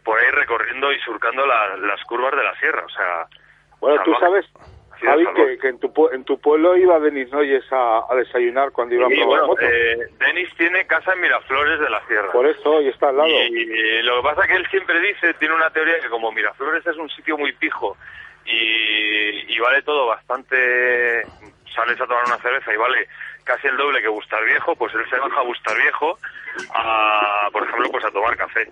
[0.04, 3.26] por ahí recorriendo y surcando la- las curvas de la sierra, o sea...
[3.82, 4.46] Bueno, tú sabes,
[5.02, 8.96] Javi, que, que en, tu, en tu pueblo iba Denis Noyes a, a desayunar cuando
[8.96, 9.62] iba a Y probar bueno, moto.
[9.64, 12.32] eh, Denis tiene casa en Miraflores de la Sierra.
[12.32, 13.30] Por eso, y está al lado.
[13.30, 16.98] Y lo que pasa que él siempre dice, tiene una teoría que como Miraflores es
[16.98, 17.96] un sitio muy pijo
[18.46, 21.24] y, y vale todo bastante,
[21.76, 23.08] sales a tomar una cerveza y vale
[23.44, 26.18] casi el doble que Bustar Viejo, pues él se baja a Bustar Viejo
[26.74, 28.68] a, por ejemplo, pues a tomar café.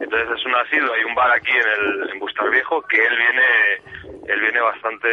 [0.00, 1.68] Entonces es un asilo, hay un bar aquí en
[2.02, 5.08] el en Bustar Viejo que él viene él viene bastante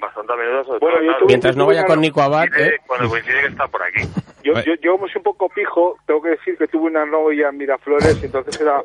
[0.00, 2.76] bastante a menudo sobre Bueno, todo, yo claro, Mientras no vaya con Nico Abad, ¿eh?
[2.86, 4.02] cuando coincide que está por aquí.
[4.42, 7.50] Yo, yo, yo como soy un poco pijo, tengo que decir que tuve una novia
[7.50, 8.82] en Miraflores y entonces era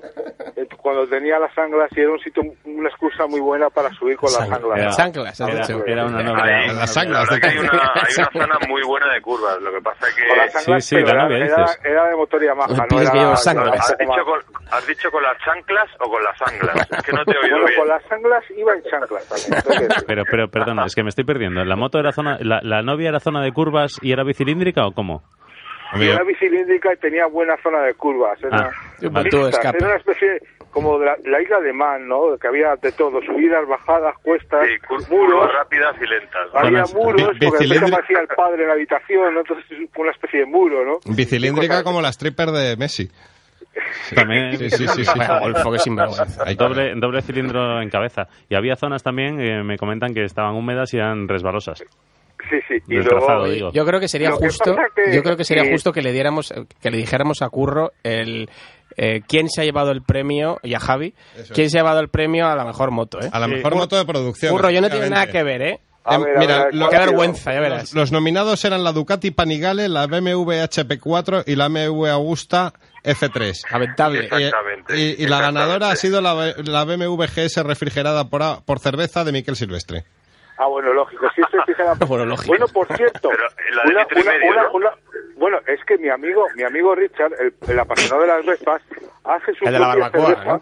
[0.58, 4.18] eh, cuando tenía las anglas y era un sitio, una excusa muy buena para subir
[4.18, 4.98] con las anglas.
[4.98, 6.74] Chanclas, has era- una novia.
[6.74, 7.72] Las la anglas hay una,
[8.18, 10.28] una zona muy buena de curvas, lo que pasa que...
[10.28, 13.12] Con las anglas, sí, pero la era, era, era de motor Yamaha, No era...
[13.12, 13.80] que anglas.
[13.80, 14.40] ¿Has dicho, con,
[14.72, 16.88] ¿Has dicho con las chanclas o con las anglas?
[16.92, 17.80] Es que no te he oído Bueno, bien.
[17.80, 19.90] con las anglas iba en chanclas también.
[20.08, 21.64] Pero, pero, perdona, es que me estoy perdiendo.
[21.66, 24.92] ¿La moto era zona, la, la novia era zona de curvas y era bicilíndrica o
[24.94, 25.24] cómo?
[25.96, 28.38] Y era bicilíndrica y tenía buena zona de curvas.
[28.44, 30.40] Era, Ah, era una especie
[30.72, 32.38] como de la, la isla de Man, ¿no?
[32.42, 35.40] Que había de todo, subidas, bajadas, cuestas, Sí, cur- muros.
[35.40, 36.48] curvas rápidas y lentas.
[36.54, 36.60] ¿no?
[36.60, 39.40] Había muros, bi- porque el padre en la habitación, ¿no?
[39.42, 40.94] Entonces es una especie de muro, ¿no?
[41.16, 43.08] Bicilíndrica como la stripper de Messi.
[44.16, 44.58] También.
[44.58, 45.20] Sí, sí, sí, sí.
[45.42, 46.44] Golfo, qué sinvergüenza.
[46.46, 48.28] Hay que- Doble, doble cilindro en cabeza.
[48.50, 51.80] Y había zonas también, eh, me comentan que estaban húmedas y eran resbalosas.
[52.50, 52.76] Sí, sí.
[52.88, 53.72] Y luego, digo.
[53.74, 56.02] Yo creo que sería Lo que justo, que- yo creo que sería que- justo que
[56.02, 58.50] le diéramos, que le dijéramos a Curro el
[58.98, 61.16] eh, quién se ha llevado el premio y a Javi
[61.54, 63.30] quién se ha llevado el premio a la mejor moto, ¿eh?
[63.32, 64.52] A la mejor moto de producción.
[64.54, 65.80] Curro, yo no tiene nada que ver, ¿eh?
[66.08, 67.94] A Em, ver, a mira, ver, lo- ¿cuál Qué vergüenza, ya verás.
[67.96, 72.74] Los nominados eran la Ducati Panigale, la BMW HP4 y la BMW Augusta
[73.06, 73.72] F3.
[73.72, 74.20] Lamentable.
[74.32, 74.98] Y, Exactamente.
[74.98, 76.34] y- y la ganadora ha sido la,
[76.64, 80.04] la BMW GS refrigerada por, a- por cerveza de Miquel Silvestre.
[80.58, 81.28] Ah, bueno, lógico.
[81.36, 81.96] Sí, estoy fijada.
[82.08, 82.48] Bueno, lógico.
[82.48, 83.44] Bueno, por cierto, Pero
[83.76, 84.72] la de una- una- medio, una- ¿no?
[84.74, 84.92] una-
[85.38, 88.82] bueno, es que mi amigo, mi amigo Richard, el, el apasionado de las Vespas,
[89.26, 90.60] hace su El de la propia barbacoa,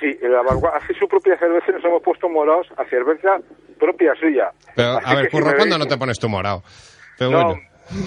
[0.00, 2.84] Sí, el de la barbacoa, hace su propia cerveza y nos hemos puesto morados a
[2.86, 3.36] cerveza
[3.78, 4.50] propia suya.
[4.74, 6.62] Pero, Así a ver, si Curro, me ¿cuándo veis- no te pones tu morado?
[7.18, 7.60] Pero No, bueno.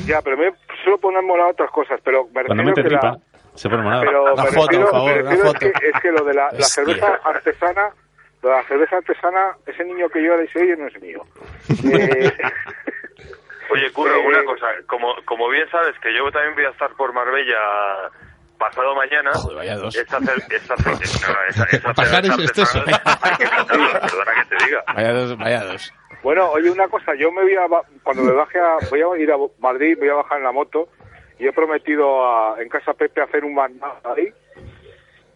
[0.08, 0.52] ya, pero me
[0.84, 3.18] suelo poner morado otras cosas, pero me Cuando refiero que la-
[3.56, 4.04] se pone morado.
[4.06, 5.66] Pero Una me foto, refiero, por favor, una foto.
[5.66, 7.90] Es, que, es que lo de la, la cerveza artesana,
[8.42, 11.22] lo de la cerveza artesana, ese niño que yo le dice, oye, no es mío.
[11.92, 12.32] Eh,
[13.72, 14.68] Oye, Curro, Eh, una cosa.
[14.88, 17.58] Como, como bien sabes que yo también voy a estar por Marbella
[18.60, 19.32] pasado mañana.
[19.34, 19.96] Joder, vaya dos.
[19.96, 20.74] Exceso.
[22.80, 24.84] artesana hay que cantarla, perdona que te diga.
[24.94, 25.94] Vaya dos, vaya dos.
[26.24, 29.18] Bueno, oye, una cosa, yo me voy a, ba- cuando me baje a, voy a
[29.22, 30.88] ir a Madrid, voy a bajar en la moto
[31.40, 34.28] y he prometido a- en casa Pepe hacer un mandado ahí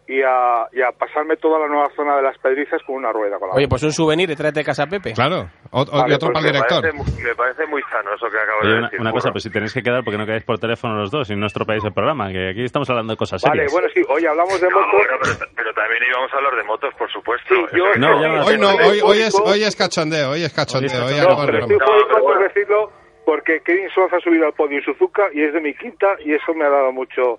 [0.08, 3.38] y a, y a pasarme toda la nueva zona de las pedrizas con una rueda.
[3.38, 5.14] Con la Oye, pues un souvenir y tráete de casa Pepe.
[5.14, 6.82] Claro, o- o- Vale, y otro pues para el Me director.
[6.82, 9.02] parece, me parece muy sano eso que acabas Oye, de una, decir.
[9.02, 11.36] una cosa, pues si tenéis que quedar, porque no quedáis por teléfono los dos y
[11.36, 12.32] no estropeáis el programa?
[12.32, 13.72] Que aquí estamos hablando de cosas Vale, serias.
[13.72, 14.92] bueno, sí, oye, hablamos de No, motos.
[14.94, 17.54] bueno, pero, pero también íbamos a hablar de motos, por supuesto.
[17.78, 19.52] yo- No, no Hoy no, Estoy hoy, hoy, es, eufórico.
[19.52, 21.06] hoy es cachondeo, hoy es cachondeo.
[21.06, 22.92] Hoy No, pero eufórico por decirlo
[23.30, 26.34] porque Kevin Suárez ha subido al podio en Suzuka y es de mi quinta y
[26.34, 27.38] eso me ha dado mucho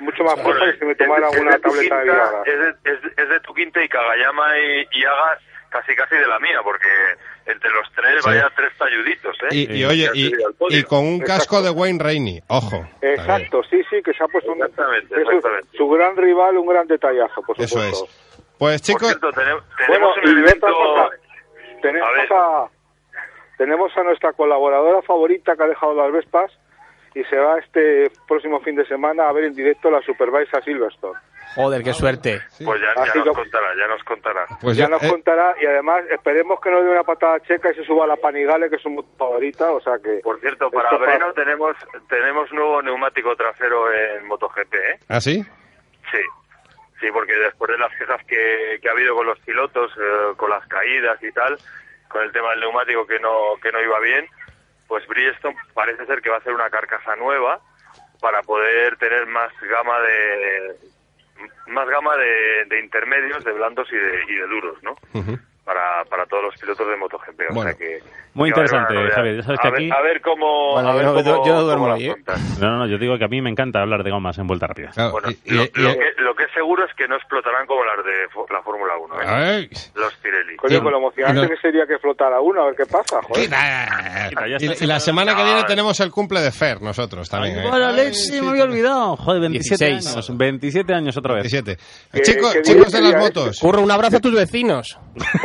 [0.00, 2.14] mucho más fuerza que si me tomara Es de- una es de tableta de quinta,
[2.20, 2.42] Viagra.
[2.44, 5.38] es, de, es, de- es de tu quinta y Kagayama y, y Hagas
[5.70, 6.88] casi casi de la mía, porque
[7.46, 8.28] entre los tres Sí.
[8.28, 9.48] vaya tres talluditos, ¿eh?
[9.52, 10.78] Y, y oye, y, al podio.
[10.78, 12.84] y con un casco de Wayne Rainey, ojo.
[13.00, 15.68] Exacto, sí, sí, que se ha puesto un, Exactamente, su- exactamente.
[15.78, 18.04] su gran rival, un gran detallazo, por Eso supuesto.
[18.04, 18.54] es.
[18.58, 20.66] Pues Por chicos, cierto, tenemos, Bueno, tenemos un y elemento...
[20.66, 21.16] otra cosa,
[21.82, 22.32] tenemos A ver.
[22.32, 22.68] a,
[23.60, 26.50] tenemos a nuestra colaboradora favorita que ha dejado las Vespas
[27.14, 30.62] y se va este próximo fin de semana a ver en directo la Supervise a
[30.62, 31.18] Silverstone.
[31.56, 32.40] Joder, qué suerte.
[32.64, 34.46] Pues ya, nos contará, ya nos contará.
[34.62, 37.70] pues ya ya- nos eh, contará y además esperemos que no dé una patada checa
[37.70, 40.20] y se suba a la Panigale, que es su favorita, o sea que...
[40.22, 41.76] Por cierto, para Breno tenemos
[42.08, 44.98] tenemos nuevo neumático trasero en MotoGP, ¿eh?
[45.10, 45.42] ¿Ah, sí?
[46.10, 46.22] Sí,
[46.98, 50.48] sí, porque después de las quejas que, que ha habido con los pilotos, eh, con
[50.48, 51.58] las caídas y tal,
[52.10, 54.26] con el tema del neumático que no que no iba bien,
[54.86, 57.60] pues Bridgestone parece ser que va a hacer una carcasa nueva
[58.20, 60.76] para poder tener más gama de
[61.68, 64.96] más gama de, de intermedios, de blandos y de, y de duros, ¿no?
[65.64, 67.40] Para, para todos los pilotos de MotoGP.
[67.50, 67.70] O Bueno.
[67.70, 67.98] sea que,
[68.34, 69.14] Muy va a interesante, novedad.
[69.14, 69.36] Javier.
[69.36, 70.72] Ya sabes a que ver, aquí- a ver cómo.
[70.72, 72.14] Bueno, a ver yo no- cómo- yo- duermo hoy, ¿eh?
[72.58, 74.66] No, no, no, yo digo que a mí me encanta hablar de gomas en vuelta
[74.66, 74.90] rápida.
[74.94, 77.14] Claro, Bueno, y- lo, y- lo y- que, lo que es seguro es que no
[77.14, 78.12] explotarán como las de
[78.52, 79.26] la Fórmula 1, ¿eh?
[79.26, 80.56] Ay, los Pirelli.
[80.56, 83.48] Coño, con lo emocionante que sería que flotara uno, a ver qué pasa, joder.
[84.60, 87.58] y, y la semana que viene tenemos el cumple de Fer, nosotros también.
[87.60, 87.68] ¿eh?
[87.68, 89.16] Bueno, Alexi, me había olvidado.
[89.16, 90.14] Joder, 27 16.
[90.16, 90.36] años.
[90.38, 91.42] 27 años otra vez.
[91.44, 91.76] 17.
[92.12, 93.20] Que- chicos, que chicos de las este.
[93.20, 93.58] motos.
[93.60, 94.98] Curro, un abrazo a tus vecinos.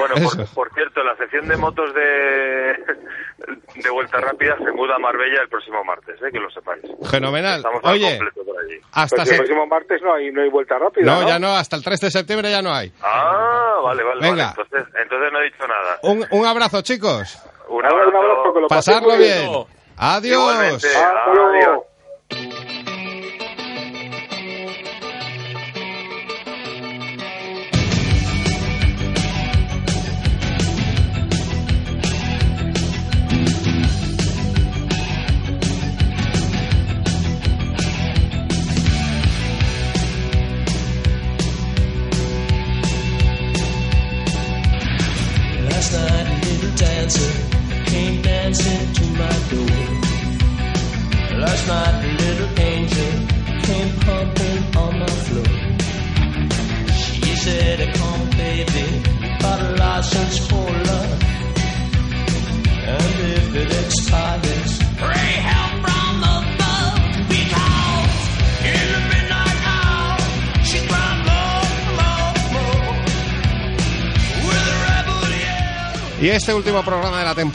[0.08, 2.02] Bueno, por, por cierto, la sección de motos de,
[3.84, 6.30] de vuelta rápida se muda a Marbella el próximo martes, ¿eh?
[6.32, 6.82] que lo sepáis.
[7.10, 7.58] Fenomenal.
[7.58, 8.80] Estamos al Oye, completo por allí.
[8.92, 11.28] hasta Pues si el próximo martes no hay, no hay vuelta rápida, No, ¿no?
[11.28, 12.92] ya no, hasta el 3 de septiembre ya no hay.
[13.02, 14.22] Ah, vale, vale.
[14.22, 14.54] Venga.
[14.56, 14.62] vale.
[14.72, 16.00] Entonces, entonces no he dicho nada.
[16.04, 17.38] Un, un abrazo, chicos.
[17.68, 18.54] Un Un abrazo.
[18.54, 19.50] que lo Pasarlo bien.
[19.98, 20.38] Adiós.
[20.42, 20.88] Igualmente.
[20.88, 21.32] Hasta luego.
[21.32, 21.35] Adiós.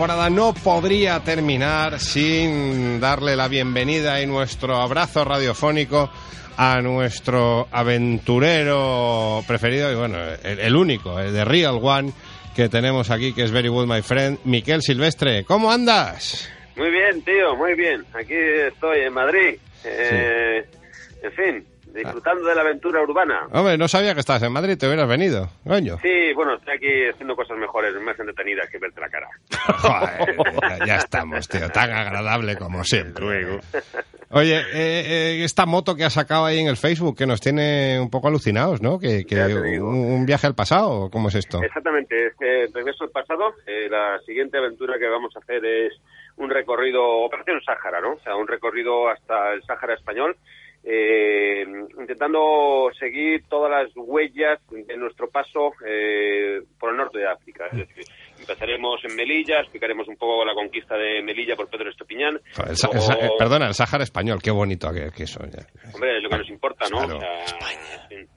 [0.00, 6.10] Temporada no podría terminar sin darle la bienvenida y nuestro abrazo radiofónico
[6.56, 12.12] a nuestro aventurero preferido y bueno, el, el único, el de Real One
[12.56, 15.44] que tenemos aquí, que es Very Good My Friend, Miquel Silvestre.
[15.44, 16.48] ¿Cómo andas?
[16.76, 18.02] Muy bien, tío, muy bien.
[18.14, 19.58] Aquí estoy en Madrid.
[19.84, 20.64] Eh,
[21.22, 23.46] En fin, disfrutando de la aventura urbana.
[23.52, 25.98] Hombre, no sabía que estabas en Madrid, te hubieras venido, coño.
[26.02, 29.28] Sí, bueno, estoy aquí haciendo cosas mejores, más entretenidas que verte la cara.
[29.78, 33.24] Joder, ya, estamos, tío, tan agradable como siempre.
[33.24, 33.60] Luego.
[34.32, 37.98] Oye, eh, eh, esta moto que has sacado ahí en el Facebook que nos tiene
[38.00, 38.98] un poco alucinados, ¿no?
[39.00, 41.60] Que, que un, un viaje al pasado, ¿cómo es esto?
[41.62, 43.54] Exactamente, es que regreso al pasado.
[43.66, 45.94] eh, la siguiente aventura que vamos a hacer es
[46.36, 48.12] un recorrido, Operación Sáhara, ¿no?
[48.12, 50.36] O sea, un recorrido hasta el Sáhara español,
[50.84, 51.64] eh,
[51.98, 57.66] intentando seguir todas las huellas de nuestro paso eh, por el norte de África.
[57.72, 58.04] Es decir,
[58.38, 62.40] empezaremos en Melilla, explicaremos un poco la conquista de Melilla por Pedro Estopiñán.
[62.56, 65.40] Joder, el Sa- el Sa- perdona, el Sáhara español, qué bonito que, que eso.
[65.46, 65.66] ya.
[65.94, 66.98] Hombre, es lo que nos importa, ¿no?
[66.98, 67.16] Claro.
[67.16, 67.44] O sea,
[68.02, 68.28] en fin.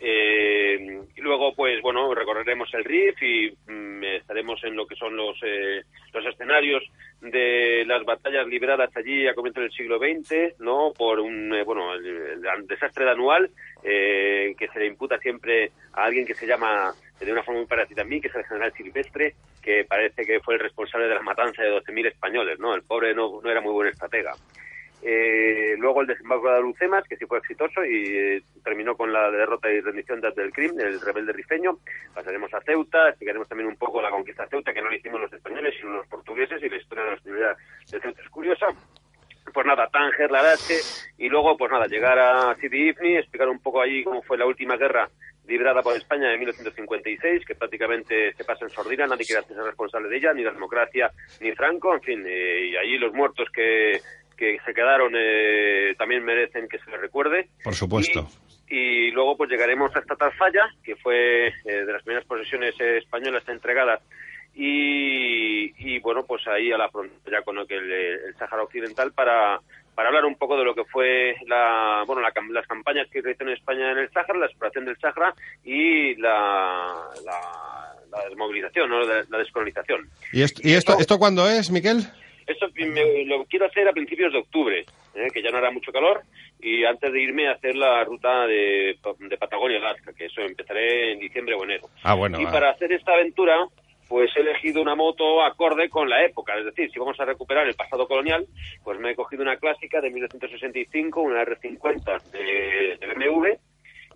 [0.00, 5.16] Eh, y luego, pues bueno, recorreremos el RIF y mm, estaremos en lo que son
[5.16, 6.84] los, eh, los escenarios
[7.20, 10.92] de las batallas libradas allí a comienzos del siglo XX, ¿no?
[10.96, 13.50] Por un, eh, bueno, el, desastre de anual
[13.82, 17.68] eh, que se le imputa siempre a alguien que se llama de una forma muy
[17.68, 21.14] parecida a mí, que es el general Silvestre, que parece que fue el responsable de
[21.14, 22.74] la matanza de 12.000 españoles, ¿no?
[22.74, 24.34] El pobre no, no era muy buen estratega.
[25.00, 29.30] Eh, luego el desembarco de Alucemas, que sí fue exitoso y eh, terminó con la
[29.30, 31.78] derrota y rendición de Abdelkrim, el rebelde rifeño.
[32.14, 35.20] Pasaremos a Ceuta, explicaremos también un poco la conquista de Ceuta, que no la hicimos
[35.20, 37.56] los españoles, sino los portugueses, y la historia de la hostilidad
[37.90, 38.66] de Ceuta es curiosa.
[39.54, 40.78] Pues nada, Tánger, Larache,
[41.16, 44.46] y luego, pues nada, llegar a Sidi Ifni, explicar un poco allí cómo fue la
[44.46, 45.08] última guerra
[45.46, 50.10] librada por España en 1956, que prácticamente se pasa en sordina, nadie quiere hacerse responsable
[50.10, 51.10] de ella, ni la democracia,
[51.40, 53.98] ni Franco, en fin, eh, y allí los muertos que,
[54.38, 57.48] que se quedaron eh, también merecen que se les recuerde.
[57.64, 58.28] Por supuesto.
[58.70, 64.00] Y luego pues llegaremos hasta Tarfaya, que fue eh, de las primeras posesiones españolas entregadas
[64.54, 69.60] y, y, bueno, pues ahí a la frontera con el, el Sáhara Occidental para,
[69.94, 73.44] para hablar un poco de lo que fue la, bueno, la las campañas que realizó
[73.44, 75.32] en España en el Sáhara, la exploración del Sáhara
[75.64, 76.92] y la,
[77.24, 79.00] la, la desmovilización, ¿no?
[79.02, 80.08] la, la descolonización.
[80.32, 81.98] ¿Y esto, y esto, esto cuándo es, Miquel?
[82.48, 84.84] Esto me- lo quiero hacer a principios de octubre,
[85.14, 85.28] ¿eh?
[85.32, 86.22] que ya no hará mucho calor,
[86.60, 91.18] y antes de irme a hacer la ruta de, de Patagonia-Alaska, que eso empezaré en
[91.18, 91.88] diciembre o enero.
[92.02, 92.40] Ah, bueno.
[92.40, 92.50] y ah.
[92.50, 93.66] para hacer esta aventura,
[94.08, 96.56] pues he elegido una moto acorde con la época.
[96.58, 98.46] Es decir, si vamos a recuperar el pasado colonial,
[98.82, 103.48] pues me he cogido una clásica de 1965, una R50 de, de BMW.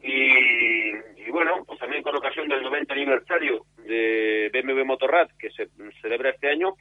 [0.02, 5.68] Y, y bueno, pues también con ocasión del 90 aniversario de BMW Motorrad, que se
[6.00, 6.74] celebra este año,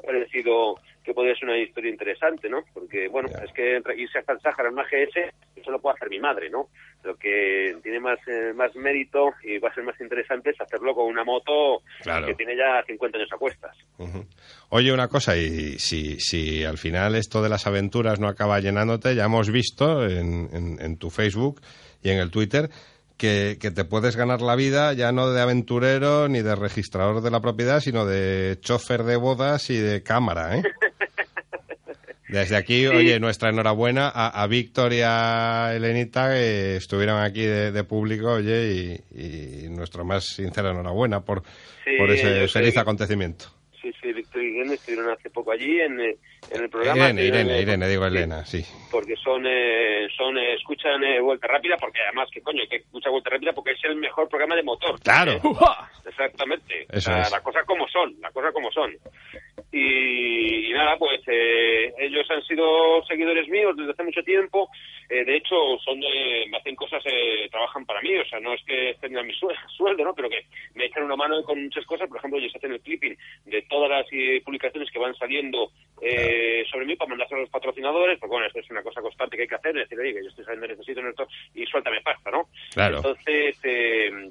[0.00, 2.64] parecido que podría ser una historia interesante, ¿no?
[2.74, 6.10] Porque, bueno, es que irse hasta el Sáhara en una GS, eso lo puede hacer
[6.10, 6.68] mi madre, ¿no?
[7.04, 10.94] Lo que tiene más, eh, más mérito y va a ser más interesante es hacerlo
[10.96, 12.26] con una moto Claro.
[12.26, 13.76] que tiene ya 50 años a cuestas.
[14.70, 19.14] Oye, una cosa, y si, si al final esto de las aventuras no acaba llenándote,
[19.14, 21.60] ya hemos visto en, en- en tu Facebook
[22.02, 22.68] y en el Twitter
[23.16, 27.30] que, que te puedes ganar la vida ya no de aventurero ni de registrador de
[27.30, 30.62] la propiedad, sino de chofer de bodas y de cámara, ¿eh?
[32.28, 37.70] Desde aquí, oye, nuestra enhorabuena a, a Víctor y a Elenita que estuvieron aquí de,
[37.70, 41.44] de público, oye, y, y nuestra más sincera enhorabuena por,
[41.84, 43.44] Sí, por ese feliz acontecimiento.
[43.80, 46.16] Sí, sí, Víctor y Irene estuvieron hace poco allí en, eh,
[46.50, 47.04] en el programa.
[47.10, 48.64] Irene, que- Irene, eh, Irene, digo sí, Elena, sí.
[48.90, 53.10] Porque son, eh, son eh, escuchan eh, Vuelta Rápida, porque además, que coño, que escucha
[53.10, 54.98] Vuelta Rápida porque es el mejor programa de motor.
[55.00, 55.32] Claro.
[55.32, 56.82] Eh, Exactamente.
[56.88, 57.30] Eso O sea, es.
[57.32, 58.92] Las cosas como son, las cosas como son.
[59.72, 64.68] Y, y nada, pues eh, ellos han sido seguidores míos desde hace mucho tiempo.
[65.08, 65.54] Eh, de hecho,
[65.84, 68.16] son de- me hacen cosas, eh, trabajan para mí.
[68.16, 70.14] O sea, no es que tengan mi sue- sueldo, ¿no?
[70.14, 72.08] Pero que me echan una mano con muchas cosas.
[72.08, 75.70] Por ejemplo, ellos hacen el clipping de todas las eh, publicaciones que van saliendo
[76.00, 76.35] eh,
[76.70, 78.18] sobre mí para mandárselo a los patrocinadores.
[78.18, 79.76] Porque bueno, esto es una cosa constante que hay que hacer.
[79.76, 82.48] Es decir, oye, que yo estoy saliendo, necesito en esto y suéltame pasta, ¿no?
[82.72, 82.96] Claro.
[82.98, 84.30] Entonces, eh,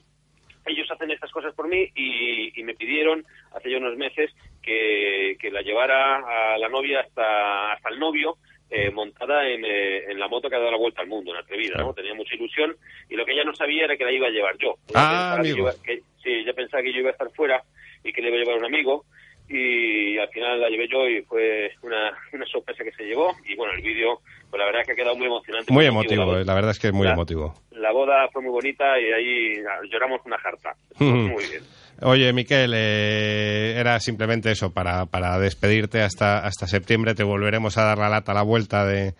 [0.67, 3.23] ellos hacen estas cosas por mí y, y me pidieron
[3.53, 4.31] hace ya unos meses
[4.63, 8.37] que, que la llevara a la novia hasta, hasta el novio
[8.71, 11.37] eh, montada en, eh, en la moto que ha dado la vuelta al mundo, en
[11.37, 11.93] atrevida, ¿no?
[11.93, 12.75] Tenía mucha ilusión
[13.09, 14.75] y lo que ella no sabía era que la iba a llevar yo.
[14.89, 14.99] Ella
[15.33, 17.61] Ah, que iba- que- sí, ella pensaba que yo iba a estar fuera
[18.03, 19.05] y que le iba a llevar un amigo
[19.47, 23.55] y al final la llevé yo y fue una, una sorpresa que se llevó y
[23.55, 24.19] bueno, el vídeo,
[24.49, 25.71] pues la verdad es que ha quedado muy emocionante.
[25.73, 27.53] Muy emotivo, la- eh, la verdad es que es muy la- emotivo.
[27.71, 30.75] La boda fue muy bonita y ahí ah, lloramos una jarta.
[30.99, 31.63] Muy bien.
[32.01, 37.15] Oye, Miquel, eh, era simplemente eso, para, para despedirte hasta, hasta septiembre.
[37.15, 39.13] Te volveremos a dar la lata a la vuelta de,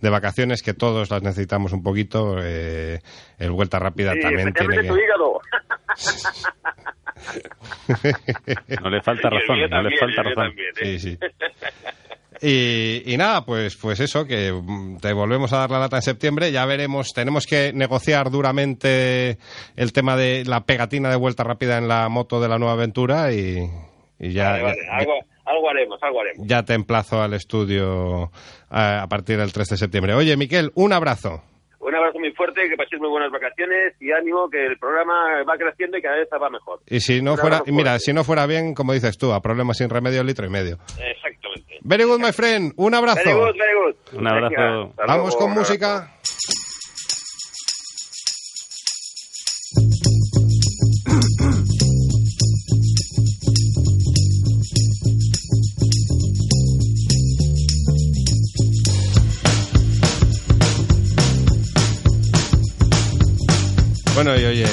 [0.00, 2.36] de vacaciones, que todos las necesitamos un poquito.
[2.42, 2.98] eh,
[3.38, 4.88] el Vuelta Rápida Sí, también tiene que...
[4.88, 5.40] tu hígado.
[8.82, 10.34] No le falta razón, no le falta razón.
[10.46, 10.98] también, ¿eh?
[10.98, 11.18] Sí, sí.
[12.42, 16.02] Y, y nada, pues, pues eso, que mm, te volvemos a dar la lata en
[16.02, 16.52] septiembre.
[16.52, 19.38] Ya veremos, tenemos que negociar duramente
[19.74, 23.32] el tema de la pegatina de vuelta rápida en la moto de la nueva aventura
[23.32, 23.66] y,
[24.18, 25.12] y ya, Vale, vale, ya- algo,
[25.46, 26.46] algo haremos, algo haremos.
[26.46, 28.30] ya te emplazo al estudio
[28.68, 30.12] a, a partir del 3 de septiembre.
[30.12, 31.42] Oye, Miquel, un abrazo.
[31.86, 35.56] Un abrazo muy fuerte, que paséis muy buenas vacaciones y ánimo que el programa va
[35.56, 36.80] creciendo y cada vez va mejor.
[36.88, 37.98] Y si no Un fuera, mira, fuerte.
[38.00, 40.78] si no fuera bien, como dices tú, a problemas sin remedio, litro y medio.
[40.98, 41.78] Exactamente.
[41.82, 42.72] Very good, my friend.
[42.76, 43.20] Un abrazo.
[43.24, 44.18] Very good, very good.
[44.18, 44.94] Un abrazo.
[45.06, 46.10] Vamos con música.
[64.16, 64.64] Bueno, y oye,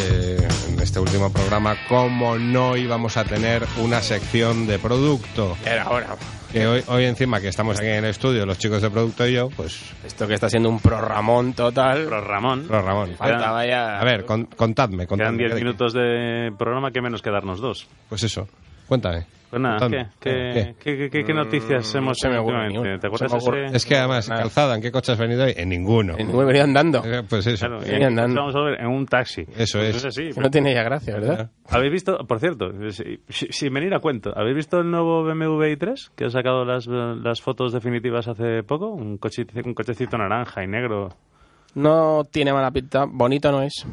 [0.69, 5.57] en este último programa, ¿cómo no íbamos a tener una sección de producto?
[5.65, 6.15] Era ahora.
[6.53, 9.33] Que hoy, hoy encima que estamos aquí en el estudio, los chicos de producto y
[9.33, 9.81] yo, pues...
[10.05, 12.05] Esto que está siendo un programón total.
[12.05, 13.15] Pero Ramón, Pro Ramón.
[13.17, 13.99] Faltaba ya.
[13.99, 15.37] A ver, con- contadme, quedan contadme.
[15.39, 17.87] 10 ¿qué- minutos de programa, que menos que darnos dos.
[18.07, 18.47] Pues eso.
[18.87, 19.25] Cuéntame.
[19.53, 19.87] Pues nada.
[19.87, 22.79] ¿qué, qué, qué, qué- qué noticias hemos me tenido ocurre últimamente?
[22.87, 22.99] ni una.
[22.99, 25.43] ¿Te acuerdas Se me ocurre- ese- Es que además, calzada, ¿en qué coche has venido
[25.43, 25.53] hoy?
[25.55, 26.13] En ninguno.
[26.17, 27.03] En ninguno, he venido andando.
[27.05, 27.67] Eh, Pues eso.
[27.67, 28.39] Claro, y andando.
[28.41, 29.41] vamos a ver en un taxi.
[29.55, 30.05] Eso Pues es.
[30.05, 30.29] así.
[30.35, 31.51] No tiene ya gracia, ¿verdad?
[31.69, 35.71] ¿Habéis visto, por cierto, si- si- sin venir a cuento, ¿habéis visto el nuevo BMW
[35.77, 38.87] i3 que ha sacado las, las fotos definitivas hace poco?
[38.89, 41.09] Un, cochecito, un cochecito naranja y negro.
[41.75, 43.05] No tiene mala pinta.
[43.07, 43.85] Bonito no es.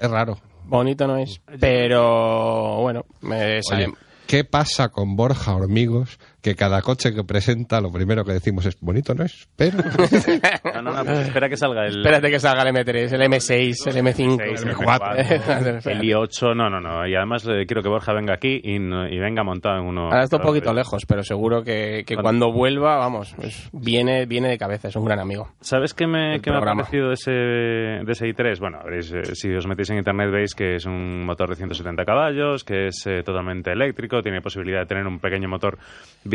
[0.00, 0.38] Es raro.
[0.68, 1.40] Bonito no es.
[1.60, 3.88] Pero bueno, me sale.
[4.26, 6.18] ¿Qué pasa con Borja Hormigos?
[6.46, 9.48] Que cada coche que presenta, lo primero que decimos es bonito, ¿no es?
[9.56, 9.78] Pero.
[10.76, 11.96] No, no, no, pues espera que salga el...
[11.98, 15.86] Espérate que salga el M3, el M6, el M5, seis, el el M4.
[15.90, 17.04] el i8, no, no, no.
[17.08, 20.02] Y además eh, quiero que Borja venga aquí y, no- y venga montado en uno.
[20.04, 24.48] Ahora está un poquito lejos, pero seguro que, que cuando vuelva, vamos, pues viene, viene
[24.50, 25.48] de cabeza, es un gran amigo.
[25.60, 28.60] ¿Sabes qué me, qué me ha parecido de ese, de ese i3?
[28.60, 32.04] Bueno, veréis, eh, si os metéis en internet veis que es un motor de 170
[32.04, 35.78] caballos, que es eh, totalmente eléctrico, tiene posibilidad de tener un pequeño motor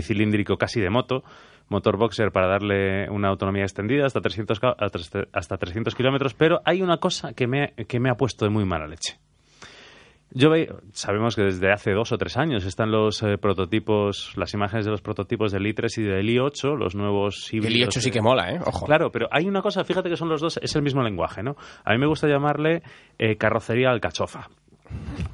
[0.01, 1.23] bicilíndrico casi de moto,
[1.69, 6.59] motor boxer para darle una autonomía extendida hasta 300, ca- hasta- hasta 300 kilómetros, pero
[6.65, 9.17] hay una cosa que me, que me ha puesto de muy mala leche.
[10.33, 10.49] Yo
[10.93, 14.91] sabemos que desde hace dos o tres años están los eh, prototipos, las imágenes de
[14.91, 17.97] los prototipos del i3 y del i8, los nuevos El híbridos.
[17.97, 18.59] i8 sí que mola, ¿eh?
[18.65, 18.85] Ojo.
[18.85, 21.57] Claro, pero hay una cosa, fíjate que son los dos, es el mismo lenguaje, ¿no?
[21.83, 22.81] A mí me gusta llamarle
[23.19, 24.47] eh, carrocería alcachofa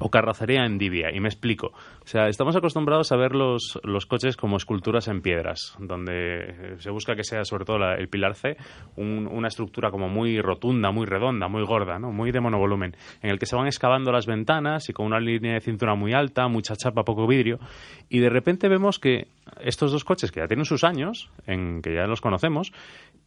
[0.00, 1.68] o carrocería endivia, y me explico.
[1.68, 6.74] O sea, estamos acostumbrados a ver los, los coches como esculturas en piedras, donde eh,
[6.78, 8.56] se busca que sea, sobre todo la- el pilar C,
[8.96, 12.12] un- una estructura como muy rotunda, muy redonda, muy gorda, ¿no?
[12.12, 15.54] muy de monovolumen, en el que se van excavando las ventanas y con una línea
[15.54, 17.58] de cintura muy alta, mucha chapa, poco vidrio,
[18.08, 19.26] y de repente vemos que
[19.60, 22.72] estos dos coches, que ya tienen sus años, en que ya los conocemos,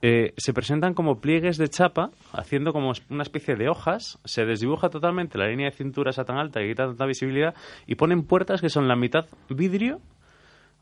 [0.04, 4.90] eh, se presentan como pliegues de chapa, haciendo como una especie de hojas, se desdibuja
[4.90, 7.54] totalmente la línea de cintura tan alta que quita tanta visibilidad,
[7.88, 10.00] y ponen puertas que son la mitad vidrio,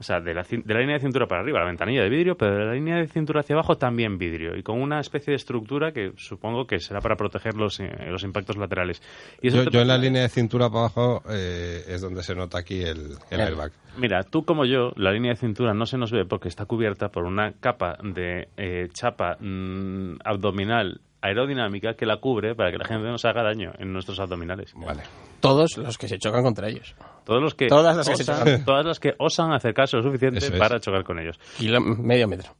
[0.02, 2.38] o sea, de la, de la línea de cintura para arriba, la ventanilla de vidrio,
[2.38, 5.36] pero de la línea de cintura hacia abajo también vidrio, y con una especie de
[5.36, 9.02] estructura que supongo que será para proteger los, eh, los impactos laterales.
[9.42, 12.24] Y eso Yo, te- yo en la línea de cintura para abajo eh, es donde
[12.24, 13.74] se nota aquí el, el airbag.
[13.98, 17.10] Mira, tú como yo, la línea de cintura no se nos ve porque está cubierta
[17.10, 22.86] por una capa de eh, chapa mm, abdominal aerodinámica que la cubre para que la
[22.86, 24.74] gente no se haga daño en nuestros abdominales.
[24.76, 25.02] Vale.
[25.40, 26.96] Todos los que se chocan contra ellos.
[27.26, 28.66] Todos los que Todas las que se osan, chocan.
[28.66, 30.52] todas las que osan acercarse lo suficiente es.
[30.52, 31.40] para chocar con ellos.
[31.58, 32.52] Kilo- medio metro.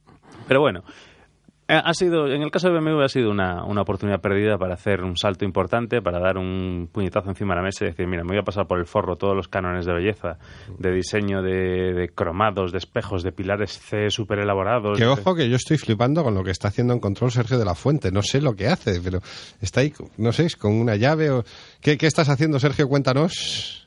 [0.48, 0.82] Pero bueno,
[1.78, 5.02] ha sido, en el caso de BMW ha sido una, una oportunidad perdida para hacer
[5.02, 8.30] un salto importante, para dar un puñetazo encima de la mesa y decir, mira, me
[8.30, 10.38] voy a pasar por el forro todos los cánones de belleza,
[10.78, 14.98] de diseño de, de cromados, de espejos, de pilares C súper elaborados.
[14.98, 17.64] Que ojo que yo estoy flipando con lo que está haciendo en control Sergio de
[17.64, 18.10] la Fuente.
[18.10, 19.20] No sé lo que hace, pero
[19.60, 21.44] está ahí, no sé, con una llave o...
[21.80, 22.88] ¿Qué, qué estás haciendo, Sergio?
[22.88, 23.79] Cuéntanos.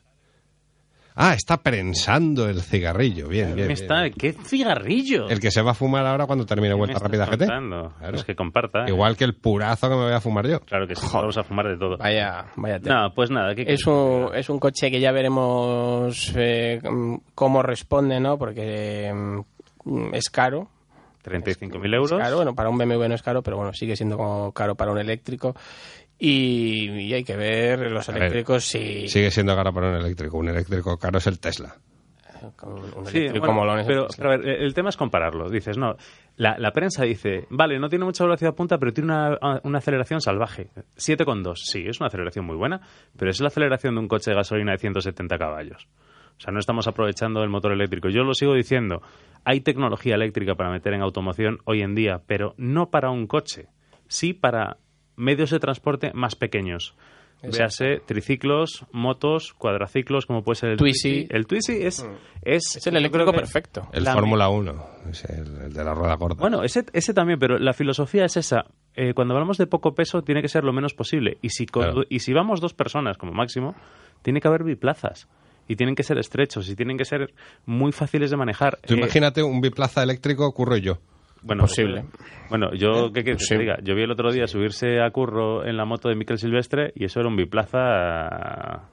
[1.16, 3.28] Ah, está prensando el cigarrillo.
[3.28, 3.70] Bien, bien.
[3.70, 5.30] Está, ¿Qué cigarrillo?
[5.30, 7.48] El que se va a fumar ahora cuando termine Vuelta Rápida GT.
[8.14, 8.86] Es que comparta.
[8.86, 8.90] ¿eh?
[8.90, 10.60] Igual que el purazo que me voy a fumar yo.
[10.62, 11.98] Claro que sí, vamos a fumar de todo.
[11.98, 12.80] Vaya, vaya.
[12.80, 13.54] No, pues nada.
[13.54, 16.82] ¿qué Es un, es un coche que ya veremos eh,
[17.36, 18.38] cómo responde, ¿no?
[18.38, 19.12] Porque
[19.86, 20.70] mm, es caro.
[21.24, 22.12] 35.000 euros.
[22.12, 24.76] Es caro, bueno, para un BMW no es caro, pero bueno, sigue siendo como caro
[24.76, 25.56] para un eléctrico.
[26.26, 29.10] Y, y hay que ver los A ver, eléctricos si...
[29.10, 30.38] Sigue siendo caro para un eléctrico.
[30.38, 31.76] Un eléctrico caro es el Tesla.
[32.64, 35.50] un Sí, eléctrico bueno, molón pero, pero a ver, el tema es compararlo.
[35.50, 35.98] Dices, no,
[36.38, 40.22] la, la prensa dice, vale, no tiene mucha velocidad punta, pero tiene una, una aceleración
[40.22, 40.70] salvaje.
[40.96, 42.80] 7,2, sí, es una aceleración muy buena,
[43.18, 45.90] pero es la aceleración de un coche de gasolina de 170 caballos.
[46.38, 48.08] O sea, no estamos aprovechando el motor eléctrico.
[48.08, 49.02] Yo lo sigo diciendo,
[49.44, 53.68] hay tecnología eléctrica para meter en automoción hoy en día, pero no para un coche,
[54.08, 54.78] sí para
[55.16, 56.96] medios de transporte más pequeños.
[57.46, 57.58] Exacto.
[57.84, 61.28] Véase triciclos, motos, cuadraciclos, como puede ser el Twizy.
[61.30, 62.06] El Twizy es,
[62.42, 63.90] es, Es el eléctrico perfecto.
[63.92, 64.86] El la- Fórmula 1.
[65.12, 66.36] Es el, el de la rueda gorda.
[66.40, 68.66] Bueno, ese, ese también, pero la filosofía es esa.
[68.96, 71.38] Eh, cuando hablamos de poco peso, tiene que ser lo menos posible.
[71.42, 72.04] Y si, con- Claro.
[72.08, 73.76] y si vamos dos personas como máximo,
[74.22, 75.28] tiene que haber biplazas.
[75.68, 77.34] Y tienen que ser estrechos y tienen que ser
[77.66, 78.80] muy fáciles de manejar.
[78.86, 81.00] Tú Eh, imagínate un biplaza eléctrico, curro yo.
[81.44, 82.00] Bueno, Posible.
[82.02, 82.06] eh,
[82.50, 83.78] Bueno, yo, ¿qué quieres que te diga?
[83.84, 87.06] Yo vi el otro día subirse a Curro en la moto de Miquel Silvestre y
[87.06, 88.84] eso era un biplaza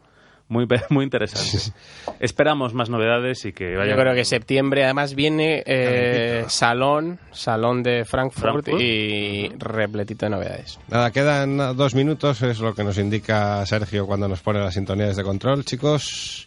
[0.49, 1.73] muy, muy interesante.
[2.19, 3.93] Esperamos más novedades y que vaya.
[3.95, 8.81] Yo creo que septiembre además viene eh, salón, salón de Frankfurt, Frankfurt.
[8.81, 10.79] y repletito de novedades.
[10.89, 15.17] Nada, quedan dos minutos, es lo que nos indica Sergio cuando nos pone las sintonías
[15.17, 15.65] de control.
[15.65, 16.47] Chicos,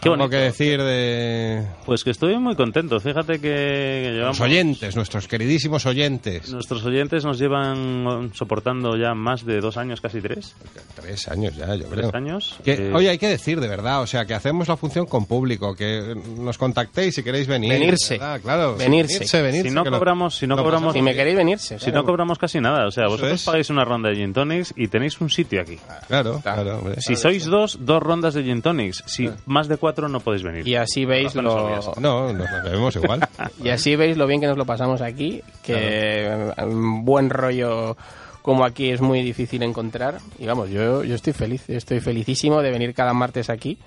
[0.00, 0.30] Qué ¿Algo bonito.
[0.30, 3.00] que decir de Pues que estoy muy contento.
[3.00, 4.38] Fíjate que llevamos...
[4.38, 6.50] los oyentes, nuestros queridísimos oyentes?
[6.52, 10.54] Nuestros oyentes nos llevan soportando ya más de dos años, casi tres.
[10.94, 12.10] Tres años ya, yo Tres creo.
[12.14, 12.56] años.
[12.64, 15.26] Que, Eh, Oye, hay que decir de verdad, o sea, que hacemos la función con
[15.26, 17.70] público, que nos contactéis si queréis venir.
[17.72, 18.18] Venirse.
[18.42, 18.76] claro.
[18.76, 19.14] Venirse.
[19.14, 21.78] venirse, venirse, si no que lo- cobramos, si no cobramos, Si me queréis venirse.
[21.80, 23.44] si no cobramos casi nada, o sea, Eso vosotros es.
[23.44, 25.76] pagáis una ronda de gin tonics y tenéis un sitio aquí.
[26.06, 26.78] Claro, claro.
[26.78, 27.00] hombre.
[27.00, 29.02] Si sois dos, dos rondas de gin tonics.
[29.06, 30.66] Si más de cuatro no podéis venir.
[30.66, 31.80] Y así veis lo.
[32.00, 33.26] No, nos la bebemos igual.
[33.62, 37.96] y así veis lo bien que nos lo pasamos aquí, que un buen rollo
[38.42, 40.18] como aquí es muy difícil encontrar.
[40.38, 43.78] Y vamos, yo, yo estoy feliz, estoy felicísimo de venir cada martes aquí.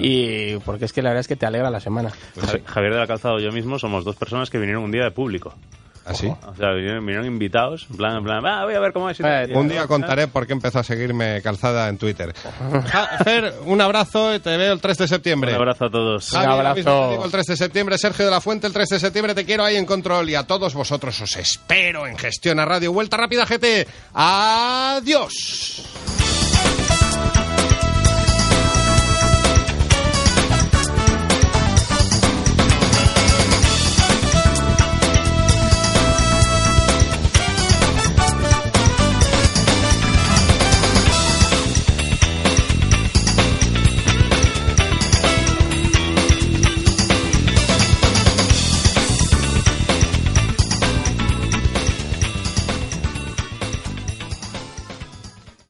[0.00, 2.10] Y porque es que la verdad es que te alegra la semana.
[2.40, 5.04] Ja- Javier de la Calzado y yo mismo somos dos personas que vinieron un día
[5.04, 5.54] de público.
[6.04, 6.26] ¿Ah, sí?
[6.26, 9.20] O sea, vinieron, invitados, en plan, en plan, "Ah, voy a ver cómo es.
[9.20, 9.50] Eh, tal".
[9.50, 12.32] Y- Un día contaré por qué empezó a seguirme calzada en Twitter.
[13.24, 15.50] Fer, un abrazo y te veo el 3 de septiembre.
[15.52, 16.28] Un abrazo a todos.
[16.30, 17.24] Javi, Un abrazo.
[17.24, 19.76] el 3 de septiembre, Sergio de la Fuente, el 3 de septiembre te quiero ahí
[19.76, 23.86] en control y a todos vosotros os espero en Gestión a Radio Vuelta Rápida GT.
[24.14, 25.86] Adiós.